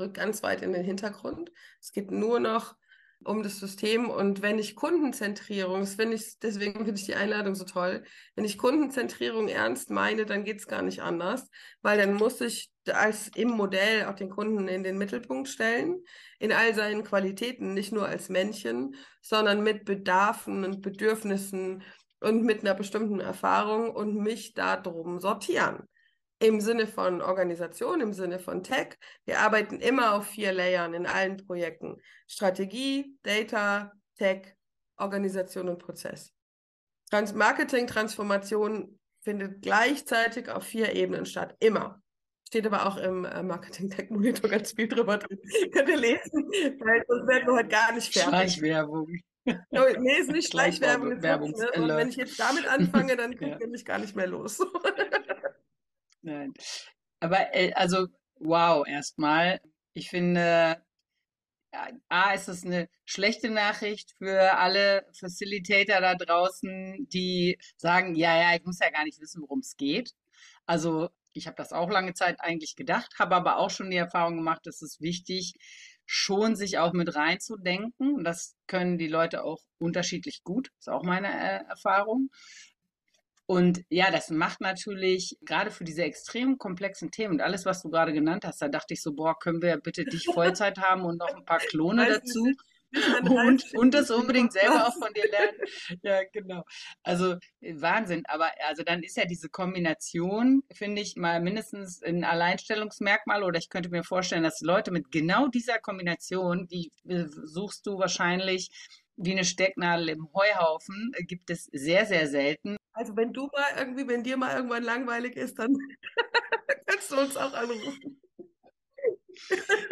rückt 0.00 0.14
ganz 0.14 0.42
weit 0.42 0.62
in 0.62 0.72
den 0.72 0.84
Hintergrund. 0.84 1.52
Es 1.80 1.92
geht 1.92 2.10
nur 2.10 2.40
noch 2.40 2.74
um 3.22 3.42
das 3.42 3.58
System. 3.58 4.08
Und 4.08 4.42
wenn 4.42 4.58
ich 4.58 4.74
Kundenzentrierung, 4.74 5.80
das 5.80 5.94
finde 5.94 6.16
ich, 6.16 6.38
deswegen 6.38 6.84
finde 6.84 6.94
ich 6.94 7.06
die 7.06 7.14
Einladung 7.14 7.54
so 7.54 7.64
toll, 7.64 8.02
wenn 8.34 8.44
ich 8.44 8.58
Kundenzentrierung 8.58 9.48
ernst 9.48 9.90
meine, 9.90 10.26
dann 10.26 10.44
geht 10.44 10.58
es 10.58 10.66
gar 10.66 10.82
nicht 10.82 11.02
anders, 11.02 11.48
weil 11.82 11.98
dann 11.98 12.14
muss 12.14 12.40
ich 12.40 12.70
als 12.90 13.28
im 13.36 13.50
Modell 13.50 14.06
auch 14.06 14.14
den 14.14 14.30
Kunden 14.30 14.68
in 14.68 14.82
den 14.82 14.98
Mittelpunkt 14.98 15.48
stellen, 15.48 16.02
in 16.38 16.52
all 16.52 16.74
seinen 16.74 17.04
Qualitäten, 17.04 17.74
nicht 17.74 17.92
nur 17.92 18.06
als 18.06 18.30
Männchen, 18.30 18.96
sondern 19.20 19.62
mit 19.62 19.84
Bedarfen 19.84 20.64
und 20.64 20.80
Bedürfnissen 20.80 21.82
und 22.20 22.42
mit 22.42 22.60
einer 22.60 22.74
bestimmten 22.74 23.20
Erfahrung 23.20 23.90
und 23.90 24.16
mich 24.16 24.54
darum 24.54 25.20
sortieren 25.20 25.86
im 26.40 26.60
Sinne 26.60 26.86
von 26.86 27.20
Organisation, 27.20 28.00
im 28.00 28.12
Sinne 28.12 28.38
von 28.38 28.62
Tech. 28.62 28.98
Wir 29.26 29.40
arbeiten 29.40 29.78
immer 29.78 30.14
auf 30.14 30.26
vier 30.26 30.52
Layern 30.52 30.94
in 30.94 31.06
allen 31.06 31.36
Projekten. 31.36 31.98
Strategie, 32.26 33.16
Data, 33.22 33.92
Tech, 34.16 34.54
Organisation 34.96 35.68
und 35.68 35.78
Prozess. 35.78 36.32
Trans 37.10 37.34
Marketing, 37.34 37.86
Transformation 37.86 38.98
findet 39.22 39.60
gleichzeitig 39.62 40.48
auf 40.48 40.64
vier 40.64 40.94
Ebenen 40.94 41.26
statt. 41.26 41.56
Immer. 41.60 42.02
Steht 42.48 42.66
aber 42.66 42.86
auch 42.86 42.96
im 42.96 43.24
äh, 43.24 43.42
Marketing-Tech-Monitor 43.42 44.50
ganz 44.50 44.72
viel 44.72 44.88
drüber 44.88 45.18
drin. 45.18 45.38
Könnt 45.72 45.88
ihr 45.88 45.96
lesen, 45.96 46.48
weil 46.80 47.04
sonst 47.06 47.28
werden 47.28 47.46
wir 47.46 47.54
heute 47.54 47.68
gar 47.68 47.92
nicht 47.92 48.12
fertig. 48.12 48.30
Schleichwerbung. 48.30 49.08
Oh, 49.46 49.84
nee, 49.98 50.18
ist 50.18 50.30
nicht 50.30 50.50
Schleichwerbung. 50.50 51.12
Ist 51.12 51.22
ne? 51.22 51.70
Und 51.76 51.88
wenn 51.88 52.08
ich 52.08 52.16
jetzt 52.16 52.40
damit 52.40 52.66
anfange, 52.66 53.16
dann 53.16 53.36
kriege 53.36 53.54
ich 53.56 53.60
ja. 53.60 53.66
mich 53.66 53.84
gar 53.84 53.98
nicht 53.98 54.16
mehr 54.16 54.26
los. 54.26 54.58
Nein. 56.22 56.52
Aber 57.20 57.54
äh, 57.54 57.72
also, 57.74 58.08
wow, 58.36 58.86
erstmal. 58.86 59.60
Ich 59.94 60.10
finde, 60.10 60.82
A, 62.08 62.32
ist 62.32 62.48
es 62.48 62.64
eine 62.64 62.88
schlechte 63.04 63.48
Nachricht 63.50 64.14
für 64.18 64.56
alle 64.58 65.06
Facilitator 65.18 66.00
da 66.00 66.14
draußen, 66.14 67.06
die 67.12 67.58
sagen, 67.76 68.14
ja, 68.14 68.36
ja, 68.40 68.56
ich 68.56 68.64
muss 68.64 68.78
ja 68.80 68.90
gar 68.90 69.04
nicht 69.04 69.20
wissen, 69.20 69.42
worum 69.42 69.60
es 69.60 69.76
geht. 69.76 70.12
Also 70.66 71.10
ich 71.32 71.46
habe 71.46 71.56
das 71.56 71.72
auch 71.72 71.90
lange 71.90 72.14
Zeit 72.14 72.40
eigentlich 72.40 72.74
gedacht, 72.76 73.14
habe 73.18 73.36
aber 73.36 73.58
auch 73.58 73.70
schon 73.70 73.90
die 73.90 73.96
Erfahrung 73.96 74.36
gemacht, 74.36 74.62
dass 74.64 74.82
es 74.82 75.00
wichtig, 75.00 75.54
schon 76.06 76.56
sich 76.56 76.78
auch 76.78 76.92
mit 76.92 77.14
reinzudenken. 77.14 78.24
Das 78.24 78.56
können 78.66 78.98
die 78.98 79.06
Leute 79.08 79.44
auch 79.44 79.60
unterschiedlich 79.78 80.42
gut, 80.42 80.70
ist 80.78 80.88
auch 80.88 81.04
meine 81.04 81.28
äh, 81.28 81.64
Erfahrung. 81.68 82.30
Und 83.50 83.84
ja, 83.88 84.12
das 84.12 84.30
macht 84.30 84.60
natürlich 84.60 85.36
gerade 85.40 85.72
für 85.72 85.82
diese 85.82 86.04
extrem 86.04 86.56
komplexen 86.56 87.10
Themen 87.10 87.34
und 87.34 87.40
alles, 87.40 87.66
was 87.66 87.82
du 87.82 87.90
gerade 87.90 88.12
genannt 88.12 88.44
hast, 88.44 88.62
da 88.62 88.68
dachte 88.68 88.94
ich 88.94 89.02
so, 89.02 89.12
boah, 89.12 89.36
können 89.36 89.60
wir 89.60 89.76
bitte 89.78 90.04
dich 90.04 90.24
Vollzeit 90.32 90.78
haben 90.78 91.04
und 91.04 91.18
noch 91.18 91.34
ein 91.34 91.44
paar 91.44 91.58
Klone 91.58 92.06
dazu? 92.06 92.46
Und, 93.22 93.72
und 93.74 93.94
das 93.94 94.10
unbedingt 94.10 94.52
selber 94.52 94.88
auch 94.88 94.94
von 94.94 95.12
dir 95.14 95.30
lernen. 95.30 95.56
Ja, 96.02 96.22
genau. 96.32 96.64
Also 97.04 97.36
äh, 97.60 97.74
Wahnsinn. 97.80 98.24
Aber 98.26 98.50
also 98.66 98.82
dann 98.82 99.04
ist 99.04 99.16
ja 99.16 99.26
diese 99.26 99.48
Kombination, 99.48 100.64
finde 100.72 101.00
ich, 101.00 101.14
mal 101.14 101.40
mindestens 101.40 102.02
ein 102.02 102.24
Alleinstellungsmerkmal 102.24 103.44
oder 103.44 103.60
ich 103.60 103.68
könnte 103.68 103.90
mir 103.90 104.02
vorstellen, 104.02 104.42
dass 104.42 104.60
Leute 104.60 104.90
mit 104.90 105.12
genau 105.12 105.46
dieser 105.46 105.78
Kombination, 105.78 106.66
die 106.66 106.90
äh, 107.06 107.26
suchst 107.28 107.86
du 107.86 107.96
wahrscheinlich 108.00 108.70
wie 109.20 109.32
eine 109.32 109.44
Stecknadel 109.44 110.08
im 110.08 110.28
Heuhaufen, 110.34 111.12
äh, 111.14 111.24
gibt 111.24 111.50
es 111.50 111.64
sehr, 111.72 112.06
sehr 112.06 112.26
selten. 112.26 112.76
Also 112.92 113.16
wenn 113.16 113.32
du 113.32 113.48
mal 113.52 113.78
irgendwie, 113.78 114.08
wenn 114.08 114.24
dir 114.24 114.36
mal 114.36 114.56
irgendwann 114.56 114.82
langweilig 114.82 115.36
ist, 115.36 115.58
dann 115.58 115.76
kannst 116.86 117.10
du 117.12 117.20
uns 117.20 117.36
auch 117.36 117.52
anrufen. 117.52 118.20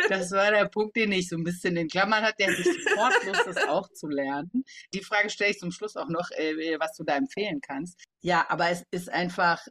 Das 0.09 0.31
war 0.33 0.51
der 0.51 0.67
Punkt, 0.67 0.97
den 0.97 1.13
ich 1.13 1.29
so 1.29 1.37
ein 1.37 1.45
bisschen 1.45 1.77
in 1.77 1.89
Klammern 1.89 2.23
hatte, 2.23 2.37
der 2.41 2.55
sich 2.55 2.67
sofort 2.67 3.15
Lust 3.27 3.47
ist, 3.47 3.69
auch 3.69 3.89
zu 3.93 4.09
lernen. 4.09 4.65
Die 4.93 5.03
Frage 5.03 5.31
stelle 5.31 5.53
ich 5.53 5.59
zum 5.59 5.71
Schluss 5.71 5.97
auch 5.97 6.09
noch, 6.09 6.31
äh, 6.33 6.79
was 6.79 6.97
du 6.97 7.05
da 7.05 7.17
empfehlen 7.17 7.61
kannst. 7.61 8.03
Ja, 8.21 8.47
aber 8.49 8.71
es 8.71 8.85
ist 8.91 9.11
einfach, 9.11 9.67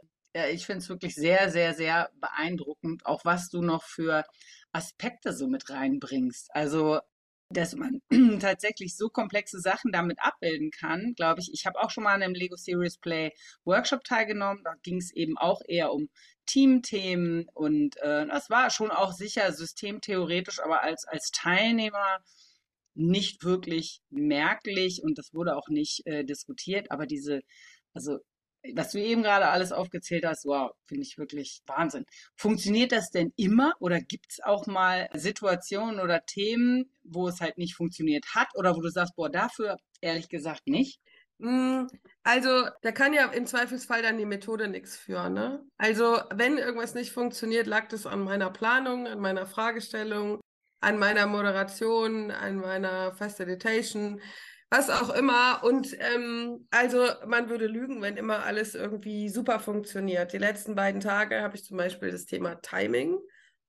ich 0.51 0.65
finde 0.65 0.79
es 0.79 0.89
wirklich 0.89 1.15
sehr, 1.15 1.49
sehr, 1.49 1.73
sehr 1.73 2.09
beeindruckend, 2.21 3.05
auch 3.05 3.25
was 3.25 3.49
du 3.49 3.61
noch 3.61 3.83
für 3.83 4.23
Aspekte 4.71 5.33
so 5.33 5.47
mit 5.47 5.69
reinbringst. 5.69 6.49
Also 6.53 6.99
dass 7.49 7.75
man 7.75 8.01
tatsächlich 8.39 8.95
so 8.95 9.09
komplexe 9.09 9.59
Sachen 9.59 9.91
damit 9.91 10.19
abbilden 10.19 10.71
kann, 10.71 11.13
glaube 11.15 11.41
ich. 11.41 11.51
Ich 11.53 11.65
habe 11.65 11.79
auch 11.79 11.89
schon 11.89 12.03
mal 12.03 12.13
an 12.13 12.23
einem 12.23 12.33
Lego 12.33 12.55
Series 12.55 12.97
Play 12.97 13.31
Workshop 13.63 14.03
teilgenommen. 14.03 14.63
Da 14.63 14.73
ging 14.83 14.97
es 14.97 15.13
eben 15.13 15.37
auch 15.37 15.61
eher 15.67 15.93
um 15.93 16.09
Teamthemen 16.45 17.47
und 17.53 17.97
äh, 17.97 18.25
das 18.27 18.49
war 18.49 18.69
schon 18.69 18.91
auch 18.91 19.13
sicher 19.13 19.51
systemtheoretisch, 19.51 20.59
aber 20.59 20.81
als, 20.81 21.05
als 21.05 21.31
Teilnehmer 21.31 22.19
nicht 22.95 23.43
wirklich 23.43 24.01
merklich 24.09 25.03
und 25.03 25.17
das 25.17 25.33
wurde 25.33 25.55
auch 25.55 25.67
nicht 25.69 26.05
äh, 26.05 26.23
diskutiert. 26.23 26.91
Aber 26.91 27.05
diese, 27.05 27.41
also 27.93 28.19
was 28.73 28.91
du 28.91 28.99
eben 28.99 29.23
gerade 29.23 29.47
alles 29.47 29.71
aufgezählt 29.71 30.25
hast, 30.25 30.45
wow, 30.45 30.71
finde 30.85 31.03
ich 31.03 31.17
wirklich 31.17 31.61
Wahnsinn. 31.65 32.05
Funktioniert 32.35 32.91
das 32.91 33.11
denn 33.11 33.31
immer 33.35 33.73
oder 33.79 33.99
gibt 33.99 34.31
es 34.31 34.43
auch 34.43 34.67
mal 34.67 35.09
Situationen 35.13 35.99
oder 35.99 36.25
Themen, 36.25 36.91
wo 37.03 37.27
es 37.27 37.41
halt 37.41 37.57
nicht 37.57 37.75
funktioniert 37.75 38.25
hat 38.35 38.49
oder 38.55 38.75
wo 38.75 38.81
du 38.81 38.89
sagst, 38.89 39.15
boah, 39.15 39.29
dafür 39.29 39.77
ehrlich 40.01 40.29
gesagt 40.29 40.67
nicht? 40.67 40.99
Hm, 41.39 41.87
also, 42.23 42.67
da 42.81 42.91
kann 42.91 43.13
ja 43.13 43.27
im 43.27 43.45
Zweifelsfall 43.45 44.01
dann 44.01 44.17
die 44.17 44.25
Methode 44.25 44.67
nichts 44.67 44.97
führen. 44.97 45.33
Ne? 45.33 45.63
Also, 45.77 46.19
wenn 46.33 46.57
irgendwas 46.57 46.95
nicht 46.95 47.11
funktioniert, 47.11 47.67
lag 47.67 47.87
das 47.89 48.07
an 48.07 48.21
meiner 48.21 48.49
Planung, 48.49 49.07
an 49.07 49.19
meiner 49.19 49.45
Fragestellung, 49.45 50.41
an 50.79 50.97
meiner 50.97 51.27
Moderation, 51.27 52.31
an 52.31 52.57
meiner 52.57 53.13
Facilitation 53.13 54.19
was 54.69 54.89
auch 54.89 55.09
immer. 55.09 55.63
Und 55.63 55.95
ähm, 55.99 56.67
also 56.71 57.07
man 57.25 57.49
würde 57.49 57.67
lügen, 57.67 58.01
wenn 58.01 58.17
immer 58.17 58.43
alles 58.43 58.75
irgendwie 58.75 59.29
super 59.29 59.59
funktioniert. 59.59 60.33
Die 60.33 60.37
letzten 60.37 60.75
beiden 60.75 61.01
Tage 61.01 61.41
habe 61.41 61.55
ich 61.55 61.63
zum 61.63 61.77
Beispiel 61.77 62.11
das 62.11 62.25
Thema 62.25 62.55
Timing 62.55 63.17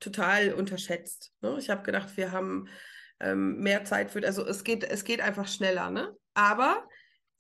total 0.01 0.53
unterschätzt. 0.55 1.33
Ne? 1.41 1.57
Ich 1.59 1.71
habe 1.71 1.83
gedacht, 1.83 2.17
wir 2.17 2.33
haben 2.33 2.69
ähm, 3.21 3.59
mehr 3.59 3.85
Zeit 3.85 4.11
für, 4.11 4.25
also 4.25 4.47
es 4.47 4.65
geht, 4.65 4.85
es 4.85 5.05
geht 5.05 5.21
einfach 5.21 5.49
schneller, 5.49 5.91
ne? 5.91 6.17
Aber 6.35 6.87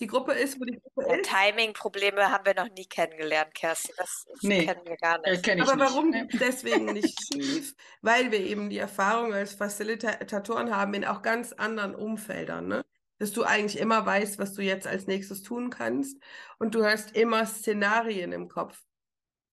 die 0.00 0.06
Gruppe 0.06 0.32
ist, 0.32 0.60
wo 0.60 0.64
die 0.64 0.78
Gruppe 0.80 1.08
ja, 1.08 1.16
ist. 1.16 1.28
Timing-Probleme 1.28 2.30
haben 2.30 2.46
wir 2.46 2.54
noch 2.54 2.68
nie 2.70 2.86
kennengelernt, 2.86 3.52
Kerstin. 3.54 3.94
Das, 3.96 4.26
das 4.28 4.42
nee, 4.42 4.64
kennen 4.64 4.82
wir 4.84 4.96
gar 4.96 5.20
nicht. 5.20 5.42
Kenn 5.42 5.60
Aber 5.60 5.78
warum 5.78 6.10
nicht. 6.10 6.40
deswegen 6.40 6.84
nicht 6.92 7.18
schief? 7.20 7.74
Weil 8.00 8.30
wir 8.30 8.40
eben 8.40 8.70
die 8.70 8.78
Erfahrung 8.78 9.34
als 9.34 9.54
Facilitatoren 9.54 10.74
haben 10.74 10.94
in 10.94 11.04
auch 11.04 11.22
ganz 11.22 11.52
anderen 11.52 11.96
Umfeldern. 11.96 12.68
Ne? 12.68 12.84
Dass 13.18 13.32
du 13.32 13.44
eigentlich 13.44 13.78
immer 13.78 14.04
weißt, 14.06 14.38
was 14.38 14.54
du 14.54 14.62
jetzt 14.62 14.86
als 14.86 15.06
nächstes 15.06 15.42
tun 15.42 15.70
kannst 15.70 16.22
und 16.58 16.74
du 16.74 16.84
hast 16.84 17.16
immer 17.16 17.46
Szenarien 17.46 18.32
im 18.32 18.48
Kopf. 18.48 18.80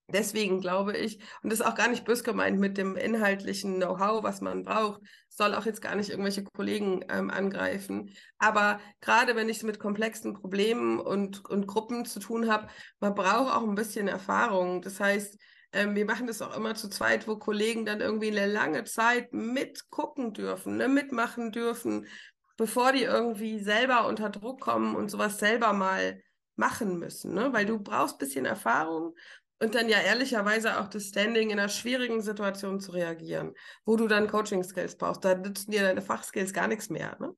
Deswegen 0.08 0.62
glaube 0.62 0.96
ich, 0.96 1.20
und 1.42 1.52
das 1.52 1.62
ist 1.62 1.66
auch 1.66 1.74
gar 1.74 1.88
nicht 1.88 2.06
bös 2.06 2.24
gemeint 2.24 2.60
mit 2.60 2.78
dem 2.78 2.96
inhaltlichen 2.96 3.78
Know-how, 3.78 4.24
was 4.24 4.40
man 4.40 4.64
braucht, 4.64 5.02
soll 5.30 5.56
auch 5.56 5.66
jetzt 5.66 5.82
gar 5.82 5.96
nicht 5.96 6.12
irgendwelche 6.12 6.44
Kollegen 6.44 7.04
ähm, 7.10 7.32
angreifen. 7.32 8.12
Aber 8.38 8.80
gerade 9.02 9.36
wenn 9.36 9.50
ich 9.50 9.58
es 9.58 9.64
mit 9.64 9.80
komplexen 9.80 10.34
Problemen 10.34 11.00
und, 11.00 11.44
und 11.50 11.66
Gruppen 11.66 12.06
zu 12.06 12.20
tun 12.20 12.52
habe, 12.52 12.68
man 13.00 13.16
braucht 13.16 13.52
auch 13.56 13.64
ein 13.64 13.74
bisschen 13.76 14.08
Erfahrung. 14.08 14.82
Das 14.82 15.00
heißt, 15.00 15.38
Ähm, 15.74 15.94
wir 15.96 16.06
machen 16.06 16.28
das 16.28 16.42
auch 16.42 16.56
immer 16.56 16.74
zu 16.76 16.88
zweit, 16.90 17.28
wo 17.28 17.36
Kollegen 17.38 17.86
dann 17.86 18.00
irgendwie 18.00 18.30
eine 18.30 18.46
lange 18.46 18.86
Zeit 18.86 19.34
mitgucken 19.34 20.32
dürfen, 20.32 20.78
ne, 20.78 20.88
mitmachen 20.88 21.52
dürfen, 21.52 22.08
bevor 22.58 22.92
die 22.92 23.04
irgendwie 23.04 23.60
selber 23.60 24.08
unter 24.08 24.30
Druck 24.30 24.62
kommen 24.62 24.96
und 24.96 25.10
sowas 25.10 25.40
selber 25.40 25.74
mal 25.74 26.22
machen 26.56 27.00
müssen, 27.00 27.34
ne? 27.34 27.52
Weil 27.54 27.66
du 27.66 27.80
brauchst 27.80 28.16
ein 28.16 28.20
bisschen 28.20 28.46
Erfahrung 28.46 29.16
und 29.60 29.76
dann 29.76 29.90
ja 29.90 30.00
ehrlicherweise 30.00 30.80
auch 30.80 30.88
das 30.88 31.06
Standing 31.06 31.50
in 31.50 31.60
einer 31.60 31.70
schwierigen 31.70 32.22
Situation 32.22 32.80
zu 32.80 32.92
reagieren, 32.92 33.54
wo 33.86 33.96
du 33.96 34.08
dann 34.08 34.28
Coaching-Skills 34.28 34.98
brauchst. 34.98 35.24
Da 35.24 35.36
nützen 35.36 35.72
dir 35.72 35.82
deine 35.82 36.02
Fachskills 36.02 36.54
gar 36.54 36.68
nichts 36.68 36.90
mehr. 36.90 37.18
Ne? 37.20 37.34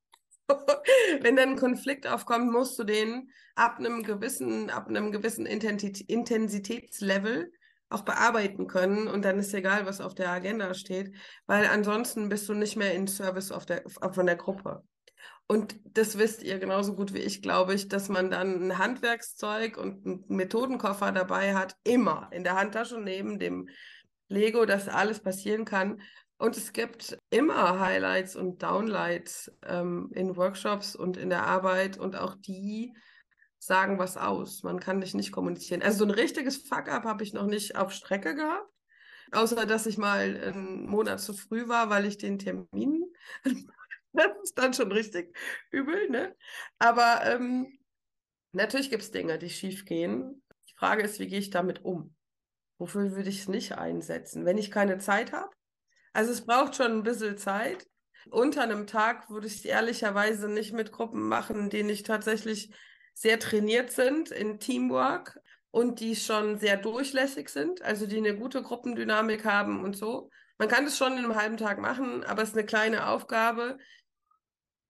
Wenn 1.22 1.36
dann 1.36 1.50
ein 1.50 1.58
Konflikt 1.58 2.08
aufkommt, 2.08 2.52
musst 2.52 2.78
du 2.80 2.84
den 2.84 3.32
ab 3.56 3.78
einem 3.80 4.04
gewissen, 4.04 4.70
ab 4.70 4.88
einem 4.88 5.12
gewissen 5.12 5.46
Intensitätslevel 5.46 7.52
auch 7.90 8.02
bearbeiten 8.02 8.68
können 8.68 9.08
und 9.08 9.24
dann 9.24 9.40
ist 9.40 9.54
egal, 9.54 9.86
was 9.86 10.02
auf 10.02 10.14
der 10.14 10.30
Agenda 10.30 10.74
steht, 10.74 11.16
weil 11.46 11.66
ansonsten 11.68 12.30
bist 12.30 12.50
du 12.50 12.54
nicht 12.54 12.76
mehr 12.76 12.94
in 12.94 13.08
Service 13.08 13.52
auf 13.52 13.66
der, 13.66 13.84
von 13.88 14.26
der 14.26 14.36
Gruppe. 14.36 14.84
Und 15.48 15.80
das 15.86 16.18
wisst 16.18 16.44
ihr 16.44 16.60
genauso 16.60 16.94
gut 16.94 17.14
wie 17.14 17.20
ich, 17.20 17.42
glaube 17.42 17.74
ich, 17.74 17.88
dass 17.88 18.10
man 18.10 18.30
dann 18.30 18.68
ein 18.68 18.78
Handwerkszeug 18.78 19.78
und 19.78 20.06
einen 20.06 20.26
Methodenkoffer 20.28 21.14
dabei 21.14 21.56
hat, 21.56 21.76
immer 21.86 22.30
in 22.32 22.44
der 22.44 22.56
Handtasche 22.56 23.00
neben 23.00 23.40
dem 23.40 23.70
Lego, 24.28 24.66
dass 24.66 24.90
alles 24.90 25.22
passieren 25.22 25.64
kann. 25.64 26.02
Und 26.38 26.58
es 26.58 26.74
gibt 26.74 27.18
immer 27.30 27.80
Highlights 27.80 28.36
und 28.36 28.62
Downlights 28.62 29.52
ähm, 29.66 30.12
in 30.14 30.36
Workshops 30.36 30.96
und 30.96 31.16
in 31.16 31.30
der 31.30 31.46
Arbeit 31.46 31.98
und 31.98 32.18
auch 32.18 32.36
die 32.36 32.94
sagen 33.58 33.98
was 33.98 34.18
aus. 34.18 34.64
Man 34.64 34.80
kann 34.80 35.02
dich 35.02 35.14
nicht 35.14 35.32
kommunizieren. 35.32 35.82
Also 35.82 36.00
so 36.00 36.06
ein 36.06 36.12
richtiges 36.12 36.58
Fuck-up 36.58 37.06
habe 37.06 37.24
ich 37.24 37.34
noch 37.34 37.48
nicht 37.48 37.76
auf 37.76 37.92
Strecke 37.92 38.36
gehabt. 38.36 38.70
Außer 39.32 39.66
dass 39.66 39.88
ich 39.88 39.98
mal 39.98 40.20
einen 40.42 40.88
Monat 40.88 41.20
zu 41.20 41.34
früh 41.34 41.68
war, 41.68 41.90
weil 41.90 42.06
ich 42.06 42.18
den 42.18 42.38
Termin 42.38 43.04
das 44.18 44.32
ist 44.44 44.58
dann 44.58 44.74
schon 44.74 44.92
richtig 44.92 45.36
übel, 45.72 46.10
ne? 46.10 46.36
Aber 46.80 47.22
ähm, 47.26 47.80
natürlich 48.52 48.90
gibt 48.90 49.04
es 49.04 49.12
Dinge, 49.12 49.38
die 49.38 49.50
schief 49.50 49.86
gehen. 49.86 50.44
Die 50.70 50.76
Frage 50.76 51.04
ist, 51.04 51.20
wie 51.20 51.28
gehe 51.28 51.40
ich 51.40 51.50
damit 51.50 51.86
um? 51.86 52.16
Wofür 52.78 53.12
würde 53.16 53.30
ich 53.30 53.40
es 53.40 53.48
nicht 53.48 53.78
einsetzen? 53.78 54.46
Wenn 54.46 54.58
ich 54.58 54.72
keine 54.72 54.98
Zeit 54.98 55.32
habe? 55.32 55.50
Also 56.14 56.32
es 56.32 56.46
braucht 56.46 56.76
schon 56.76 56.92
ein 56.92 57.04
bisschen 57.04 57.38
Zeit. 57.38 57.88
Unter 58.30 58.64
einem 58.64 58.88
Tag 58.88 59.30
würde 59.30 59.48
ich 59.48 59.58
es 59.58 59.66
ehrlicherweise 59.66 60.50
nicht 60.50 60.74
mit 60.74 60.92
Gruppen 60.92 61.28
machen, 61.28 61.70
die 61.70 61.84
nicht 61.84 62.06
tatsächlich 62.06 62.74
sehr 63.14 63.40
trainiert 63.40 63.92
sind 63.92 64.32
in 64.32 64.60
Teamwork 64.60 65.40
und 65.72 66.00
die 66.00 66.16
schon 66.16 66.58
sehr 66.58 66.78
durchlässig 66.78 67.50
sind, 67.50 67.82
also 67.82 68.06
die 68.06 68.18
eine 68.18 68.36
gute 68.36 68.62
Gruppendynamik 68.62 69.46
haben 69.46 69.84
und 69.84 69.96
so. 69.96 70.30
Man 70.58 70.70
kann 70.70 70.86
das 70.86 70.98
schon 70.98 71.14
in 71.14 71.20
einem 71.20 71.36
halben 71.36 71.58
Tag 71.58 71.80
machen, 71.80 72.24
aber 72.24 72.42
es 72.42 72.50
ist 72.50 72.58
eine 72.58 72.66
kleine 72.66 73.08
Aufgabe. 73.08 73.78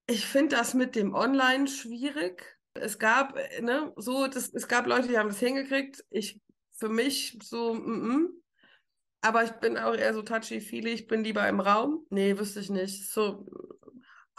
Ich 0.08 0.26
finde 0.26 0.56
das 0.56 0.74
mit 0.74 0.96
dem 0.96 1.14
Online 1.14 1.68
schwierig. 1.68 2.58
Es 2.74 2.98
gab, 2.98 3.36
ne, 3.62 3.92
so, 3.98 4.28
das, 4.28 4.54
es 4.54 4.68
gab 4.68 4.88
Leute, 4.88 5.08
die 5.08 5.18
haben 5.18 5.30
das 5.30 5.40
hingekriegt. 5.40 6.04
Ich, 6.10 6.40
für 6.72 6.90
mich 6.90 7.38
so, 7.44 7.74
mm, 7.74 8.08
mm. 8.08 8.30
Aber 9.22 9.44
ich 9.44 9.52
bin 9.52 9.78
auch 9.78 9.94
eher 9.94 10.14
so 10.14 10.22
touchy-feely. 10.22 10.92
Ich 10.92 11.08
bin 11.08 11.24
lieber 11.24 11.48
im 11.50 11.60
Raum. 11.60 12.06
Nee, 12.10 12.38
wüsste 12.38 12.62
ich 12.62 12.70
nicht. 12.70 13.12
So, 13.12 13.46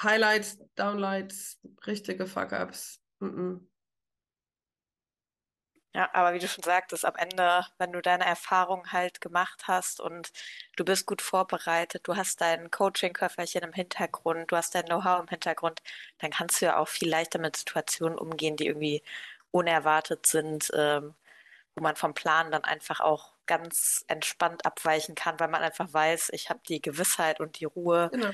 Highlights, 0.00 0.58
Downlights, 0.76 1.58
richtige 1.86 2.26
Fuck-Ups. 2.26 3.00
Mm. 3.20 3.56
Ja, 5.94 6.10
aber 6.12 6.34
wie 6.34 6.38
du 6.38 6.46
schon 6.48 6.62
sagtest, 6.62 7.04
am 7.06 7.16
Ende, 7.16 7.64
wenn 7.78 7.92
du 7.92 8.02
deine 8.02 8.26
Erfahrung 8.26 8.92
halt 8.92 9.20
gemacht 9.20 9.64
hast 9.66 10.00
und 10.00 10.30
du 10.76 10.84
bist 10.84 11.06
gut 11.06 11.22
vorbereitet, 11.22 12.06
du 12.06 12.14
hast 12.14 12.42
dein 12.42 12.70
Coaching-Köfferchen 12.70 13.62
im 13.62 13.72
Hintergrund, 13.72 14.52
du 14.52 14.56
hast 14.56 14.74
dein 14.74 14.84
Know-how 14.84 15.20
im 15.20 15.28
Hintergrund, 15.28 15.82
dann 16.18 16.30
kannst 16.30 16.60
du 16.60 16.66
ja 16.66 16.76
auch 16.76 16.88
viel 16.88 17.08
leichter 17.08 17.38
mit 17.38 17.56
Situationen 17.56 18.18
umgehen, 18.18 18.56
die 18.56 18.66
irgendwie 18.66 19.02
unerwartet 19.50 20.26
sind, 20.26 20.70
ähm, 20.74 21.14
wo 21.74 21.82
man 21.82 21.96
vom 21.96 22.12
Plan 22.12 22.50
dann 22.50 22.64
einfach 22.64 23.00
auch 23.00 23.32
ganz 23.46 24.04
entspannt 24.08 24.66
abweichen 24.66 25.14
kann, 25.14 25.40
weil 25.40 25.48
man 25.48 25.62
einfach 25.62 25.90
weiß, 25.90 26.30
ich 26.34 26.50
habe 26.50 26.60
die 26.68 26.82
Gewissheit 26.82 27.40
und 27.40 27.60
die 27.60 27.64
Ruhe, 27.64 28.10
genau. 28.12 28.30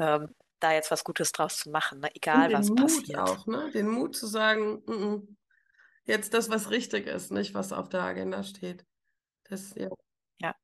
ähm, 0.00 0.34
da 0.58 0.72
jetzt 0.72 0.90
was 0.90 1.04
Gutes 1.04 1.30
draus 1.30 1.58
zu 1.58 1.70
machen, 1.70 2.00
ne? 2.00 2.10
egal 2.14 2.52
was 2.52 2.68
Mut 2.68 2.80
passiert. 2.80 3.20
Auch, 3.20 3.46
ne? 3.46 3.70
Den 3.72 3.88
Mut 3.88 4.16
zu 4.16 4.26
sagen, 4.26 4.82
mm 4.86 4.92
-mm 4.92 5.36
jetzt 6.06 6.34
das, 6.34 6.50
was 6.50 6.70
richtig 6.70 7.06
ist, 7.06 7.30
nicht 7.30 7.54
was 7.54 7.72
auf 7.72 7.88
der 7.88 8.02
Agenda 8.02 8.42
steht. 8.42 8.84
Das, 9.44 9.74
ja. 9.74 9.88
ja. 10.40 10.54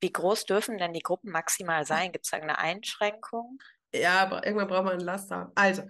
Wie 0.00 0.12
groß 0.12 0.44
dürfen 0.46 0.78
denn 0.78 0.92
die 0.92 1.02
Gruppen 1.02 1.30
maximal 1.30 1.86
sein? 1.86 2.12
Gibt 2.12 2.26
es 2.26 2.32
eine 2.32 2.58
Einschränkung? 2.58 3.58
Ja, 3.94 4.20
aber 4.20 4.44
irgendwann 4.44 4.68
braucht 4.68 4.84
man 4.84 4.92
einen 4.94 5.04
Laster. 5.04 5.52
Also, 5.54 5.82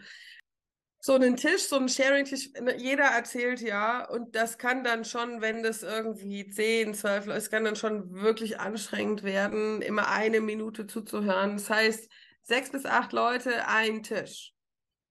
so 1.00 1.14
einen 1.14 1.36
Tisch, 1.36 1.68
so 1.68 1.76
einen 1.76 1.88
Sharing-Tisch, 1.88 2.52
ne, 2.60 2.76
jeder 2.76 3.04
erzählt 3.04 3.60
ja, 3.60 4.04
und 4.08 4.34
das 4.34 4.58
kann 4.58 4.82
dann 4.82 5.04
schon, 5.04 5.40
wenn 5.40 5.62
das 5.62 5.82
irgendwie 5.82 6.48
10, 6.48 6.94
12, 6.94 7.28
es 7.28 7.50
kann 7.50 7.64
dann 7.64 7.76
schon 7.76 8.12
wirklich 8.12 8.58
anstrengend 8.58 9.22
werden, 9.22 9.80
immer 9.80 10.08
eine 10.08 10.40
Minute 10.40 10.86
zuzuhören. 10.86 11.56
Das 11.56 11.70
heißt, 11.70 12.10
sechs 12.42 12.70
bis 12.70 12.84
acht 12.84 13.12
Leute, 13.12 13.66
ein 13.68 14.02
Tisch. 14.02 14.52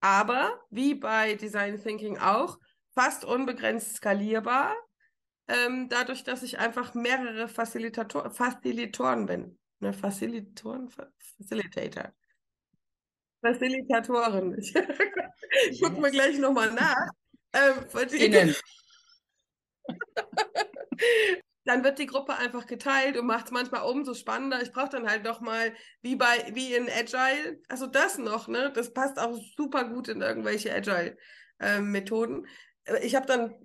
Aber, 0.02 0.62
wie 0.70 0.94
bei 0.94 1.36
Design 1.36 1.82
Thinking 1.82 2.18
auch, 2.18 2.60
fast 2.98 3.24
unbegrenzt 3.26 3.98
skalierbar, 3.98 4.76
ähm, 5.48 5.88
dadurch, 5.88 6.24
dass 6.24 6.42
ich 6.42 6.58
einfach 6.58 6.96
mehrere 6.96 7.48
Facilitator 7.48 8.32
Facilitoren 8.32 9.28
bin. 9.28 9.60
Ne, 9.80 9.94
Facilitoren, 9.94 10.90
Facilitator. 10.90 12.12
Facilitatoren. 13.42 14.58
Ich 14.58 14.74
yes. 14.74 14.88
guck 15.82 16.00
mir 16.00 16.10
gleich 16.10 16.40
nochmal 16.40 16.72
nach. 16.74 17.12
Ähm, 17.54 17.76
Innen. 18.14 18.56
dann 21.66 21.84
wird 21.84 22.00
die 22.00 22.08
Gruppe 22.08 22.36
einfach 22.36 22.66
geteilt 22.66 23.16
und 23.16 23.28
macht 23.28 23.46
es 23.46 23.52
manchmal 23.52 23.84
umso 23.84 24.16
spannender. 24.16 24.64
Ich 24.64 24.72
brauche 24.72 24.90
dann 24.90 25.08
halt 25.08 25.24
noch 25.24 25.40
mal 25.40 25.72
wie 26.02 26.16
bei 26.16 26.50
wie 26.54 26.74
in 26.74 26.90
Agile, 26.90 27.62
also 27.70 27.86
das 27.86 28.18
noch, 28.18 28.48
ne? 28.48 28.72
Das 28.74 28.92
passt 28.92 29.20
auch 29.20 29.40
super 29.56 29.84
gut 29.84 30.08
in 30.08 30.22
irgendwelche 30.22 30.74
Agile 30.74 31.16
ähm, 31.60 31.92
Methoden 31.92 32.48
ich 33.02 33.16
habe 33.16 33.26
dann 33.26 33.56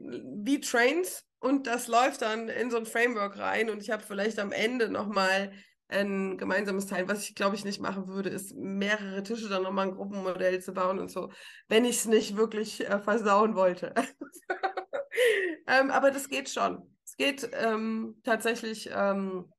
wie 0.45 0.61
Trains 0.61 1.25
und 1.39 1.67
das 1.67 1.89
läuft 1.89 2.23
dann 2.23 2.49
in 2.49 2.71
so 2.71 2.77
ein 2.77 2.87
Framework 2.87 3.39
rein 3.39 3.71
und 3.71 3.83
ich 3.83 3.91
habe 3.91 4.03
vielleicht 4.03 4.39
am 4.39 4.53
Ende 4.53 4.89
nochmal 4.89 5.53
ein 5.89 6.39
gemeinsames 6.39 6.87
Teil. 6.87 7.09
Was 7.09 7.29
ich 7.29 7.35
glaube 7.35 7.57
ich 7.57 7.65
nicht 7.65 7.81
machen 7.81 8.09
würde, 8.09 8.31
ist 8.31 8.55
mehrere 8.55 9.23
Tische 9.23 9.49
dann 9.49 9.63
nochmal 9.63 9.89
ein 9.89 9.95
Gruppenmodell 9.95 10.61
zu 10.61 10.73
bauen 10.73 10.99
und 10.99 11.11
so, 11.11 11.31
wenn 11.69 11.85
ich 11.85 11.97
es 11.97 12.07
nicht 12.07 12.37
wirklich 12.37 12.89
äh, 12.89 12.99
versauen 12.99 13.55
wollte. 13.55 13.95
ähm, 15.67 15.91
aber 15.91 16.11
das 16.11 16.29
geht 16.29 16.49
schon. 16.49 16.97
Es 17.05 17.17
geht 17.17 17.51
ähm, 17.53 18.21
tatsächlich, 18.25 18.91
ähm, 18.93 19.53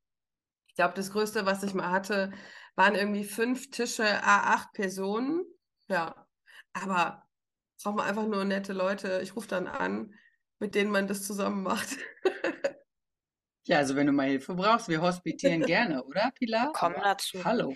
ich 0.68 0.76
glaube, 0.76 0.96
das 0.96 1.12
Größte, 1.12 1.46
was 1.46 1.64
ich 1.64 1.74
mal 1.74 1.92
hatte, 1.92 2.32
waren 2.76 2.96
irgendwie 2.96 3.26
fünf 3.26 3.70
Tische, 3.70 4.04
A8 4.04 4.74
Personen. 4.74 5.46
Ja, 5.88 6.26
aber 6.74 7.23
braucht 7.84 7.98
man 7.98 8.08
einfach 8.08 8.28
nur 8.28 8.46
nette 8.46 8.74
Leute. 8.74 9.20
Ich 9.22 9.36
rufe 9.36 9.48
dann 9.48 9.68
an, 9.68 10.14
mit 10.60 10.76
denen 10.76 10.92
man 10.92 11.08
das 11.08 11.24
zusammen 11.24 11.64
macht. 11.64 11.98
ja, 13.68 13.78
also 13.78 13.96
wenn 13.96 14.08
du 14.08 14.14
mal 14.14 14.28
Hilfe 14.28 14.56
brauchst, 14.56 14.88
wir 14.88 15.02
hospitieren 15.02 15.62
gerne, 15.66 16.04
oder 16.04 16.32
Pilar? 16.32 16.72
Komm 16.74 16.94
dazu. 16.94 17.44
Hallo. 17.44 17.76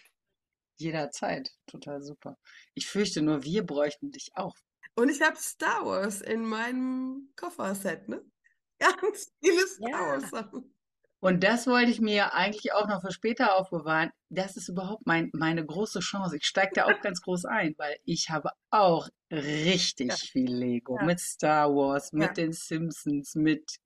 Jederzeit. 0.79 1.51
Total 1.65 2.01
super. 2.01 2.37
Ich 2.73 2.87
fürchte 2.87 3.21
nur, 3.21 3.43
wir 3.43 3.65
bräuchten 3.65 4.11
dich 4.11 4.31
auch. 4.35 4.55
Und 4.95 5.09
ich 5.09 5.21
habe 5.21 5.37
Star 5.37 5.85
Wars 5.85 6.21
in 6.21 6.45
meinem 6.45 7.31
Kofferset, 7.35 8.07
ne? 8.07 8.23
Ganz 8.79 9.31
viele 9.43 9.67
Star 9.67 9.89
ja. 9.89 9.99
Wars 9.99 10.29
Sachen. 10.29 10.76
Und 11.19 11.43
das 11.43 11.65
wollte 11.65 11.89
ich 11.89 11.99
mir 11.99 12.33
eigentlich 12.35 12.73
auch 12.73 12.87
noch 12.87 13.01
für 13.01 13.11
später 13.11 13.55
aufbewahren. 13.55 14.11
Das 14.29 14.55
ist 14.55 14.69
überhaupt 14.69 15.07
mein, 15.07 15.31
meine 15.33 15.65
große 15.65 15.99
Chance. 15.99 16.37
Ich 16.37 16.45
steige 16.45 16.73
da 16.75 16.85
auch 16.85 17.01
ganz 17.01 17.21
groß 17.21 17.45
ein, 17.45 17.73
weil 17.77 17.97
ich 18.05 18.29
habe 18.29 18.51
auch 18.69 19.09
richtig 19.31 20.09
ja. 20.09 20.15
viel 20.15 20.53
Lego. 20.53 20.97
Ja. 20.99 21.05
Mit 21.05 21.19
Star 21.19 21.69
Wars, 21.69 22.11
mit 22.13 22.27
ja. 22.27 22.33
den 22.33 22.53
Simpsons, 22.53 23.33
mit 23.33 23.79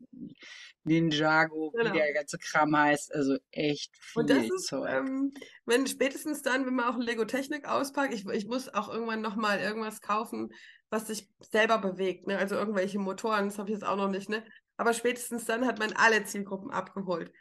Ninjago, 0.83 1.71
genau. 1.71 1.93
wie 1.93 1.97
der 1.97 2.13
ganze 2.13 2.37
Kram 2.37 2.75
heißt. 2.75 3.15
Also 3.15 3.37
echt 3.51 3.95
viel 3.97 4.21
Und 4.21 4.29
das 4.29 4.49
ist, 4.49 4.67
Zeug. 4.67 4.89
Ähm, 4.91 5.31
wenn 5.65 5.87
spätestens 5.87 6.41
dann, 6.41 6.65
wenn 6.65 6.75
man 6.75 6.93
auch 6.93 6.97
Lego 6.97 7.23
Technik 7.23 7.65
auspackt, 7.65 8.13
ich, 8.13 8.25
ich 8.27 8.47
muss 8.47 8.73
auch 8.73 8.89
irgendwann 8.89 9.21
nochmal 9.21 9.59
irgendwas 9.59 10.01
kaufen, 10.01 10.49
was 10.89 11.07
sich 11.07 11.29
selber 11.39 11.77
bewegt. 11.77 12.27
Ne? 12.27 12.37
Also 12.37 12.55
irgendwelche 12.55 12.99
Motoren, 12.99 13.45
das 13.45 13.57
habe 13.57 13.69
ich 13.69 13.75
jetzt 13.75 13.85
auch 13.85 13.95
noch 13.95 14.09
nicht. 14.09 14.29
Ne? 14.29 14.43
Aber 14.81 14.95
spätestens 14.95 15.45
dann 15.45 15.67
hat 15.67 15.77
man 15.77 15.93
alle 15.93 16.23
Zielgruppen 16.23 16.71
abgeholt. 16.71 17.31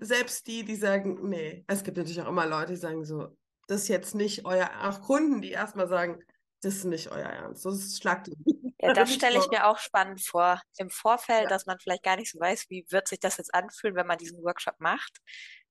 Selbst 0.00 0.48
die, 0.48 0.64
die 0.64 0.74
sagen, 0.74 1.28
nee, 1.28 1.64
es 1.68 1.84
gibt 1.84 1.96
natürlich 1.96 2.20
auch 2.20 2.26
immer 2.26 2.44
Leute, 2.44 2.72
die 2.72 2.80
sagen 2.80 3.04
so, 3.04 3.28
das 3.68 3.82
ist 3.82 3.88
jetzt 3.88 4.16
nicht 4.16 4.44
euer, 4.44 4.68
auch 4.82 5.00
Kunden, 5.02 5.40
die 5.40 5.52
erstmal 5.52 5.86
sagen, 5.86 6.20
das 6.60 6.74
ist 6.74 6.86
nicht 6.86 7.12
euer 7.12 7.28
Ernst. 7.28 7.64
Das 7.64 7.74
ist 7.76 8.02
Schlag 8.02 8.26
Ja, 8.80 8.94
das 8.94 9.14
stelle 9.14 9.38
ich 9.38 9.48
mir 9.48 9.68
auch 9.68 9.78
spannend 9.78 10.20
vor. 10.20 10.60
Im 10.76 10.90
Vorfeld, 10.90 11.44
ja. 11.44 11.48
dass 11.48 11.66
man 11.66 11.78
vielleicht 11.78 12.02
gar 12.02 12.16
nicht 12.16 12.32
so 12.32 12.40
weiß, 12.40 12.66
wie 12.68 12.84
wird 12.90 13.06
sich 13.06 13.20
das 13.20 13.36
jetzt 13.36 13.54
anfühlen, 13.54 13.94
wenn 13.94 14.08
man 14.08 14.18
diesen 14.18 14.42
Workshop 14.42 14.80
macht. 14.80 15.18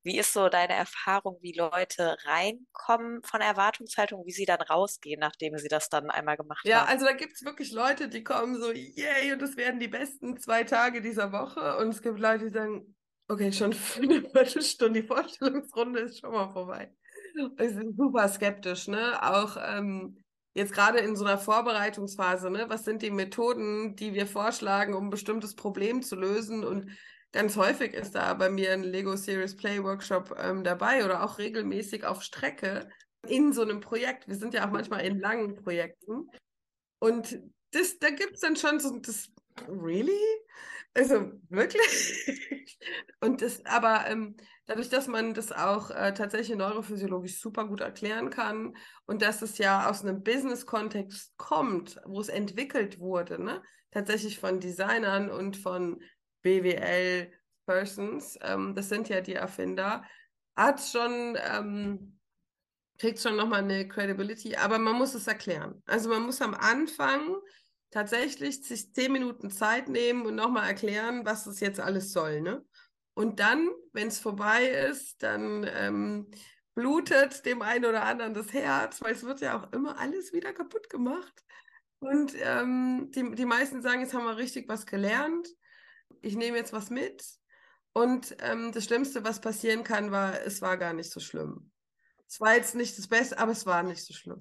Wie 0.07 0.17
ist 0.17 0.31
so 0.31 0.47
deine 0.47 0.71
Erfahrung, 0.71 1.37
wie 1.41 1.51
Leute 1.51 2.15
reinkommen 2.23 3.21
von 3.23 3.41
Erwartungshaltung, 3.41 4.25
wie 4.25 4.31
sie 4.31 4.45
dann 4.45 4.61
rausgehen, 4.61 5.19
nachdem 5.19 5.57
sie 5.57 5.67
das 5.67 5.89
dann 5.89 6.09
einmal 6.09 6.37
gemacht 6.37 6.65
ja, 6.65 6.79
haben? 6.79 6.87
Ja, 6.87 6.93
also 6.93 7.05
da 7.05 7.11
gibt 7.11 7.33
es 7.33 7.43
wirklich 7.43 7.73
Leute, 7.73 8.07
die 8.07 8.23
kommen 8.23 8.55
so, 8.55 8.71
yay, 8.71 9.33
und 9.33 9.41
das 9.41 9.57
werden 9.57 9.81
die 9.81 9.89
besten 9.89 10.37
zwei 10.37 10.63
Tage 10.63 11.01
dieser 11.01 11.33
Woche. 11.33 11.75
Und 11.79 11.89
es 11.89 12.01
gibt 12.01 12.19
Leute, 12.19 12.45
die 12.45 12.53
sagen, 12.53 12.95
okay, 13.27 13.51
schon 13.51 13.73
für 13.73 14.01
eine 14.01 14.21
Viertelstunde, 14.21 15.01
die 15.01 15.07
Vorstellungsrunde 15.07 15.99
ist 15.99 16.21
schon 16.21 16.31
mal 16.31 16.53
vorbei. 16.53 16.89
Wir 17.57 17.69
sind 17.69 17.97
super 17.97 18.29
skeptisch, 18.29 18.87
ne? 18.87 19.21
Auch 19.21 19.57
ähm, 19.61 20.23
jetzt 20.53 20.71
gerade 20.71 20.99
in 20.99 21.17
so 21.17 21.25
einer 21.25 21.37
Vorbereitungsphase, 21.37 22.49
ne? 22.49 22.69
Was 22.69 22.85
sind 22.85 23.01
die 23.01 23.11
Methoden, 23.11 23.97
die 23.97 24.13
wir 24.13 24.25
vorschlagen, 24.25 24.93
um 24.93 25.07
ein 25.07 25.11
bestimmtes 25.11 25.53
Problem 25.53 26.01
zu 26.01 26.15
lösen? 26.15 26.63
Und 26.63 26.97
ganz 27.31 27.55
häufig 27.55 27.93
ist 27.93 28.15
da 28.15 28.33
bei 28.33 28.49
mir 28.49 28.73
ein 28.73 28.83
Lego 28.83 29.15
Series 29.15 29.55
Play 29.55 29.83
Workshop 29.83 30.35
ähm, 30.37 30.63
dabei 30.63 31.05
oder 31.05 31.23
auch 31.23 31.37
regelmäßig 31.37 32.05
auf 32.05 32.23
Strecke 32.23 32.89
in 33.27 33.53
so 33.53 33.61
einem 33.61 33.79
Projekt. 33.79 34.27
Wir 34.27 34.35
sind 34.35 34.53
ja 34.53 34.65
auch 34.67 34.71
manchmal 34.71 35.05
in 35.05 35.19
langen 35.19 35.55
Projekten. 35.55 36.29
Und 36.99 37.39
das, 37.71 37.99
da 37.99 38.09
gibt 38.09 38.35
es 38.35 38.41
dann 38.41 38.55
schon 38.55 38.79
so 38.79 38.97
das, 38.99 39.29
really? 39.67 40.11
Also 40.93 41.31
wirklich? 41.49 42.77
Und 43.21 43.41
das, 43.41 43.63
aber 43.65 44.05
ähm, 44.07 44.37
dadurch, 44.65 44.89
dass 44.89 45.07
man 45.07 45.33
das 45.33 45.51
auch 45.51 45.91
äh, 45.91 46.13
tatsächlich 46.13 46.57
neurophysiologisch 46.57 47.39
super 47.39 47.67
gut 47.67 47.81
erklären 47.81 48.29
kann 48.29 48.75
und 49.05 49.21
dass 49.21 49.41
es 49.41 49.57
ja 49.57 49.89
aus 49.89 50.03
einem 50.03 50.23
Business-Kontext 50.23 51.37
kommt, 51.37 51.99
wo 52.05 52.19
es 52.19 52.29
entwickelt 52.29 52.99
wurde, 52.99 53.41
ne? 53.41 53.61
tatsächlich 53.91 54.39
von 54.39 54.59
Designern 54.59 55.29
und 55.29 55.57
von 55.57 56.01
BWL-Persons, 56.47 58.39
ähm, 58.41 58.73
das 58.75 58.89
sind 58.89 59.09
ja 59.09 59.21
die 59.21 59.35
Erfinder, 59.35 60.03
hat 60.55 60.81
schon, 60.81 61.37
ähm, 61.51 62.19
kriegt 62.97 63.19
schon 63.19 63.35
nochmal 63.35 63.63
eine 63.63 63.87
Credibility, 63.87 64.55
aber 64.55 64.79
man 64.79 64.95
muss 64.95 65.13
es 65.13 65.27
erklären. 65.27 65.83
Also 65.85 66.09
man 66.09 66.23
muss 66.23 66.41
am 66.41 66.53
Anfang 66.53 67.35
tatsächlich 67.91 68.63
sich 68.63 68.93
zehn 68.93 69.11
Minuten 69.11 69.51
Zeit 69.51 69.89
nehmen 69.89 70.25
und 70.25 70.35
nochmal 70.35 70.67
erklären, 70.67 71.25
was 71.25 71.43
das 71.43 71.59
jetzt 71.59 71.79
alles 71.79 72.11
soll. 72.11 72.41
Ne? 72.41 72.65
Und 73.13 73.39
dann, 73.39 73.69
wenn 73.93 74.07
es 74.07 74.19
vorbei 74.19 74.65
ist, 74.65 75.21
dann 75.21 75.69
ähm, 75.69 76.31
blutet 76.75 77.45
dem 77.45 77.61
einen 77.61 77.85
oder 77.85 78.03
anderen 78.03 78.33
das 78.33 78.53
Herz, 78.53 79.01
weil 79.01 79.13
es 79.13 79.23
wird 79.23 79.41
ja 79.41 79.59
auch 79.59 79.71
immer 79.73 79.99
alles 79.99 80.33
wieder 80.33 80.53
kaputt 80.53 80.89
gemacht. 80.89 81.43
Und 81.99 82.33
ähm, 82.39 83.11
die, 83.13 83.35
die 83.35 83.45
meisten 83.45 83.81
sagen, 83.81 84.01
jetzt 84.01 84.13
haben 84.13 84.25
wir 84.25 84.37
richtig 84.37 84.67
was 84.69 84.85
gelernt. 84.85 85.47
Ich 86.21 86.35
nehme 86.35 86.57
jetzt 86.57 86.73
was 86.73 86.89
mit. 86.89 87.23
Und 87.93 88.35
ähm, 88.41 88.71
das 88.71 88.85
Schlimmste, 88.85 89.23
was 89.23 89.41
passieren 89.41 89.83
kann, 89.83 90.11
war, 90.11 90.41
es 90.41 90.61
war 90.61 90.77
gar 90.77 90.93
nicht 90.93 91.11
so 91.11 91.19
schlimm. 91.19 91.71
Es 92.27 92.39
war 92.39 92.55
jetzt 92.55 92.75
nicht 92.75 92.97
das 92.97 93.07
Beste, 93.07 93.39
aber 93.39 93.53
es 93.53 93.65
war 93.65 93.83
nicht 93.83 94.03
so 94.03 94.13
schlimm. 94.13 94.39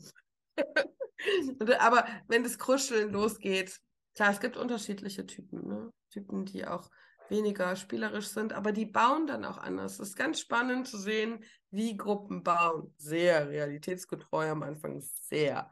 Aber 1.79 2.07
wenn 2.29 2.43
das 2.43 2.59
Kruscheln 2.59 3.11
losgeht, 3.11 3.81
klar, 4.15 4.31
es 4.31 4.41
gibt 4.41 4.57
unterschiedliche 4.57 5.27
Typen, 5.27 5.67
ne? 5.67 5.93
Typen, 6.11 6.45
die 6.45 6.67
auch 6.67 6.91
weniger 7.29 7.75
spielerisch 7.77 8.29
sind, 8.29 8.53
aber 8.53 8.73
die 8.73 8.87
bauen 8.87 9.27
dann 9.27 9.45
auch 9.45 9.59
anders. 9.59 9.95
Es 9.95 10.11
ist 10.11 10.17
ganz 10.17 10.41
spannend 10.41 10.87
zu 10.87 10.99
sehen, 10.99 11.45
wie 11.71 11.97
Gruppen 11.97 12.43
bauen. 12.43 12.95
Sehr 12.99 13.49
realitätsgetreu 13.49 14.51
am 14.51 14.63
Anfang, 14.63 15.01
sehr 15.01 15.71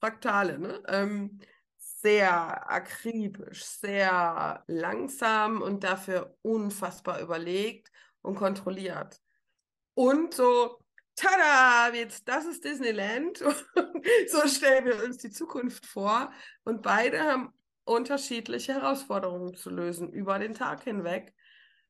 Fraktale, 0.00 0.58
ne? 0.58 0.82
Ähm, 0.88 1.40
sehr 2.04 2.70
akribisch, 2.70 3.64
sehr 3.64 4.62
langsam 4.66 5.62
und 5.62 5.84
dafür 5.84 6.36
unfassbar 6.42 7.18
überlegt 7.22 7.90
und 8.20 8.34
kontrolliert. 8.34 9.22
Und 9.94 10.34
so 10.34 10.78
tada, 11.16 11.94
jetzt, 11.94 12.28
das 12.28 12.44
ist 12.44 12.62
Disneyland. 12.62 13.38
so 14.28 14.48
stellen 14.48 14.84
wir 14.84 15.02
uns 15.02 15.16
die 15.16 15.30
Zukunft 15.30 15.86
vor. 15.86 16.30
Und 16.64 16.82
beide 16.82 17.22
haben 17.22 17.54
unterschiedliche 17.84 18.74
Herausforderungen 18.74 19.54
zu 19.54 19.70
lösen 19.70 20.12
über 20.12 20.38
den 20.38 20.52
Tag 20.52 20.84
hinweg. 20.84 21.32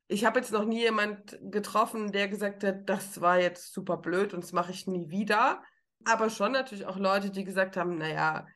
Ich 0.07 0.23
habe 0.23 0.39
jetzt 0.39 0.53
noch 0.53 0.63
nie 0.63 0.79
jemand 0.79 1.37
getroffen, 1.41 2.13
der 2.13 2.29
gesagt 2.29 2.63
hat, 2.63 2.87
das 2.87 3.19
war 3.19 3.41
jetzt 3.41 3.73
super 3.73 3.97
blöd 3.97 4.33
und 4.33 4.45
das 4.45 4.53
mache 4.53 4.71
ich 4.71 4.87
nie 4.87 5.09
wieder. 5.09 5.61
Aber 6.05 6.29
schon 6.29 6.53
natürlich 6.53 6.85
auch 6.85 6.97
Leute, 6.97 7.31
die 7.31 7.43
gesagt 7.43 7.75
haben, 7.75 7.97
naja, 7.97 8.47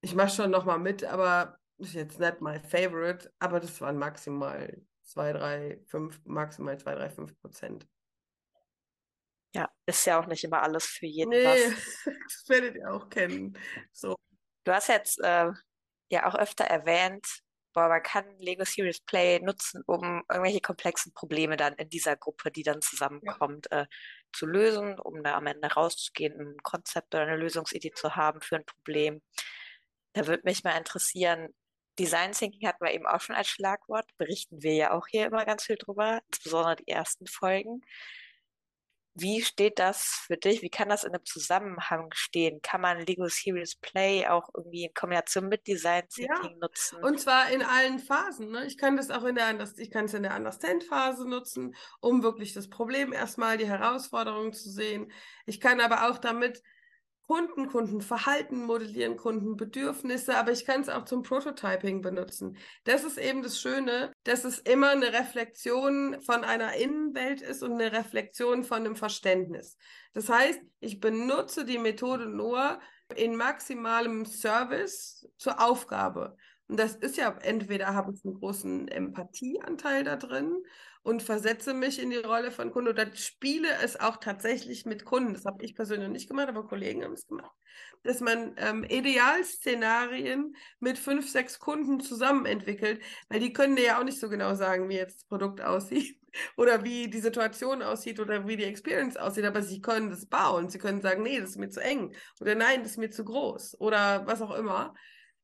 ich 0.00 0.14
mache 0.14 0.30
schon 0.30 0.50
noch 0.50 0.64
mal 0.64 0.78
mit, 0.78 1.04
aber 1.04 1.58
ist 1.78 1.94
jetzt 1.94 2.18
nicht 2.18 2.40
my 2.40 2.60
favorite. 2.60 3.32
Aber 3.38 3.60
das 3.60 3.80
waren 3.80 3.98
maximal 3.98 4.82
zwei, 5.02 5.32
drei, 5.32 5.80
fünf, 5.86 6.20
maximal 6.24 6.78
zwei, 6.78 6.94
drei, 6.94 7.10
fünf 7.10 7.38
Prozent. 7.40 7.86
Ja, 9.54 9.70
ist 9.86 10.04
ja 10.04 10.20
auch 10.20 10.26
nicht 10.26 10.44
immer 10.44 10.62
alles 10.62 10.84
für 10.84 11.06
jeden 11.06 11.30
nee, 11.30 11.44
was. 11.44 12.04
das 12.04 12.48
werdet 12.48 12.76
ihr 12.76 12.92
auch 12.92 13.08
kennen. 13.08 13.58
So. 13.92 14.16
Du 14.64 14.72
hast 14.72 14.88
jetzt 14.88 15.18
äh, 15.20 15.50
ja 16.10 16.26
auch 16.26 16.34
öfter 16.34 16.64
erwähnt, 16.64 17.26
boah, 17.72 17.88
man 17.88 18.02
kann 18.02 18.24
Lego 18.38 18.64
Serious 18.64 19.00
Play 19.00 19.38
nutzen, 19.40 19.82
um 19.86 20.22
irgendwelche 20.30 20.60
komplexen 20.60 21.12
Probleme 21.12 21.56
dann 21.56 21.74
in 21.74 21.88
dieser 21.88 22.16
Gruppe, 22.16 22.50
die 22.50 22.62
dann 22.62 22.80
zusammenkommt, 22.80 23.68
ja. 23.70 23.82
äh, 23.82 23.86
zu 24.32 24.46
lösen, 24.46 24.98
um 24.98 25.22
da 25.22 25.36
am 25.36 25.46
Ende 25.46 25.68
rauszugehen, 25.68 26.38
ein 26.40 26.56
Konzept 26.62 27.14
oder 27.14 27.24
eine 27.24 27.36
Lösungsidee 27.36 27.92
zu 27.92 28.16
haben 28.16 28.40
für 28.40 28.56
ein 28.56 28.64
Problem. 28.64 29.22
Da 30.16 30.26
würde 30.26 30.44
mich 30.44 30.64
mal 30.64 30.78
interessieren, 30.78 31.54
Design 31.98 32.32
Thinking 32.32 32.66
hatten 32.66 32.82
wir 32.82 32.94
eben 32.94 33.06
auch 33.06 33.20
schon 33.20 33.36
als 33.36 33.48
Schlagwort, 33.48 34.06
berichten 34.16 34.62
wir 34.62 34.72
ja 34.72 34.92
auch 34.92 35.06
hier 35.08 35.26
immer 35.26 35.44
ganz 35.44 35.64
viel 35.64 35.76
drüber, 35.76 36.22
insbesondere 36.28 36.76
die 36.76 36.88
ersten 36.88 37.26
Folgen. 37.26 37.82
Wie 39.12 39.42
steht 39.42 39.78
das 39.78 40.22
für 40.26 40.38
dich? 40.38 40.62
Wie 40.62 40.70
kann 40.70 40.88
das 40.88 41.04
in 41.04 41.14
einem 41.14 41.24
Zusammenhang 41.26 42.08
stehen? 42.14 42.62
Kann 42.62 42.80
man 42.80 43.00
Lego 43.00 43.28
Serious 43.28 43.74
Play 43.76 44.26
auch 44.26 44.48
irgendwie 44.54 44.84
in 44.84 44.94
Kombination 44.94 45.48
mit 45.50 45.66
Design 45.66 46.08
Thinking 46.08 46.52
ja. 46.52 46.58
nutzen? 46.60 47.04
Und 47.04 47.20
zwar 47.20 47.50
in 47.50 47.62
allen 47.62 47.98
Phasen. 47.98 48.50
Ne? 48.50 48.64
Ich 48.64 48.78
kann 48.78 48.96
das 48.96 49.10
auch 49.10 49.24
in 49.24 49.34
der, 49.34 49.54
ich 49.76 49.90
kann 49.90 50.06
es 50.06 50.14
in 50.14 50.22
der 50.22 50.34
Understand-Phase 50.34 51.28
nutzen, 51.28 51.74
um 52.00 52.22
wirklich 52.22 52.54
das 52.54 52.70
Problem 52.70 53.12
erstmal, 53.12 53.58
die 53.58 53.68
Herausforderung 53.68 54.54
zu 54.54 54.70
sehen. 54.70 55.12
Ich 55.44 55.60
kann 55.60 55.82
aber 55.82 56.08
auch 56.08 56.16
damit 56.16 56.62
Kunden, 57.26 57.68
Kundenverhalten 57.68 58.64
modellieren, 58.64 59.16
Kundenbedürfnisse, 59.16 60.36
aber 60.36 60.52
ich 60.52 60.64
kann 60.64 60.80
es 60.80 60.88
auch 60.88 61.04
zum 61.04 61.22
Prototyping 61.22 62.00
benutzen. 62.00 62.56
Das 62.84 63.04
ist 63.04 63.18
eben 63.18 63.42
das 63.42 63.60
Schöne, 63.60 64.12
dass 64.24 64.44
es 64.44 64.58
immer 64.60 64.90
eine 64.90 65.12
Reflexion 65.12 66.20
von 66.22 66.44
einer 66.44 66.74
Innenwelt 66.74 67.42
ist 67.42 67.62
und 67.62 67.72
eine 67.72 67.92
Reflexion 67.92 68.62
von 68.62 68.78
einem 68.78 68.96
Verständnis. 68.96 69.76
Das 70.12 70.28
heißt, 70.28 70.60
ich 70.80 71.00
benutze 71.00 71.64
die 71.64 71.78
Methode 71.78 72.26
nur 72.26 72.78
in 73.14 73.36
maximalem 73.36 74.24
Service 74.24 75.28
zur 75.36 75.60
Aufgabe. 75.60 76.36
Und 76.68 76.78
das 76.78 76.96
ist 76.96 77.16
ja, 77.16 77.36
entweder 77.42 77.94
habe 77.94 78.12
ich 78.12 78.24
einen 78.24 78.34
großen 78.34 78.88
Empathieanteil 78.88 80.04
da 80.04 80.16
drin 80.16 80.62
und 81.06 81.22
versetze 81.22 81.72
mich 81.72 82.00
in 82.00 82.10
die 82.10 82.16
Rolle 82.16 82.50
von 82.50 82.72
Kunde 82.72 82.90
oder 82.90 83.06
spiele 83.14 83.68
es 83.80 83.94
auch 84.00 84.16
tatsächlich 84.16 84.86
mit 84.86 85.04
Kunden. 85.04 85.34
Das 85.34 85.44
habe 85.44 85.64
ich 85.64 85.76
persönlich 85.76 86.08
nicht 86.08 86.28
gemacht, 86.28 86.48
aber 86.48 86.66
Kollegen 86.66 87.04
haben 87.04 87.12
es 87.12 87.28
gemacht. 87.28 87.54
Dass 88.02 88.18
man 88.18 88.54
ähm, 88.56 88.82
Idealszenarien 88.82 90.56
mit 90.80 90.98
fünf, 90.98 91.30
sechs 91.30 91.60
Kunden 91.60 92.00
zusammen 92.00 92.44
entwickelt, 92.44 93.00
weil 93.28 93.38
die 93.38 93.52
können 93.52 93.76
dir 93.76 93.84
ja 93.84 94.00
auch 94.00 94.04
nicht 94.04 94.18
so 94.18 94.28
genau 94.28 94.56
sagen, 94.56 94.88
wie 94.88 94.96
jetzt 94.96 95.18
das 95.20 95.24
Produkt 95.28 95.60
aussieht 95.60 96.18
oder 96.56 96.82
wie 96.82 97.08
die 97.08 97.20
Situation 97.20 97.82
aussieht 97.84 98.18
oder 98.18 98.48
wie 98.48 98.56
die 98.56 98.64
Experience 98.64 99.16
aussieht, 99.16 99.44
aber 99.44 99.62
sie 99.62 99.80
können 99.80 100.10
das 100.10 100.26
bauen. 100.26 100.68
Sie 100.70 100.78
können 100.78 101.02
sagen, 101.02 101.22
nee, 101.22 101.38
das 101.38 101.50
ist 101.50 101.56
mir 101.56 101.70
zu 101.70 101.80
eng 101.80 102.16
oder 102.40 102.56
nein, 102.56 102.82
das 102.82 102.92
ist 102.92 102.98
mir 102.98 103.10
zu 103.10 103.24
groß 103.24 103.80
oder 103.80 104.26
was 104.26 104.42
auch 104.42 104.56
immer 104.56 104.92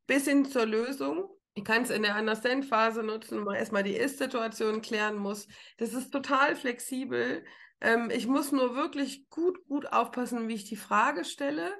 bis 0.09 0.25
hin 0.25 0.45
zur 0.45 0.67
Lösung. 0.67 1.29
Ich 1.55 1.65
kann 1.65 1.83
es 1.83 1.91
in 1.91 2.03
der 2.03 2.17
Understand-Phase 2.17 3.03
nutzen, 3.03 3.41
wo 3.41 3.45
man 3.45 3.57
erstmal 3.57 3.83
die 3.83 3.97
Ist-Situation 3.97 4.81
klären 4.81 5.17
muss. 5.17 5.47
Das 5.77 5.93
ist 5.93 6.11
total 6.11 6.57
flexibel. 6.57 7.45
Ähm, 7.81 8.11
ich 8.11 8.27
muss 8.27 8.53
nur 8.53 8.75
wirklich 8.75 9.29
gut, 9.29 9.65
gut 9.67 9.93
aufpassen, 9.93 10.49
wie 10.49 10.55
ich 10.55 10.65
die 10.65 10.77
Frage 10.77 11.25
stelle, 11.25 11.71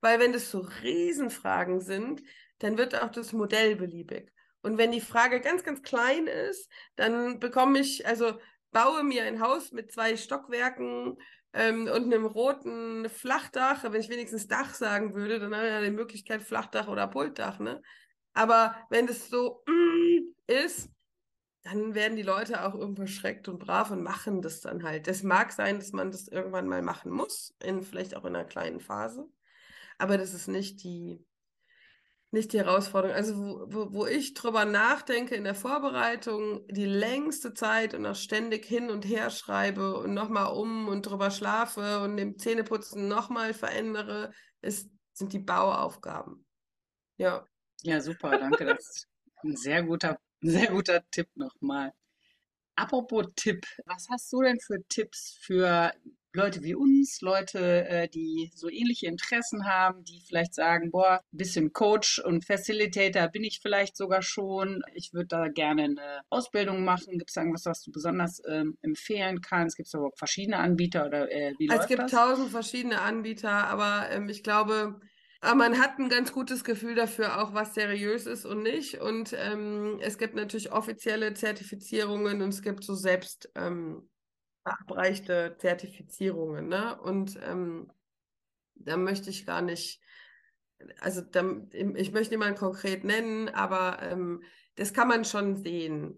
weil 0.00 0.18
wenn 0.18 0.32
das 0.32 0.50
so 0.50 0.60
Riesenfragen 0.82 1.80
sind, 1.80 2.22
dann 2.58 2.78
wird 2.78 3.00
auch 3.00 3.10
das 3.10 3.32
Modell 3.32 3.76
beliebig. 3.76 4.32
Und 4.62 4.78
wenn 4.78 4.92
die 4.92 5.00
Frage 5.00 5.40
ganz, 5.40 5.62
ganz 5.62 5.82
klein 5.82 6.26
ist, 6.26 6.70
dann 6.96 7.38
bekomme 7.38 7.80
ich, 7.80 8.06
also 8.06 8.38
baue 8.70 9.02
mir 9.02 9.24
ein 9.24 9.40
Haus 9.40 9.72
mit 9.72 9.92
zwei 9.92 10.16
Stockwerken 10.16 11.18
ähm, 11.52 11.82
und 11.82 12.04
einem 12.04 12.24
roten 12.24 13.08
Flachdach. 13.08 13.84
Wenn 13.84 14.00
ich 14.00 14.08
wenigstens 14.08 14.46
Dach 14.46 14.74
sagen 14.74 15.14
würde, 15.14 15.38
dann 15.38 15.54
habe 15.54 15.66
ich 15.66 15.72
ja 15.72 15.80
die 15.80 15.90
Möglichkeit 15.90 16.42
Flachdach 16.42 16.88
oder 16.88 17.06
Pultdach, 17.06 17.58
ne? 17.58 17.82
Aber 18.34 18.74
wenn 18.90 19.06
das 19.06 19.28
so 19.28 19.62
mm, 19.66 20.34
ist, 20.46 20.90
dann 21.62 21.94
werden 21.94 22.16
die 22.16 22.22
Leute 22.22 22.64
auch 22.64 22.74
irgendwo 22.74 23.06
schreckt 23.06 23.48
und 23.48 23.58
brav 23.58 23.90
und 23.90 24.02
machen 24.02 24.42
das 24.42 24.60
dann 24.60 24.82
halt. 24.82 25.08
Es 25.08 25.22
mag 25.22 25.52
sein, 25.52 25.78
dass 25.78 25.92
man 25.92 26.10
das 26.10 26.28
irgendwann 26.28 26.68
mal 26.68 26.82
machen 26.82 27.10
muss, 27.10 27.54
in, 27.62 27.82
vielleicht 27.82 28.16
auch 28.16 28.24
in 28.24 28.34
einer 28.36 28.44
kleinen 28.44 28.80
Phase. 28.80 29.28
Aber 29.98 30.16
das 30.16 30.32
ist 30.32 30.48
nicht 30.48 30.82
die, 30.82 31.24
nicht 32.30 32.52
die 32.52 32.58
Herausforderung. 32.58 33.16
Also 33.16 33.36
wo, 33.36 33.66
wo, 33.66 33.92
wo 33.92 34.06
ich 34.06 34.34
drüber 34.34 34.64
nachdenke 34.64 35.34
in 35.34 35.44
der 35.44 35.54
Vorbereitung, 35.54 36.66
die 36.68 36.86
längste 36.86 37.54
Zeit 37.54 37.94
und 37.94 38.06
auch 38.06 38.14
ständig 38.14 38.64
hin 38.64 38.90
und 38.90 39.04
her 39.04 39.30
schreibe 39.30 39.98
und 39.98 40.14
nochmal 40.14 40.52
um 40.52 40.88
und 40.88 41.02
drüber 41.02 41.30
schlafe 41.30 42.00
und 42.00 42.16
im 42.18 42.38
Zähneputzen 42.38 43.08
nochmal 43.08 43.52
verändere, 43.52 44.32
ist, 44.62 44.90
sind 45.12 45.32
die 45.32 45.38
Bauaufgaben. 45.38 46.46
Ja. 47.16 47.46
Ja, 47.82 48.00
super, 48.00 48.38
danke. 48.38 48.64
Das 48.64 48.78
ist 48.78 49.08
ein 49.44 49.56
sehr 49.56 49.82
guter, 49.82 50.18
sehr 50.40 50.68
guter 50.68 51.02
Tipp 51.10 51.28
nochmal. 51.34 51.92
Apropos 52.76 53.26
Tipp, 53.34 53.66
was 53.86 54.08
hast 54.08 54.32
du 54.32 54.42
denn 54.42 54.60
für 54.60 54.86
Tipps 54.88 55.36
für 55.40 55.92
Leute 56.32 56.62
wie 56.62 56.74
uns, 56.74 57.20
Leute, 57.22 57.88
äh, 57.88 58.08
die 58.08 58.52
so 58.54 58.68
ähnliche 58.68 59.06
Interessen 59.06 59.66
haben, 59.66 60.04
die 60.04 60.20
vielleicht 60.20 60.54
sagen, 60.54 60.90
boah, 60.90 61.20
ein 61.32 61.36
bisschen 61.36 61.72
Coach 61.72 62.20
und 62.20 62.44
Facilitator 62.44 63.28
bin 63.28 63.42
ich 63.42 63.60
vielleicht 63.60 63.96
sogar 63.96 64.22
schon. 64.22 64.82
Ich 64.94 65.12
würde 65.12 65.26
da 65.26 65.48
gerne 65.48 65.84
eine 65.84 66.20
Ausbildung 66.28 66.84
machen. 66.84 67.18
Gibt 67.18 67.30
es 67.30 67.36
irgendwas, 67.36 67.64
was 67.64 67.82
du 67.82 67.90
besonders 67.90 68.40
ähm, 68.46 68.76
empfehlen 68.82 69.40
kannst? 69.40 69.76
Gibt 69.76 69.88
es 69.88 69.94
aber 69.94 70.10
verschiedene 70.16 70.58
Anbieter 70.58 71.06
oder 71.06 71.30
äh, 71.32 71.54
wie 71.58 71.66
läuft 71.66 71.82
Es 71.82 71.88
gibt 71.88 72.02
das? 72.02 72.12
tausend 72.12 72.50
verschiedene 72.50 73.00
Anbieter, 73.00 73.50
aber 73.50 74.10
ähm, 74.10 74.28
ich 74.28 74.42
glaube, 74.44 75.00
aber 75.40 75.54
man 75.54 75.78
hat 75.78 75.98
ein 75.98 76.08
ganz 76.08 76.32
gutes 76.32 76.64
Gefühl 76.64 76.96
dafür, 76.96 77.40
auch 77.40 77.54
was 77.54 77.74
seriös 77.74 78.26
ist 78.26 78.44
und 78.44 78.62
nicht. 78.62 79.00
Und 79.00 79.34
ähm, 79.38 79.98
es 80.00 80.18
gibt 80.18 80.34
natürlich 80.34 80.72
offizielle 80.72 81.32
Zertifizierungen 81.34 82.42
und 82.42 82.48
es 82.48 82.62
gibt 82.62 82.82
so 82.82 82.94
selbst 82.94 83.48
ähm, 83.54 84.08
verabreichte 84.64 85.56
Zertifizierungen. 85.58 86.68
Ne? 86.68 87.00
Und 87.00 87.38
ähm, 87.42 87.92
da 88.74 88.96
möchte 88.96 89.30
ich 89.30 89.46
gar 89.46 89.62
nicht, 89.62 90.00
also 91.00 91.20
da, 91.20 91.44
ich 91.72 92.12
möchte 92.12 92.34
niemanden 92.34 92.58
konkret 92.58 93.04
nennen, 93.04 93.48
aber 93.48 94.02
ähm, 94.02 94.42
das 94.74 94.92
kann 94.92 95.08
man 95.08 95.24
schon 95.24 95.56
sehen. 95.56 96.16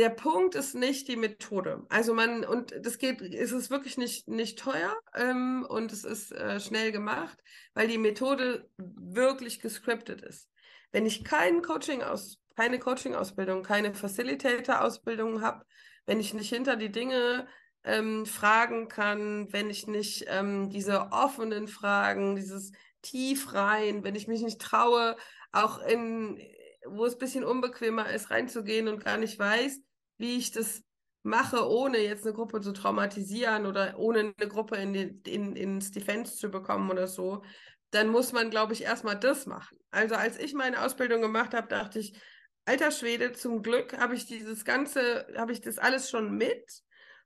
Der 0.00 0.08
Punkt 0.08 0.54
ist 0.54 0.74
nicht 0.74 1.08
die 1.08 1.16
Methode. 1.16 1.84
Also 1.90 2.14
man, 2.14 2.42
und 2.42 2.74
das 2.80 2.96
geht, 2.96 3.20
es 3.20 3.52
ist 3.52 3.68
wirklich 3.68 3.98
nicht, 3.98 4.28
nicht 4.28 4.58
teuer 4.58 4.96
ähm, 5.14 5.66
und 5.68 5.92
es 5.92 6.04
ist 6.04 6.32
äh, 6.32 6.58
schnell 6.58 6.90
gemacht, 6.90 7.38
weil 7.74 7.86
die 7.86 7.98
Methode 7.98 8.66
wirklich 8.78 9.60
gescriptet 9.60 10.22
ist. 10.22 10.48
Wenn 10.90 11.04
ich 11.04 11.22
kein 11.22 11.60
Coaching 11.60 12.02
aus, 12.02 12.38
keine 12.56 12.78
Coaching-Ausbildung, 12.78 13.62
keine 13.62 13.92
Facilitator-Ausbildung 13.92 15.42
habe, 15.42 15.66
wenn 16.06 16.18
ich 16.18 16.32
nicht 16.32 16.48
hinter 16.48 16.76
die 16.76 16.90
Dinge 16.90 17.46
ähm, 17.84 18.24
fragen 18.24 18.88
kann, 18.88 19.52
wenn 19.52 19.68
ich 19.68 19.86
nicht 19.86 20.24
ähm, 20.28 20.70
diese 20.70 21.12
offenen 21.12 21.68
Fragen, 21.68 22.36
dieses 22.36 22.72
tief 23.02 23.52
rein, 23.52 24.02
wenn 24.02 24.14
ich 24.14 24.28
mich 24.28 24.40
nicht 24.40 24.62
traue, 24.62 25.14
auch 25.52 25.78
in, 25.86 26.40
wo 26.86 27.04
es 27.04 27.16
ein 27.16 27.18
bisschen 27.18 27.44
unbequemer 27.44 28.10
ist, 28.10 28.30
reinzugehen 28.30 28.88
und 28.88 29.04
gar 29.04 29.18
nicht 29.18 29.38
weiß, 29.38 29.82
wie 30.20 30.36
ich 30.36 30.52
das 30.52 30.82
mache, 31.22 31.68
ohne 31.68 31.98
jetzt 31.98 32.24
eine 32.24 32.34
Gruppe 32.34 32.60
zu 32.60 32.72
traumatisieren 32.72 33.66
oder 33.66 33.98
ohne 33.98 34.34
eine 34.36 34.48
Gruppe 34.48 34.76
in 34.76 34.94
in, 34.94 35.56
ins 35.56 35.90
Defense 35.90 36.36
zu 36.36 36.50
bekommen 36.50 36.90
oder 36.90 37.06
so, 37.06 37.42
dann 37.90 38.08
muss 38.08 38.32
man, 38.32 38.50
glaube 38.50 38.72
ich, 38.72 38.82
erstmal 38.82 39.18
das 39.18 39.46
machen. 39.46 39.78
Also 39.90 40.14
als 40.14 40.38
ich 40.38 40.54
meine 40.54 40.82
Ausbildung 40.82 41.20
gemacht 41.20 41.54
habe, 41.54 41.68
dachte 41.68 41.98
ich, 41.98 42.18
alter 42.64 42.90
Schwede, 42.90 43.32
zum 43.32 43.62
Glück 43.62 43.98
habe 43.98 44.14
ich 44.14 44.26
dieses 44.26 44.64
ganze, 44.64 45.26
habe 45.36 45.52
ich 45.52 45.60
das 45.60 45.78
alles 45.78 46.08
schon 46.08 46.36
mit 46.36 46.82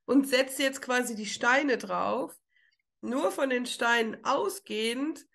und 0.06 0.26
setze 0.28 0.62
jetzt 0.62 0.80
quasi 0.80 1.14
die 1.14 1.26
Steine 1.26 1.76
drauf. 1.76 2.34
Nur 3.00 3.30
von 3.30 3.50
den 3.50 3.66
Steinen 3.66 4.24
ausgehend 4.24 5.26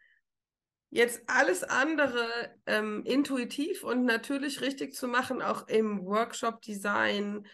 jetzt 0.89 1.21
alles 1.27 1.63
andere 1.63 2.27
ähm, 2.65 3.03
intuitiv 3.05 3.83
und 3.83 4.05
natürlich 4.05 4.61
richtig 4.61 4.93
zu 4.93 5.07
machen, 5.07 5.41
auch 5.41 5.67
im 5.67 6.05
Workshop-Design, 6.05 7.45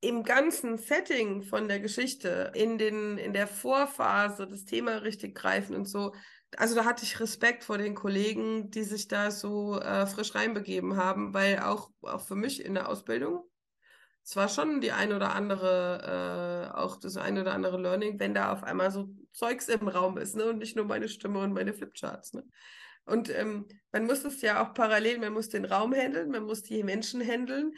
im 0.00 0.22
ganzen 0.24 0.76
Setting 0.76 1.42
von 1.42 1.68
der 1.68 1.80
Geschichte, 1.80 2.52
in, 2.54 2.78
den, 2.78 3.18
in 3.18 3.32
der 3.32 3.46
Vorphase 3.46 4.46
das 4.46 4.64
Thema 4.64 4.96
richtig 4.98 5.34
greifen 5.34 5.74
und 5.74 5.86
so. 5.86 6.12
Also 6.56 6.74
da 6.74 6.84
hatte 6.84 7.04
ich 7.04 7.18
Respekt 7.20 7.64
vor 7.64 7.78
den 7.78 7.94
Kollegen, 7.94 8.70
die 8.70 8.84
sich 8.84 9.08
da 9.08 9.30
so 9.30 9.80
äh, 9.80 10.06
frisch 10.06 10.34
reinbegeben 10.34 10.96
haben, 10.96 11.34
weil 11.34 11.60
auch, 11.60 11.90
auch 12.02 12.20
für 12.20 12.36
mich 12.36 12.64
in 12.64 12.74
der 12.74 12.88
Ausbildung, 12.88 13.44
es 14.24 14.34
war 14.34 14.48
schon 14.48 14.80
die 14.80 14.90
ein 14.90 15.12
oder 15.12 15.34
andere, 15.34 16.72
äh, 16.72 16.76
auch 16.76 16.96
das 16.96 17.16
ein 17.16 17.38
oder 17.38 17.54
andere 17.54 17.80
Learning, 17.80 18.18
wenn 18.18 18.34
da 18.34 18.52
auf 18.52 18.64
einmal 18.64 18.90
so 18.90 19.08
Zeugs 19.36 19.68
im 19.68 19.86
Raum 19.86 20.16
ist, 20.16 20.34
ne? 20.34 20.46
Und 20.46 20.58
nicht 20.58 20.76
nur 20.76 20.86
meine 20.86 21.08
Stimme 21.08 21.40
und 21.40 21.52
meine 21.52 21.74
Flipcharts, 21.74 22.32
ne? 22.32 22.44
Und 23.04 23.30
ähm, 23.30 23.68
man 23.92 24.06
muss 24.06 24.24
es 24.24 24.40
ja 24.40 24.64
auch 24.64 24.74
parallel, 24.74 25.18
man 25.18 25.32
muss 25.32 25.48
den 25.48 25.64
Raum 25.64 25.94
handeln, 25.94 26.30
man 26.30 26.44
muss 26.44 26.62
die 26.62 26.82
Menschen 26.82 27.20
handeln 27.20 27.74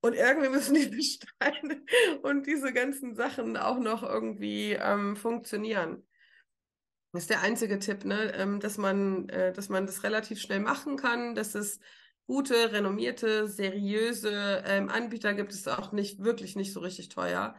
und 0.00 0.14
irgendwie 0.14 0.48
müssen 0.48 0.74
diese 0.74 1.02
Steine 1.02 1.82
und 2.22 2.46
diese 2.46 2.72
ganzen 2.72 3.14
Sachen 3.14 3.56
auch 3.56 3.78
noch 3.78 4.02
irgendwie 4.02 4.72
ähm, 4.72 5.14
funktionieren. 5.14 6.02
Das 7.12 7.24
ist 7.24 7.30
der 7.30 7.42
einzige 7.42 7.78
Tipp, 7.78 8.04
ne? 8.06 8.32
Ähm, 8.34 8.58
dass 8.58 8.78
man, 8.78 9.28
äh, 9.28 9.52
dass 9.52 9.68
man 9.68 9.86
das 9.86 10.02
relativ 10.02 10.40
schnell 10.40 10.60
machen 10.60 10.96
kann, 10.96 11.34
dass 11.34 11.54
es 11.54 11.78
gute, 12.26 12.72
renommierte, 12.72 13.48
seriöse 13.48 14.62
ähm, 14.66 14.88
Anbieter 14.88 15.34
gibt 15.34 15.52
es 15.52 15.68
auch 15.68 15.92
nicht, 15.92 16.24
wirklich 16.24 16.56
nicht 16.56 16.72
so 16.72 16.80
richtig 16.80 17.10
teuer. 17.10 17.54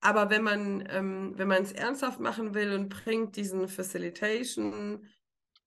Aber 0.00 0.30
wenn 0.30 0.42
man, 0.42 0.84
ähm, 0.88 1.32
wenn 1.36 1.48
man 1.48 1.62
es 1.62 1.72
ernsthaft 1.72 2.20
machen 2.20 2.54
will 2.54 2.72
und 2.72 2.88
bringt 2.88 3.36
diesen 3.36 3.68
Facilitation, 3.68 5.06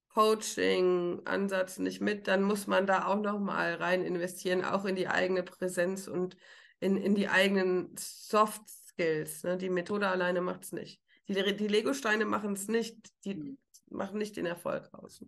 Coaching-Ansatz 0.09 1.79
nicht 1.79 2.01
mit, 2.01 2.27
dann 2.27 2.43
muss 2.43 2.67
man 2.67 2.85
da 2.85 3.07
auch 3.07 3.19
nochmal 3.19 3.75
rein 3.75 4.03
investieren, 4.03 4.63
auch 4.63 4.85
in 4.85 4.95
die 4.95 5.07
eigene 5.07 5.43
Präsenz 5.43 6.07
und 6.07 6.37
in, 6.79 6.97
in 6.97 7.15
die 7.15 7.29
eigenen 7.29 7.95
Soft 7.97 8.61
Skills. 8.69 9.43
Ne? 9.43 9.57
Die 9.57 9.69
Methode 9.69 10.07
alleine 10.07 10.41
macht 10.41 10.63
es 10.63 10.71
nicht. 10.71 11.01
Die, 11.27 11.33
die 11.33 11.67
Lego-Steine 11.67 12.25
machen 12.25 12.53
es 12.53 12.67
nicht, 12.67 12.97
die 13.25 13.57
machen 13.89 14.17
nicht 14.17 14.35
den 14.35 14.45
Erfolg 14.45 14.89
aus 14.93 15.25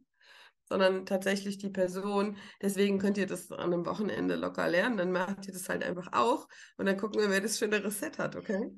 sondern 0.65 1.05
tatsächlich 1.05 1.57
die 1.57 1.69
Person. 1.69 2.37
Deswegen 2.61 2.99
könnt 2.99 3.17
ihr 3.17 3.27
das 3.27 3.51
an 3.51 3.73
einem 3.73 3.85
Wochenende 3.85 4.35
locker 4.35 4.67
lernen. 4.67 4.97
Dann 4.97 5.11
macht 5.11 5.47
ihr 5.47 5.53
das 5.53 5.69
halt 5.69 5.83
einfach 5.83 6.13
auch 6.13 6.47
und 6.77 6.85
dann 6.85 6.97
gucken 6.97 7.21
wir, 7.21 7.29
wer 7.29 7.41
das 7.41 7.57
schönere 7.59 7.91
Set 7.91 8.19
hat, 8.19 8.35
okay? 8.35 8.71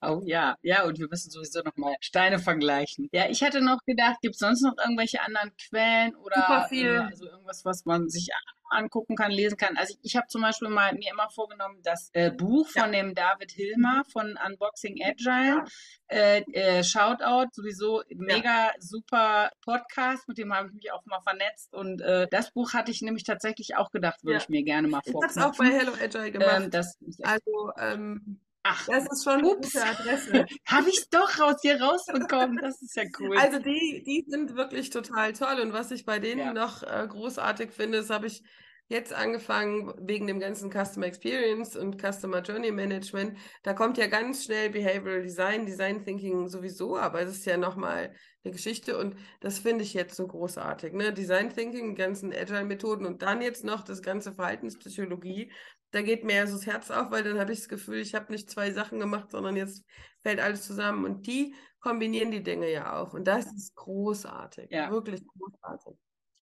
Oh 0.00 0.22
ja, 0.24 0.56
ja, 0.62 0.84
und 0.84 0.98
wir 0.98 1.08
müssen 1.08 1.30
sowieso 1.30 1.60
nochmal 1.62 1.96
Steine 2.00 2.38
vergleichen. 2.38 3.08
Ja, 3.12 3.28
ich 3.28 3.42
hatte 3.42 3.60
noch 3.60 3.78
gedacht, 3.84 4.16
gibt 4.22 4.34
es 4.34 4.38
sonst 4.38 4.62
noch 4.62 4.76
irgendwelche 4.78 5.20
anderen 5.22 5.52
Quellen 5.56 6.14
oder 6.16 6.36
Super 6.36 6.66
viel. 6.68 6.94
äh, 6.94 6.98
also 6.98 7.26
irgendwas, 7.26 7.64
was 7.64 7.84
man 7.84 8.08
sich 8.08 8.28
angucken 8.70 9.16
kann, 9.16 9.30
lesen 9.30 9.56
kann. 9.56 9.76
Also 9.76 9.94
ich, 9.94 10.10
ich 10.12 10.16
habe 10.16 10.26
zum 10.28 10.42
Beispiel 10.42 10.68
mal 10.68 10.92
mir 10.94 11.10
immer 11.10 11.28
vorgenommen, 11.30 11.80
das 11.82 12.10
äh, 12.12 12.30
Buch 12.30 12.68
von 12.68 12.92
dem 12.92 13.14
David 13.14 13.50
Hilmer 13.52 14.04
von 14.12 14.36
Unboxing 14.46 15.00
Agile, 15.02 15.64
äh, 16.08 16.42
äh, 16.52 16.84
Shoutout, 16.84 17.48
sowieso 17.52 18.02
mega 18.10 18.70
super 18.78 19.50
Podcast, 19.64 20.28
mit 20.28 20.38
dem 20.38 20.52
habe 20.52 20.68
ich 20.68 20.74
mich 20.74 20.92
auch 20.92 21.04
mal 21.06 21.20
vernetzt 21.22 21.72
und 21.74 22.00
äh, 22.02 22.26
das 22.30 22.52
Buch 22.52 22.72
hatte 22.72 22.90
ich 22.90 23.02
nämlich 23.02 23.24
tatsächlich 23.24 23.76
auch 23.76 23.90
gedacht, 23.90 24.22
würde 24.22 24.34
Ja. 24.34 24.42
ich 24.42 24.48
mir 24.48 24.62
gerne 24.62 24.88
mal 24.88 25.00
Ich 25.04 25.14
habe 25.14 25.26
es 25.26 25.38
auch 25.38 25.56
bei 25.56 25.66
Hello 25.66 25.92
Agile 25.92 26.30
gemacht. 26.32 26.62
Ähm, 26.64 26.70
das 26.70 26.98
also, 27.22 27.72
ähm, 27.78 28.40
ach, 28.68 28.86
das 28.86 29.04
ist 29.10 29.24
schon 29.24 29.34
eine 29.38 29.48
Ups. 29.48 29.72
gute 29.72 29.84
Adresse. 29.84 30.46
habe 30.66 30.88
ich 30.88 31.08
doch 31.10 31.38
raus 31.40 31.56
hier 31.62 31.80
rausbekommen. 31.80 32.58
Das 32.60 32.82
ist 32.82 32.96
ja 32.96 33.04
cool. 33.20 33.36
Also 33.38 33.58
die, 33.58 34.02
die 34.04 34.24
sind 34.28 34.56
wirklich 34.56 34.90
total 34.90 35.32
toll. 35.32 35.60
Und 35.60 35.72
was 35.72 35.90
ich 35.90 36.04
bei 36.04 36.18
denen 36.18 36.40
Ja. 36.40 36.52
noch 36.52 36.82
äh, 36.82 37.06
großartig 37.08 37.70
finde, 37.70 37.98
das 37.98 38.10
habe 38.10 38.26
ich 38.26 38.42
jetzt 38.88 39.12
angefangen 39.12 39.92
wegen 40.00 40.28
dem 40.28 40.38
ganzen 40.38 40.70
Customer 40.70 41.06
Experience 41.06 41.74
und 41.76 42.00
Customer 42.00 42.40
Journey 42.42 42.70
Management. 42.70 43.36
Da 43.64 43.74
kommt 43.74 43.98
ja 43.98 44.06
ganz 44.06 44.44
schnell 44.44 44.70
Behavioral 44.70 45.22
Design, 45.22 45.66
Design 45.66 46.04
Thinking 46.04 46.46
sowieso, 46.48 46.96
aber 46.96 47.20
es 47.22 47.30
ist 47.30 47.46
ja 47.46 47.56
nochmal 47.56 48.14
eine 48.44 48.52
Geschichte 48.52 48.96
und 48.96 49.16
das 49.40 49.58
finde 49.58 49.82
ich 49.82 49.92
jetzt 49.92 50.14
so 50.14 50.28
großartig. 50.28 50.92
Ne? 50.92 51.12
Design 51.12 51.52
Thinking, 51.52 51.96
die 51.96 52.00
ganzen 52.00 52.32
Agile-Methoden 52.32 53.06
und 53.06 53.22
dann 53.22 53.42
jetzt 53.42 53.64
noch 53.64 53.82
das 53.82 54.02
ganze 54.02 54.32
Verhaltenspsychologie. 54.34 55.50
Da 55.96 56.02
geht 56.02 56.24
mir 56.24 56.34
ja 56.36 56.46
so 56.46 56.56
das 56.56 56.66
Herz 56.66 56.90
auf, 56.90 57.10
weil 57.10 57.22
dann 57.22 57.38
habe 57.38 57.54
ich 57.54 57.60
das 57.60 57.70
Gefühl, 57.70 58.00
ich 58.00 58.14
habe 58.14 58.30
nicht 58.30 58.50
zwei 58.50 58.70
Sachen 58.70 59.00
gemacht, 59.00 59.30
sondern 59.30 59.56
jetzt 59.56 59.82
fällt 60.22 60.40
alles 60.40 60.66
zusammen. 60.66 61.06
Und 61.06 61.26
die 61.26 61.54
kombinieren 61.80 62.30
die 62.30 62.42
Dinge 62.42 62.70
ja 62.70 63.00
auch. 63.00 63.14
Und 63.14 63.24
das 63.24 63.46
ist 63.46 63.74
großartig. 63.76 64.70
Ja. 64.70 64.90
Wirklich 64.90 65.22
großartig. 65.26 65.94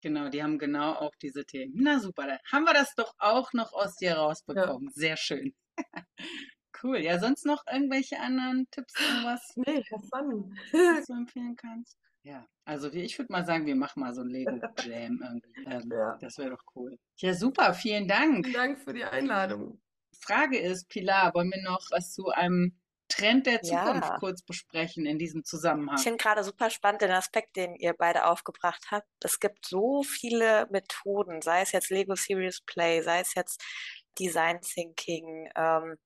Genau, 0.02 0.30
die 0.30 0.42
haben 0.42 0.58
genau 0.58 0.94
auch 0.94 1.14
diese 1.22 1.46
Themen. 1.46 1.74
Na 1.76 2.00
super, 2.00 2.26
dann 2.26 2.40
haben 2.52 2.64
wir 2.66 2.74
das 2.74 2.96
doch 2.96 3.14
auch 3.20 3.54
noch 3.54 3.74
aus 3.74 3.96
dir 3.96 4.16
rausbekommen. 4.16 4.90
Sehr 4.96 5.18
schön. 5.18 5.54
Cool. 6.82 6.98
Ja, 6.98 7.18
sonst 7.18 7.46
noch 7.46 7.64
irgendwelche 7.72 8.20
anderen 8.20 8.68
Tipps, 8.70 8.94
irgendwas, 9.00 9.54
Nee, 9.56 9.84
was 9.90 11.06
du 11.06 11.14
empfehlen 11.14 11.56
kannst? 11.56 11.98
Ja, 12.24 12.48
also 12.66 12.94
wir- 12.94 13.04
ich 13.04 13.18
würde 13.20 13.32
mal 13.32 13.46
sagen, 13.46 13.66
wir 13.66 13.76
machen 13.76 14.00
mal 14.00 14.14
so 14.14 14.22
ein 14.22 14.30
Lego 14.30 14.60
Jam 14.86 15.20
irgendwie. 15.22 15.54
Ähm, 15.84 15.92
Ja. 15.92 16.18
Das 16.22 16.38
wäre 16.38 16.52
doch 16.52 16.64
cool. 16.76 16.98
Ja, 17.18 17.34
super, 17.34 17.74
vielen 17.74 18.08
Dank. 18.08 18.46
Vielen 18.46 18.54
Dank 18.54 18.80
für 18.80 18.94
die 18.94 19.04
Einladung. 19.04 19.82
Frage 20.22 20.58
ist, 20.58 20.88
Pilar, 20.90 21.34
wollen 21.34 21.52
wir 21.52 21.62
noch 21.64 21.86
was 21.92 22.14
zu 22.14 22.30
einem 22.30 22.80
Trend 23.10 23.46
der 23.46 23.60
Ja. 23.64 23.86
Zukunft 23.86 24.14
kurz 24.20 24.42
besprechen 24.42 25.06
in 25.06 25.20
diesem 25.20 25.44
Zusammenhang. 25.44 25.98
Ich 25.98 26.04
finde 26.04 26.18
gerade 26.18 26.44
super 26.44 26.70
spannend 26.70 27.02
den 27.02 27.12
Aspekt, 27.12 27.56
den 27.58 27.76
ihr 27.76 27.94
beide 27.94 28.26
aufgebracht 28.26 28.86
habt. 28.90 29.08
Es 29.22 29.40
gibt 29.40 29.66
so 29.66 30.02
viele 30.04 30.68
Methoden, 30.72 31.42
sei 31.42 31.62
es 31.62 31.74
jetzt 31.74 31.90
Lego 31.90 32.16
Serious 32.16 32.62
Play, 32.62 33.02
sei 33.02 33.20
es 33.20 33.34
jetzt 33.36 33.62
Design 34.18 34.62
Thinking, 34.62 35.50
ähm, 35.56 35.98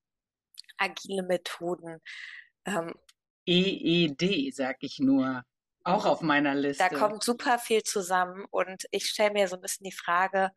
agile 0.77 1.23
Methoden. 1.23 1.99
Ähm, 2.65 2.93
EED, 3.47 4.51
sag 4.53 4.77
ich 4.81 4.99
nur. 4.99 5.43
Auch 5.87 6.05
auf 6.05 6.21
meiner 6.21 6.55
Liste. 6.55 6.83
da 6.83 6.89
kommt 6.89 7.23
super 7.23 7.59
viel 7.59 7.83
zusammen 7.83 8.45
und 8.51 8.85
ich 8.91 9.07
stelle 9.07 9.31
mir 9.31 9.47
so 9.47 9.55
ein 9.55 9.61
bisschen 9.61 9.85
die 9.85 9.95
Frage, 9.95 10.51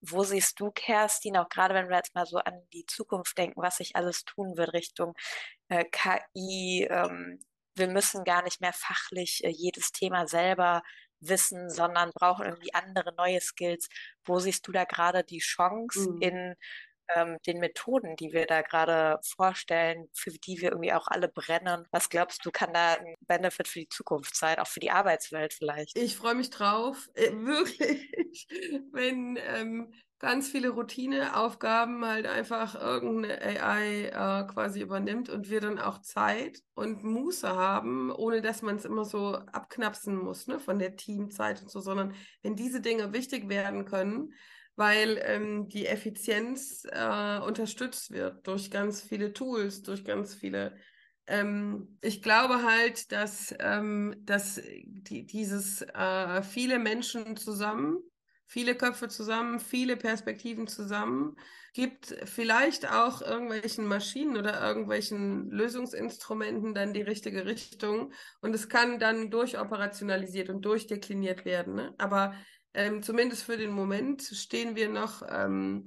wo 0.00 0.22
siehst 0.22 0.60
du, 0.60 0.70
Kerstin, 0.70 1.36
auch 1.36 1.48
gerade 1.48 1.74
wenn 1.74 1.88
wir 1.88 1.96
jetzt 1.96 2.14
mal 2.14 2.26
so 2.26 2.38
an 2.38 2.54
die 2.72 2.86
Zukunft 2.86 3.36
denken, 3.38 3.60
was 3.62 3.78
sich 3.78 3.96
alles 3.96 4.24
tun 4.24 4.56
wird 4.56 4.72
Richtung 4.72 5.14
äh, 5.68 5.84
KI, 5.90 6.86
ähm, 6.90 7.40
wir 7.74 7.88
müssen 7.88 8.24
gar 8.24 8.42
nicht 8.42 8.60
mehr 8.60 8.72
fachlich 8.72 9.44
äh, 9.44 9.50
jedes 9.50 9.92
Thema 9.92 10.26
selber 10.26 10.82
wissen, 11.20 11.70
sondern 11.70 12.10
brauchen 12.14 12.44
irgendwie 12.46 12.74
andere 12.74 13.14
neue 13.16 13.40
Skills. 13.40 13.88
Wo 14.24 14.38
siehst 14.38 14.66
du 14.68 14.72
da 14.72 14.84
gerade 14.84 15.24
die 15.24 15.38
Chance 15.38 16.10
Mhm. 16.12 16.22
in 16.22 16.54
ähm, 17.14 17.38
den 17.46 17.58
Methoden, 17.58 18.16
die 18.16 18.32
wir 18.32 18.46
da 18.46 18.62
gerade 18.62 19.18
vorstellen, 19.22 20.08
für 20.14 20.30
die 20.30 20.60
wir 20.60 20.70
irgendwie 20.70 20.92
auch 20.92 21.08
alle 21.08 21.28
brennen? 21.28 21.86
Was 21.90 22.08
glaubst 22.08 22.44
du, 22.44 22.50
kann 22.50 22.72
da 22.72 22.94
ein 22.94 23.14
Benefit 23.26 23.68
für 23.68 23.80
die 23.80 23.88
Zukunft 23.88 24.36
sein, 24.36 24.58
auch 24.58 24.66
für 24.66 24.80
die 24.80 24.90
Arbeitswelt 24.90 25.54
vielleicht? 25.54 25.96
Ich 25.96 26.16
freue 26.16 26.34
mich 26.34 26.50
drauf, 26.50 27.08
äh, 27.14 27.32
wirklich, 27.32 28.46
wenn 28.92 29.38
ähm, 29.40 29.92
ganz 30.18 30.48
viele 30.48 30.70
Routineaufgaben 30.70 32.04
halt 32.04 32.26
einfach 32.26 32.74
irgendeine 32.74 33.40
AI 33.42 34.06
äh, 34.06 34.46
quasi 34.46 34.80
übernimmt 34.80 35.28
und 35.28 35.50
wir 35.50 35.60
dann 35.60 35.78
auch 35.78 36.00
Zeit 36.00 36.62
und 36.74 37.04
Muße 37.04 37.48
haben, 37.48 38.10
ohne 38.10 38.40
dass 38.40 38.62
man 38.62 38.76
es 38.76 38.86
immer 38.86 39.04
so 39.04 39.34
abknapsen 39.34 40.16
muss, 40.16 40.46
ne, 40.46 40.58
von 40.58 40.78
der 40.78 40.96
Teamzeit 40.96 41.60
und 41.60 41.70
so, 41.70 41.80
sondern 41.80 42.14
wenn 42.42 42.56
diese 42.56 42.80
Dinge 42.80 43.12
wichtig 43.12 43.48
werden 43.48 43.84
können, 43.84 44.32
weil 44.76 45.20
ähm, 45.22 45.68
die 45.68 45.86
Effizienz 45.86 46.86
äh, 46.90 47.38
unterstützt 47.38 48.10
wird 48.12 48.46
durch 48.46 48.70
ganz 48.70 49.02
viele 49.02 49.32
Tools, 49.32 49.82
durch 49.82 50.04
ganz 50.04 50.34
viele 50.34 50.76
ähm, 51.26 51.98
ich 52.02 52.22
glaube 52.22 52.62
halt, 52.62 53.10
dass, 53.12 53.54
ähm, 53.58 54.14
dass 54.20 54.60
die, 54.62 55.26
dieses 55.26 55.82
äh, 55.82 56.42
viele 56.42 56.78
Menschen 56.78 57.36
zusammen, 57.36 57.98
viele 58.46 58.76
Köpfe 58.76 59.08
zusammen, 59.08 59.58
viele 59.58 59.96
Perspektiven 59.96 60.68
zusammen, 60.68 61.36
gibt 61.74 62.16
vielleicht 62.24 62.90
auch 62.90 63.20
irgendwelchen 63.20 63.86
Maschinen 63.86 64.36
oder 64.36 64.62
irgendwelchen 64.62 65.50
Lösungsinstrumenten 65.50 66.74
dann 66.74 66.94
die 66.94 67.02
richtige 67.02 67.44
Richtung 67.44 68.12
und 68.40 68.54
es 68.54 68.68
kann 68.68 68.98
dann 68.98 69.30
durchoperationalisiert 69.30 70.48
und 70.48 70.62
durchdekliniert 70.64 71.44
werden. 71.44 71.74
Ne? 71.74 71.94
Aber 71.98 72.34
ähm, 72.76 73.02
zumindest 73.02 73.44
für 73.44 73.56
den 73.56 73.72
Moment 73.72 74.22
stehen 74.22 74.76
wir 74.76 74.88
noch 74.88 75.22
ähm, 75.28 75.86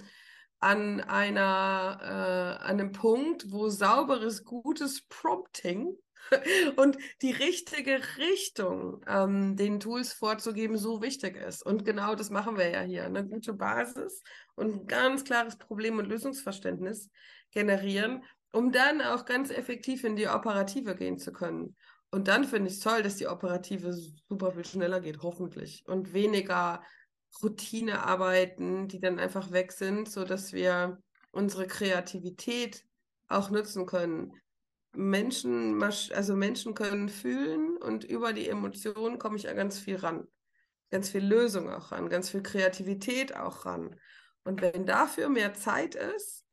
an 0.60 1.00
einer, 1.02 2.60
äh, 2.62 2.64
einem 2.66 2.92
Punkt, 2.92 3.52
wo 3.52 3.70
sauberes, 3.70 4.44
gutes 4.44 5.04
Prompting 5.08 5.96
und 6.76 6.98
die 7.22 7.32
richtige 7.32 8.02
Richtung 8.18 9.02
ähm, 9.08 9.56
den 9.56 9.80
Tools 9.80 10.14
vorzugeben 10.14 10.78
so 10.78 11.02
wichtig 11.02 11.38
ist. 11.38 11.66
Und 11.66 11.86
genau 11.86 12.16
das 12.16 12.30
machen 12.30 12.58
wir 12.58 12.70
ja 12.70 12.82
hier. 12.82 13.06
Eine 13.06 13.26
gute 13.26 13.54
Basis 13.54 14.22
und 14.56 14.74
ein 14.74 14.88
ganz 14.88 15.24
klares 15.24 15.58
Problem- 15.58 16.00
und 16.00 16.08
Lösungsverständnis 16.08 17.10
generieren, 17.52 18.24
um 18.52 18.72
dann 18.72 19.02
auch 19.02 19.26
ganz 19.26 19.52
effektiv 19.52 20.04
in 20.04 20.16
die 20.16 20.28
Operative 20.28 20.96
gehen 20.96 21.18
zu 21.18 21.32
können. 21.32 21.76
Und 22.12 22.28
dann 22.28 22.44
finde 22.44 22.70
ich 22.70 22.78
es 22.78 22.80
toll, 22.80 23.04
dass 23.04 23.18
die 23.18 23.28
Operative 23.28 23.94
super 24.28 24.52
viel 24.52 24.66
schneller 24.66 25.00
geht, 25.00 25.22
hoffentlich. 25.22 25.84
Und 25.88 26.14
weniger 26.14 26.82
Routinearbeiten, 27.44 28.88
die 28.88 29.00
dann 29.00 29.20
einfach 29.20 29.52
weg 29.52 29.72
sind, 29.72 30.10
sodass 30.10 30.52
wir 30.54 31.02
unsere 31.32 31.68
Kreativität 31.68 32.84
auch 33.28 33.52
nutzen 33.52 33.86
können. 33.86 34.34
Menschen, 34.94 35.82
also 35.84 36.36
Menschen 36.36 36.74
können 36.74 37.10
fühlen 37.10 37.78
und 37.78 38.04
über 38.04 38.34
die 38.34 38.50
Emotionen 38.50 39.20
komme 39.20 39.38
ich 39.38 39.48
an 39.48 39.56
ganz 39.56 39.78
viel 39.78 39.98
ran. 39.98 40.28
Ganz 40.90 41.10
viel 41.10 41.24
Lösung 41.24 41.70
auch 41.70 41.92
ran, 41.92 42.10
ganz 42.10 42.32
viel 42.32 42.42
Kreativität 42.42 43.36
auch 43.36 43.66
ran. 43.66 43.96
Und 44.44 44.62
wenn 44.62 44.88
dafür 44.88 45.30
mehr 45.30 45.54
Zeit 45.54 45.94
ist, 45.94 46.44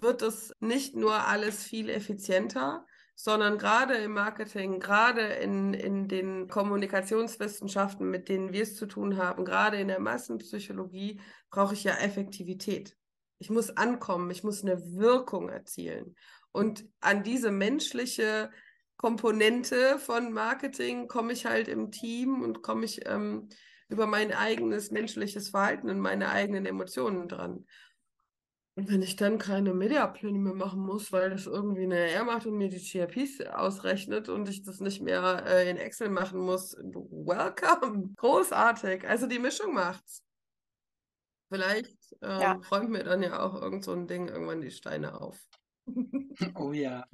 wird 0.00 0.22
es 0.22 0.54
nicht 0.60 0.94
nur 0.94 1.26
alles 1.26 1.64
viel 1.64 1.90
effizienter, 1.90 2.86
sondern 3.22 3.58
gerade 3.58 3.94
im 3.94 4.12
Marketing, 4.12 4.80
gerade 4.80 5.20
in, 5.20 5.74
in 5.74 6.08
den 6.08 6.48
Kommunikationswissenschaften, 6.48 8.08
mit 8.08 8.28
denen 8.28 8.52
wir 8.52 8.62
es 8.62 8.76
zu 8.76 8.86
tun 8.86 9.18
haben, 9.18 9.44
gerade 9.44 9.78
in 9.78 9.88
der 9.88 10.00
Massenpsychologie, 10.00 11.20
brauche 11.50 11.74
ich 11.74 11.84
ja 11.84 11.94
Effektivität. 11.96 12.96
Ich 13.38 13.50
muss 13.50 13.70
ankommen, 13.76 14.30
ich 14.30 14.42
muss 14.42 14.62
eine 14.62 14.80
Wirkung 14.94 15.50
erzielen. 15.50 16.14
Und 16.52 16.84
an 17.00 17.22
diese 17.22 17.50
menschliche 17.50 18.50
Komponente 18.96 19.98
von 19.98 20.32
Marketing 20.32 21.06
komme 21.06 21.32
ich 21.32 21.46
halt 21.46 21.68
im 21.68 21.90
Team 21.90 22.42
und 22.42 22.62
komme 22.62 22.84
ich 22.84 23.06
ähm, 23.06 23.48
über 23.88 24.06
mein 24.06 24.32
eigenes 24.32 24.90
menschliches 24.90 25.50
Verhalten 25.50 25.90
und 25.90 26.00
meine 26.00 26.30
eigenen 26.30 26.64
Emotionen 26.64 27.28
dran. 27.28 27.66
Und 28.76 28.88
wenn 28.88 29.02
ich 29.02 29.16
dann 29.16 29.38
keine 29.38 29.74
Mediapläne 29.74 30.38
mehr 30.38 30.54
machen 30.54 30.80
muss, 30.80 31.12
weil 31.12 31.30
das 31.30 31.46
irgendwie 31.46 31.82
eine 31.82 31.98
R 32.10 32.24
macht 32.24 32.46
und 32.46 32.56
mir 32.56 32.68
die 32.68 32.78
GRPs 32.78 33.40
ausrechnet 33.52 34.28
und 34.28 34.48
ich 34.48 34.62
das 34.62 34.80
nicht 34.80 35.02
mehr 35.02 35.44
äh, 35.46 35.68
in 35.68 35.76
Excel 35.76 36.08
machen 36.08 36.40
muss, 36.40 36.76
welcome, 36.76 38.14
großartig. 38.16 39.06
Also 39.08 39.26
die 39.26 39.38
Mischung 39.38 39.74
macht's. 39.74 40.22
Vielleicht 41.52 41.96
ähm, 42.22 42.40
Ja. 42.40 42.60
räumt 42.70 42.90
mir 42.90 43.02
dann 43.02 43.22
ja 43.22 43.40
auch 43.40 43.60
irgend 43.60 43.84
so 43.84 43.92
ein 43.92 44.06
Ding 44.06 44.28
irgendwann 44.28 44.60
die 44.60 44.70
Steine 44.70 45.20
auf. 45.20 45.38
Oh 46.54 46.72
ja. 46.72 47.04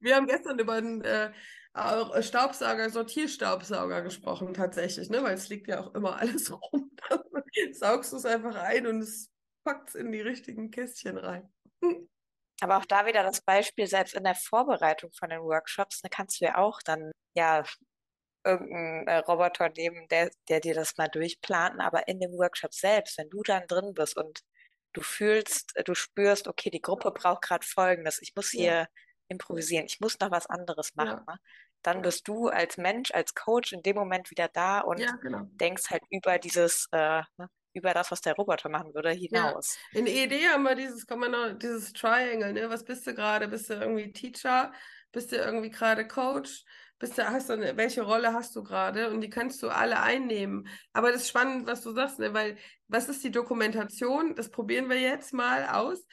Wir 0.00 0.16
haben 0.16 0.26
gestern 0.26 0.58
über 0.58 0.74
einen 0.74 1.00
äh, 1.02 1.32
Staubsauger, 2.20 2.90
Sortierstaubsauger 2.90 4.02
gesprochen, 4.02 4.52
tatsächlich, 4.52 5.08
ne? 5.08 5.22
Weil 5.22 5.34
es 5.34 5.48
liegt 5.48 5.66
ja 5.66 5.80
auch 5.80 5.94
immer 5.94 6.16
alles 6.20 6.52
rum. 6.52 6.90
Saugst 7.72 8.12
du 8.12 8.16
es 8.18 8.26
einfach 8.26 8.54
ein 8.54 8.86
und 8.86 9.00
es 9.00 9.30
packt 9.64 9.90
es 9.90 9.94
in 9.96 10.12
die 10.12 10.20
richtigen 10.20 10.70
Kästchen 10.70 11.18
rein. 11.18 11.52
Aber 12.60 12.78
auch 12.78 12.84
da 12.84 13.06
wieder 13.06 13.22
das 13.22 13.40
Beispiel, 13.42 13.86
selbst 13.86 14.14
in 14.14 14.24
der 14.24 14.34
Vorbereitung 14.34 15.10
von 15.12 15.28
den 15.30 15.40
Workshops, 15.42 16.00
da 16.02 16.08
kannst 16.08 16.40
du 16.40 16.46
ja 16.46 16.56
auch 16.58 16.80
dann 16.82 17.10
ja 17.34 17.64
irgendeinen 18.44 19.08
äh, 19.08 19.18
Roboter 19.18 19.70
nehmen, 19.70 20.08
der, 20.08 20.30
der 20.48 20.60
dir 20.60 20.74
das 20.74 20.96
mal 20.98 21.08
durchplant, 21.08 21.80
aber 21.80 22.08
in 22.08 22.20
dem 22.20 22.32
Workshop 22.32 22.74
selbst, 22.74 23.18
wenn 23.18 23.30
du 23.30 23.42
dann 23.42 23.66
drin 23.68 23.94
bist 23.94 24.16
und 24.16 24.40
du 24.94 25.02
fühlst, 25.02 25.74
du 25.84 25.94
spürst, 25.94 26.48
okay, 26.48 26.70
die 26.70 26.82
Gruppe 26.82 27.10
braucht 27.12 27.42
gerade 27.42 27.66
Folgendes, 27.66 28.20
ich 28.22 28.34
muss 28.36 28.50
Ja. 28.52 28.74
hier 28.74 28.88
improvisieren, 29.28 29.86
ich 29.86 30.00
muss 30.00 30.18
noch 30.20 30.30
was 30.30 30.46
anderes 30.48 30.94
machen, 30.96 31.18
Ja. 31.18 31.26
ne? 31.28 31.38
Dann 31.82 32.02
bist 32.02 32.28
du 32.28 32.48
als 32.48 32.78
Mensch, 32.78 33.12
als 33.12 33.34
Coach 33.34 33.72
in 33.72 33.82
dem 33.82 33.96
Moment 33.96 34.30
wieder 34.30 34.48
da 34.48 34.80
und 34.80 35.00
Ja, 35.00 35.16
genau. 35.16 35.48
denkst 35.60 35.90
halt 35.90 36.02
über 36.10 36.38
dieses, 36.38 36.88
äh, 36.92 37.22
ne, 37.38 37.48
über 37.74 37.92
das, 37.94 38.10
was 38.10 38.20
der 38.20 38.34
Roboter 38.34 38.68
machen 38.68 38.94
würde, 38.94 39.12
Ja. 39.30 39.52
hinaus. 39.52 39.78
In 39.92 40.06
ED 40.06 40.48
haben 40.48 40.62
wir 40.62 40.74
dieses, 40.74 41.06
noch, 41.08 41.58
dieses 41.58 41.92
Triangle, 41.92 42.52
ne? 42.52 42.70
Was 42.70 42.84
bist 42.84 43.06
du 43.06 43.14
gerade? 43.14 43.48
Bist 43.48 43.70
du 43.70 43.74
irgendwie 43.74 44.12
Teacher? 44.12 44.72
Bist 45.12 45.32
du 45.32 45.36
irgendwie 45.36 45.70
gerade 45.70 46.06
Coach? 46.06 46.64
Bist 46.98 47.18
du, 47.18 47.26
hast 47.28 47.48
du 47.48 47.54
eine, 47.54 47.76
welche 47.76 48.02
Rolle 48.02 48.32
hast 48.32 48.54
du 48.56 48.62
gerade? 48.62 49.10
Und 49.10 49.20
die 49.20 49.30
kannst 49.30 49.62
du 49.62 49.68
alle 49.68 50.00
einnehmen. 50.00 50.68
Aber 50.92 51.12
das 51.12 51.22
ist 51.22 51.28
spannend, 51.28 51.66
was 51.66 51.82
du 51.82 51.92
sagst, 51.92 52.18
ne? 52.18 52.32
Weil, 52.34 52.56
was 52.88 53.08
ist 53.08 53.24
die 53.24 53.30
Dokumentation? 53.30 54.34
Das 54.36 54.50
probieren 54.50 54.88
wir 54.88 55.00
jetzt 55.00 55.32
mal 55.32 55.66
aus. 55.68 56.06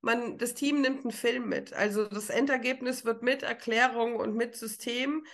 Man, 0.00 0.36
das 0.38 0.54
Team 0.54 0.80
nimmt 0.80 1.02
einen 1.04 1.12
Film 1.12 1.48
mit. 1.48 1.72
Also 1.72 2.06
das 2.06 2.28
Endergebnis 2.30 3.04
wird 3.04 3.22
mit 3.22 3.42
Erklärung 3.42 4.16
und 4.16 4.34
mit 4.34 4.56
System 4.56 5.24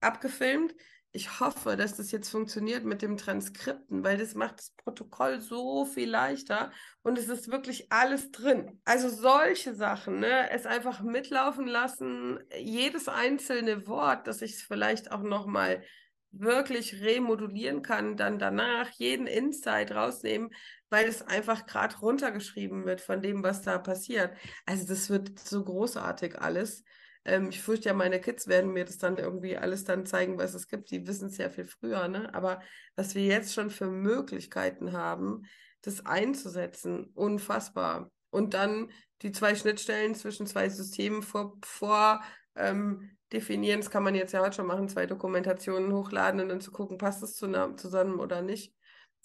abgefilmt. 0.00 0.74
Ich 1.12 1.40
hoffe, 1.40 1.76
dass 1.76 1.96
das 1.96 2.10
jetzt 2.10 2.28
funktioniert 2.28 2.84
mit 2.84 3.00
dem 3.00 3.16
Transkripten, 3.16 4.04
weil 4.04 4.18
das 4.18 4.34
macht 4.34 4.58
das 4.58 4.72
Protokoll 4.76 5.40
so 5.40 5.86
viel 5.86 6.10
leichter 6.10 6.70
und 7.02 7.18
es 7.18 7.28
ist 7.28 7.50
wirklich 7.50 7.90
alles 7.90 8.30
drin. 8.30 8.80
Also 8.84 9.08
solche 9.08 9.74
Sachen, 9.74 10.20
ne? 10.20 10.50
Es 10.50 10.66
einfach 10.66 11.00
mitlaufen 11.00 11.66
lassen, 11.66 12.38
jedes 12.58 13.08
einzelne 13.08 13.86
Wort, 13.86 14.26
dass 14.26 14.42
ich 14.42 14.52
es 14.52 14.62
vielleicht 14.62 15.10
auch 15.10 15.22
nochmal 15.22 15.82
wirklich 16.30 17.00
remodulieren 17.00 17.80
kann, 17.82 18.16
dann 18.16 18.38
danach 18.38 18.90
jeden 18.90 19.26
Insight 19.26 19.92
rausnehmen, 19.92 20.50
weil 20.90 21.08
es 21.08 21.22
einfach 21.22 21.64
gerade 21.66 21.96
runtergeschrieben 21.98 22.84
wird 22.84 23.00
von 23.00 23.22
dem, 23.22 23.42
was 23.42 23.62
da 23.62 23.78
passiert. 23.78 24.36
Also 24.66 24.86
das 24.86 25.08
wird 25.08 25.38
so 25.38 25.64
großartig 25.64 26.38
alles. 26.38 26.84
Ähm, 27.24 27.48
ich 27.50 27.62
fürchte 27.62 27.88
ja, 27.88 27.94
meine 27.94 28.20
Kids 28.20 28.48
werden 28.48 28.72
mir 28.72 28.84
das 28.84 28.98
dann 28.98 29.16
irgendwie 29.16 29.56
alles 29.56 29.84
dann 29.84 30.06
zeigen, 30.06 30.38
was 30.38 30.54
es 30.54 30.68
gibt. 30.68 30.90
Die 30.90 31.06
wissen 31.06 31.28
es 31.28 31.38
ja 31.38 31.50
viel 31.50 31.66
früher, 31.66 32.08
ne? 32.08 32.32
Aber 32.34 32.60
was 32.96 33.14
wir 33.14 33.24
jetzt 33.24 33.54
schon 33.54 33.70
für 33.70 33.86
Möglichkeiten 33.86 34.92
haben, 34.92 35.42
das 35.82 36.04
einzusetzen, 36.06 37.10
unfassbar. 37.14 38.10
Und 38.30 38.54
dann 38.54 38.90
die 39.22 39.32
zwei 39.32 39.54
Schnittstellen 39.54 40.14
zwischen 40.14 40.46
zwei 40.46 40.68
Systemen 40.68 41.22
vor, 41.22 41.56
vor 41.64 42.22
ähm, 42.54 43.16
definieren. 43.32 43.80
Das 43.80 43.90
kann 43.90 44.02
man 44.02 44.14
jetzt 44.14 44.32
ja 44.32 44.40
heute 44.40 44.56
schon 44.56 44.66
machen, 44.66 44.88
zwei 44.88 45.06
Dokumentationen 45.06 45.92
hochladen 45.92 46.40
und 46.40 46.48
dann 46.48 46.60
zu 46.60 46.70
gucken, 46.70 46.98
passt 46.98 47.22
es 47.22 47.34
zu, 47.34 47.50
zusammen 47.76 48.20
oder 48.20 48.42
nicht. 48.42 48.74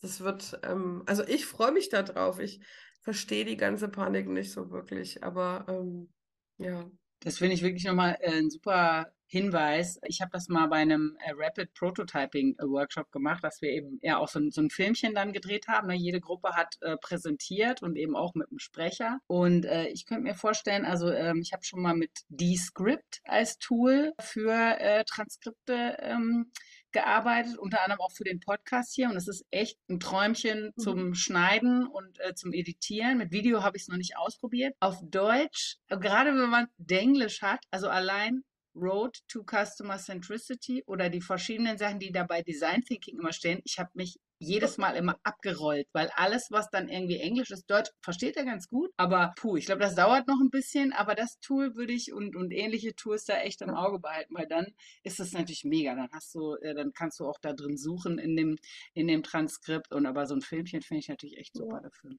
Das 0.01 0.21
wird, 0.21 0.59
ähm, 0.63 1.03
also 1.05 1.23
ich 1.23 1.45
freue 1.45 1.71
mich 1.71 1.89
da 1.89 2.03
drauf. 2.03 2.39
Ich 2.39 2.61
verstehe 3.01 3.45
die 3.45 3.57
ganze 3.57 3.89
Panik 3.89 4.27
nicht 4.27 4.51
so 4.51 4.69
wirklich, 4.71 5.23
aber 5.23 5.65
ähm, 5.67 6.11
ja. 6.57 6.89
Das 7.23 7.37
finde 7.37 7.53
ich 7.53 7.63
wirklich 7.63 7.85
nochmal 7.85 8.17
äh, 8.19 8.37
ein 8.37 8.49
super 8.49 9.13
Hinweis. 9.25 9.99
Ich 10.05 10.21
habe 10.21 10.29
das 10.31 10.49
mal 10.49 10.67
bei 10.67 10.75
einem 10.75 11.17
äh, 11.19 11.31
Rapid 11.35 11.73
Prototyping 11.73 12.55
äh, 12.59 12.63
Workshop 12.63 13.11
gemacht, 13.11 13.43
dass 13.43 13.61
wir 13.61 13.69
eben 13.69 13.97
ja 14.01 14.17
auch 14.17 14.27
so 14.27 14.39
ein, 14.39 14.51
so 14.51 14.61
ein 14.61 14.69
Filmchen 14.69 15.15
dann 15.15 15.31
gedreht 15.31 15.67
haben. 15.67 15.87
Ne? 15.87 15.95
Jede 15.95 16.19
Gruppe 16.19 16.49
hat 16.49 16.75
äh, 16.81 16.97
präsentiert 16.97 17.81
und 17.81 17.95
eben 17.95 18.15
auch 18.15 18.35
mit 18.35 18.49
einem 18.49 18.59
Sprecher. 18.59 19.19
Und 19.27 19.65
äh, 19.65 19.87
ich 19.87 20.05
könnte 20.05 20.23
mir 20.23 20.35
vorstellen, 20.35 20.85
also 20.85 21.09
ähm, 21.09 21.39
ich 21.41 21.53
habe 21.53 21.63
schon 21.63 21.81
mal 21.81 21.95
mit 21.95 22.11
Descript 22.27 23.21
als 23.23 23.57
Tool 23.57 24.13
für 24.19 24.53
äh, 24.79 25.03
Transkripte 25.05 25.97
ähm, 25.99 26.51
gearbeitet, 26.93 27.57
unter 27.57 27.81
anderem 27.81 28.01
auch 28.01 28.11
für 28.11 28.23
den 28.23 28.39
Podcast 28.39 28.93
hier. 28.93 29.09
Und 29.09 29.17
es 29.17 29.27
ist 29.27 29.45
echt 29.51 29.77
ein 29.89 29.99
Träumchen 29.99 30.71
mhm. 30.75 30.81
zum 30.81 31.13
Schneiden 31.15 31.87
und 31.87 32.19
äh, 32.21 32.33
zum 32.35 32.53
Editieren. 32.53 33.17
Mit 33.17 33.31
Video 33.31 33.63
habe 33.63 33.77
ich 33.77 33.83
es 33.83 33.89
noch 33.89 33.97
nicht 33.97 34.17
ausprobiert. 34.17 34.75
Auf 34.79 34.99
Deutsch, 35.03 35.77
gerade 35.87 36.31
wenn 36.31 36.49
man 36.49 36.67
Denglisch 36.77 37.41
hat, 37.41 37.59
also 37.71 37.89
allein 37.89 38.43
Road 38.75 39.19
to 39.27 39.43
Customer 39.43 39.97
Centricity 39.97 40.83
oder 40.87 41.09
die 41.09 41.21
verschiedenen 41.21 41.77
Sachen, 41.77 41.99
die 41.99 42.11
da 42.11 42.23
bei 42.23 42.41
Design 42.41 42.81
Thinking 42.81 43.19
immer 43.19 43.33
stehen. 43.33 43.61
Ich 43.65 43.77
habe 43.77 43.91
mich 43.93 44.19
jedes 44.43 44.77
Mal 44.77 44.95
immer 44.95 45.17
abgerollt, 45.23 45.87
weil 45.93 46.09
alles, 46.15 46.47
was 46.51 46.69
dann 46.69 46.89
irgendwie 46.89 47.17
Englisch 47.17 47.51
ist, 47.51 47.69
Deutsch 47.69 47.89
versteht 48.01 48.37
er 48.37 48.45
ganz 48.45 48.67
gut, 48.67 48.91
aber 48.97 49.33
puh, 49.37 49.57
ich 49.57 49.65
glaube, 49.65 49.81
das 49.81 49.95
dauert 49.95 50.27
noch 50.27 50.39
ein 50.41 50.49
bisschen, 50.49 50.93
aber 50.93 51.15
das 51.15 51.39
Tool 51.39 51.75
würde 51.75 51.93
ich 51.93 52.13
und, 52.13 52.35
und 52.35 52.51
ähnliche 52.51 52.95
Tools 52.95 53.25
da 53.25 53.37
echt 53.39 53.61
im 53.61 53.71
Auge 53.71 53.99
behalten, 53.99 54.35
weil 54.35 54.47
dann 54.47 54.67
ist 55.03 55.19
es 55.19 55.33
natürlich 55.33 55.63
mega. 55.63 55.95
Dann 55.95 56.09
hast 56.11 56.33
du, 56.35 56.55
äh, 56.55 56.73
dann 56.75 56.93
kannst 56.93 57.19
du 57.19 57.25
auch 57.25 57.39
da 57.41 57.53
drin 57.53 57.77
suchen 57.77 58.19
in 58.19 58.35
dem, 58.35 58.57
in 58.93 59.07
dem 59.07 59.23
Transkript 59.23 59.93
und 59.93 60.05
aber 60.05 60.25
so 60.27 60.35
ein 60.35 60.41
Filmchen 60.41 60.81
finde 60.81 60.99
ich 60.99 61.09
natürlich 61.09 61.37
echt 61.37 61.55
super 61.55 61.81
dafür. 61.81 62.11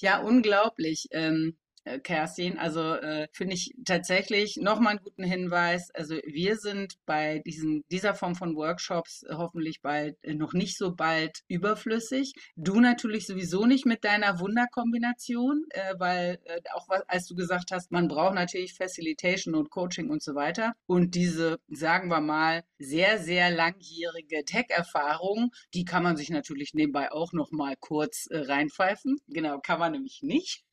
Ja, 0.00 0.20
unglaublich. 0.20 1.08
Ähm, 1.10 1.58
äh, 1.58 1.67
Kerstin. 2.02 2.58
Also 2.58 2.94
äh, 2.94 3.28
finde 3.32 3.54
ich 3.54 3.72
tatsächlich 3.84 4.56
nochmal 4.56 4.92
einen 4.92 5.04
guten 5.04 5.24
Hinweis. 5.24 5.90
Also 5.94 6.16
wir 6.26 6.56
sind 6.56 6.94
bei 7.06 7.40
diesen, 7.46 7.84
dieser 7.90 8.14
Form 8.14 8.34
von 8.34 8.54
Workshops 8.56 9.22
äh, 9.22 9.34
hoffentlich 9.34 9.80
bald, 9.80 10.16
äh, 10.22 10.34
noch 10.34 10.52
nicht 10.52 10.76
so 10.76 10.94
bald 10.94 11.40
überflüssig. 11.48 12.34
Du 12.56 12.80
natürlich 12.80 13.26
sowieso 13.26 13.66
nicht 13.66 13.86
mit 13.86 14.04
deiner 14.04 14.40
Wunderkombination, 14.40 15.66
äh, 15.70 15.94
weil 15.98 16.38
äh, 16.44 16.60
auch 16.74 16.88
was, 16.88 17.02
als 17.08 17.26
du 17.26 17.34
gesagt 17.34 17.70
hast, 17.72 17.90
man 17.90 18.08
braucht 18.08 18.34
natürlich 18.34 18.74
Facilitation 18.74 19.54
und 19.54 19.70
Coaching 19.70 20.10
und 20.10 20.22
so 20.22 20.34
weiter. 20.34 20.74
Und 20.86 21.14
diese, 21.14 21.58
sagen 21.68 22.08
wir 22.08 22.20
mal, 22.20 22.62
sehr, 22.78 23.18
sehr 23.18 23.50
langjährige 23.50 24.44
Tech-Erfahrung, 24.44 25.50
die 25.74 25.84
kann 25.84 26.02
man 26.02 26.16
sich 26.16 26.30
natürlich 26.30 26.74
nebenbei 26.74 27.12
auch 27.12 27.32
nochmal 27.32 27.74
kurz 27.78 28.26
äh, 28.30 28.38
reinpfeifen. 28.38 29.18
Genau, 29.28 29.58
kann 29.60 29.78
man 29.78 29.92
nämlich 29.92 30.20
nicht. 30.22 30.64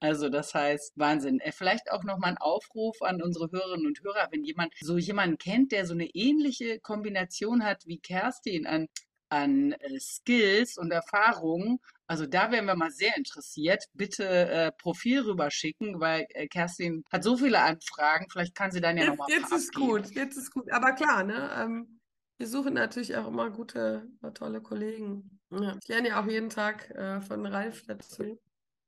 Also 0.00 0.28
das 0.28 0.54
heißt 0.54 0.92
Wahnsinn. 0.96 1.40
Äh, 1.40 1.52
vielleicht 1.52 1.90
auch 1.90 2.04
noch 2.04 2.18
mal 2.18 2.28
ein 2.28 2.38
Aufruf 2.38 3.02
an 3.02 3.22
unsere 3.22 3.50
Hörerinnen 3.50 3.86
und 3.86 4.02
Hörer, 4.02 4.28
wenn 4.30 4.44
jemand 4.44 4.72
so 4.80 4.98
jemanden 4.98 5.38
kennt, 5.38 5.72
der 5.72 5.86
so 5.86 5.94
eine 5.94 6.06
ähnliche 6.06 6.80
Kombination 6.80 7.64
hat 7.64 7.86
wie 7.86 7.98
Kerstin 7.98 8.66
an 8.66 8.88
an 9.32 9.72
äh, 9.72 9.98
Skills 9.98 10.76
und 10.76 10.92
Erfahrungen. 10.92 11.78
Also 12.06 12.26
da 12.26 12.52
wären 12.52 12.66
wir 12.66 12.76
mal 12.76 12.90
sehr 12.90 13.16
interessiert. 13.16 13.84
Bitte 13.94 14.26
äh, 14.26 14.72
Profil 14.72 15.20
rüberschicken, 15.20 16.00
weil 16.00 16.26
äh, 16.34 16.46
Kerstin 16.48 17.02
hat 17.10 17.24
so 17.24 17.38
viele 17.38 17.60
Anfragen. 17.60 18.26
Vielleicht 18.30 18.54
kann 18.54 18.70
sie 18.70 18.82
dann 18.82 18.98
ja 18.98 19.06
nochmal. 19.06 19.30
Jetzt 19.30 19.50
ist 19.50 19.74
gut, 19.74 20.10
jetzt 20.10 20.36
ist 20.36 20.52
gut. 20.52 20.70
Aber 20.70 20.92
klar, 20.92 21.24
ne? 21.24 21.50
Ähm, 21.56 22.00
wir 22.36 22.46
suchen 22.46 22.74
natürlich 22.74 23.16
auch 23.16 23.28
immer 23.28 23.50
gute, 23.50 24.06
tolle 24.34 24.60
Kollegen. 24.60 25.40
Ja. 25.50 25.76
Ich 25.80 25.88
lerne 25.88 26.08
ja 26.08 26.20
auch 26.20 26.26
jeden 26.26 26.50
Tag 26.50 26.90
äh, 26.90 27.20
von 27.22 27.46
Ralf 27.46 27.84
dazu. 27.86 28.38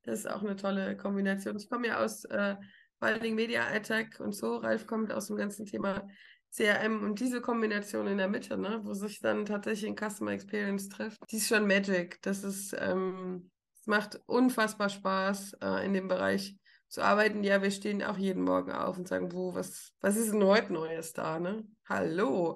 Das 0.05 0.19
ist 0.19 0.29
auch 0.29 0.41
eine 0.41 0.55
tolle 0.55 0.95
Kombination. 0.95 1.57
Ich 1.57 1.69
komme 1.69 1.87
ja 1.87 2.03
aus 2.03 2.25
äh, 2.25 2.55
Media 3.01 3.67
Attack 3.67 4.19
und 4.19 4.33
so. 4.33 4.57
Ralf 4.57 4.87
kommt 4.87 5.11
aus 5.11 5.27
dem 5.27 5.35
ganzen 5.35 5.65
Thema 5.65 6.07
CRM 6.55 7.03
und 7.03 7.19
diese 7.19 7.41
Kombination 7.41 8.07
in 8.07 8.17
der 8.17 8.29
Mitte, 8.29 8.57
ne, 8.57 8.79
wo 8.83 8.93
sich 8.93 9.19
dann 9.19 9.45
tatsächlich 9.45 9.89
ein 9.89 9.97
Customer 9.97 10.31
Experience 10.31 10.89
trifft, 10.89 11.19
die 11.29 11.37
ist 11.37 11.47
schon 11.47 11.67
Magic. 11.67 12.21
Das 12.21 12.43
ist, 12.43 12.75
ähm, 12.79 13.51
es 13.79 13.87
macht 13.87 14.21
unfassbar 14.25 14.89
Spaß, 14.89 15.57
äh, 15.61 15.85
in 15.85 15.93
dem 15.93 16.07
Bereich 16.07 16.55
zu 16.87 17.01
arbeiten. 17.01 17.43
Ja, 17.43 17.61
wir 17.61 17.71
stehen 17.71 18.01
auch 18.03 18.17
jeden 18.17 18.43
Morgen 18.43 18.71
auf 18.71 18.97
und 18.97 19.07
sagen, 19.07 19.33
wo, 19.33 19.53
was, 19.53 19.91
was 19.99 20.15
ist 20.15 20.31
denn 20.31 20.43
heute 20.43 20.71
Neues 20.71 21.13
da, 21.13 21.39
ne? 21.39 21.67
Hallo. 21.89 22.53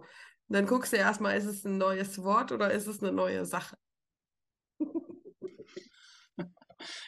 Und 0.48 0.56
dann 0.56 0.66
guckst 0.66 0.94
du 0.94 0.98
erstmal, 0.98 1.38
ist 1.38 1.46
es 1.46 1.66
ein 1.66 1.78
neues 1.78 2.24
Wort 2.24 2.52
oder 2.52 2.72
ist 2.72 2.88
es 2.88 3.04
eine 3.04 3.12
neue 3.12 3.46
Sache? 3.46 3.76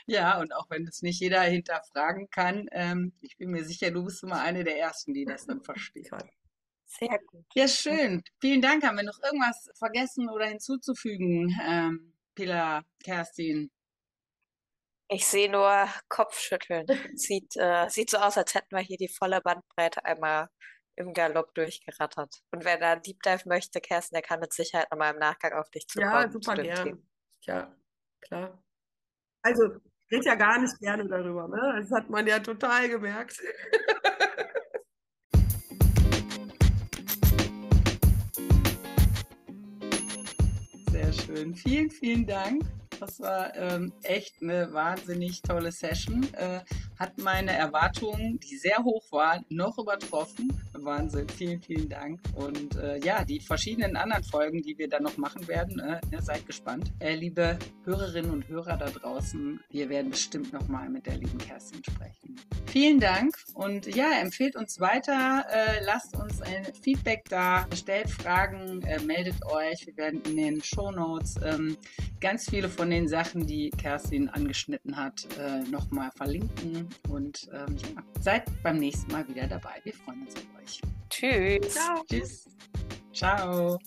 Ja, 0.06 0.40
und 0.40 0.54
auch 0.54 0.70
wenn 0.70 0.88
es 0.88 1.02
nicht 1.02 1.20
jeder 1.20 1.42
hinterfragen 1.42 2.30
kann, 2.30 2.68
ähm, 2.72 3.14
ich 3.22 3.38
bin 3.38 3.52
mir 3.52 3.64
sicher, 3.64 3.92
du 3.92 4.04
bist 4.04 4.24
immer 4.24 4.42
eine 4.42 4.64
der 4.64 4.78
Ersten, 4.78 5.14
die 5.14 5.26
das 5.26 5.46
dann 5.46 5.62
versteht. 5.64 6.10
Sehr 6.86 7.20
gut. 7.28 7.46
Ja, 7.56 7.68
schön. 7.68 8.24
Vielen 8.40 8.62
Dank. 8.62 8.84
Haben 8.84 8.98
wir 8.98 9.04
noch 9.04 9.20
irgendwas 9.24 9.70
vergessen 9.78 10.30
oder 10.30 10.46
hinzuzufügen, 10.46 11.56
ähm, 11.64 12.14
Pilar, 12.36 12.84
Kerstin? 13.04 13.72
Ich 15.08 15.26
sehe 15.26 15.52
nur 15.52 15.88
Kopfschütteln. 16.08 16.86
Sieht, 17.18 17.56
äh, 17.58 17.90
sieht 17.90 18.10
so 18.10 18.18
aus, 18.18 18.38
als 18.38 18.56
hätten 18.56 18.76
wir 18.76 18.80
hier 18.80 18.98
die 18.98 19.10
volle 19.10 19.42
Bandbreite 19.42 20.06
einmal 20.06 20.50
im 20.96 21.14
Galopp 21.14 21.54
durchgerattert. 21.54 22.42
Und 22.52 22.64
wer 22.64 22.78
da 22.78 22.96
Deep 22.96 23.22
Dive 23.22 23.48
möchte, 23.48 23.82
Kerstin, 23.82 24.16
der 24.16 24.22
kann 24.22 24.40
mit 24.40 24.54
Sicherheit 24.54 24.90
nochmal 24.92 25.14
im 25.14 25.20
Nachgang 25.20 25.54
auf 25.54 25.70
dich 25.70 25.88
zukommen. 25.88 26.14
Ja, 26.14 26.32
super 26.32 26.56
zu 26.56 26.62
gern. 26.62 27.08
Ja, 27.42 27.76
klar. 28.22 28.64
Also, 29.44 29.64
ich 29.66 30.12
rede 30.12 30.26
ja 30.26 30.36
gar 30.36 30.60
nicht 30.62 30.78
gerne 30.80 31.08
darüber, 31.08 31.48
ne? 31.48 31.80
Das 31.80 31.90
hat 31.92 32.12
man 32.12 32.28
ja 32.28 32.38
total 32.40 32.88
gemerkt. 32.90 33.42
Sehr 40.92 41.12
schön. 41.12 41.56
Vielen, 41.56 41.90
vielen 41.90 42.28
Dank. 42.28 42.62
Das 43.00 43.20
war 43.20 43.56
ähm, 43.56 43.92
echt 44.04 44.44
eine 44.44 44.72
wahnsinnig 44.74 45.42
tolle 45.42 45.72
Session. 45.72 46.32
Äh, 46.34 46.60
hat 47.02 47.18
meine 47.18 47.52
Erwartungen, 47.52 48.40
die 48.40 48.58
sehr 48.58 48.78
hoch 48.84 49.12
waren, 49.12 49.44
noch 49.50 49.78
übertroffen. 49.80 50.54
Wahnsinn. 50.74 51.28
Vielen, 51.30 51.62
vielen 51.62 51.90
Dank. 51.90 52.20
Und 52.36 52.76
äh, 52.76 53.00
ja, 53.00 53.24
die 53.24 53.40
verschiedenen 53.40 53.96
anderen 53.96 54.24
Folgen, 54.24 54.62
die 54.62 54.78
wir 54.78 54.88
dann 54.88 55.04
noch 55.04 55.18
machen 55.18 55.48
werden, 55.48 55.80
äh, 55.80 56.00
seid 56.22 56.46
gespannt. 56.46 56.92
Äh, 57.00 57.16
liebe 57.16 57.58
Hörerinnen 57.86 58.32
und 58.32 58.48
Hörer 58.48 58.78
da 58.78 58.90
draußen, 58.90 59.60
wir 59.70 59.90
werden 59.90 60.12
bestimmt 60.12 60.54
nochmal 60.54 60.90
mit 60.90 61.08
der 61.08 61.18
lieben 61.18 61.38
Kerstin 61.40 61.84
sprechen. 61.84 62.40
Vielen 62.68 63.00
Dank 63.00 63.36
und 63.54 63.88
ja, 63.96 64.20
empfehlt 64.22 64.56
uns 64.56 64.80
weiter, 64.80 65.46
äh, 65.52 65.84
lasst 65.84 66.16
uns 66.16 66.42
ein 66.42 66.66
Feedback 66.82 67.26
da, 67.28 67.68
stellt 67.76 68.10
Fragen, 68.10 68.82
äh, 68.84 69.00
meldet 69.02 69.46
euch. 69.46 69.86
Wir 69.86 69.98
werden 69.98 70.22
in 70.26 70.38
den 70.38 70.64
Show 70.64 70.92
Notes 70.92 71.36
ähm, 71.44 71.76
ganz 72.22 72.50
viele 72.50 72.70
von 72.70 72.90
den 72.90 73.08
Sachen, 73.08 73.46
die 73.46 73.72
Kerstin 73.72 74.30
angeschnitten 74.30 74.96
hat, 74.96 75.28
äh, 75.38 75.70
nochmal 75.70 76.12
verlinken. 76.16 76.88
Und 77.10 77.50
ähm, 77.54 77.76
ja, 77.78 78.04
seid 78.20 78.44
beim 78.64 78.78
nächsten 78.78 79.12
Mal 79.12 79.28
wieder 79.28 79.48
dabei. 79.48 79.82
Wir 79.84 79.94
freuen 79.94 80.22
uns 80.22 80.36
auf 80.36 80.48
euch. 80.62 80.82
Tschüss. 81.10 81.74
Ciao. 81.74 82.04
Tschüss. 82.10 82.46
Ciao. 83.14 83.80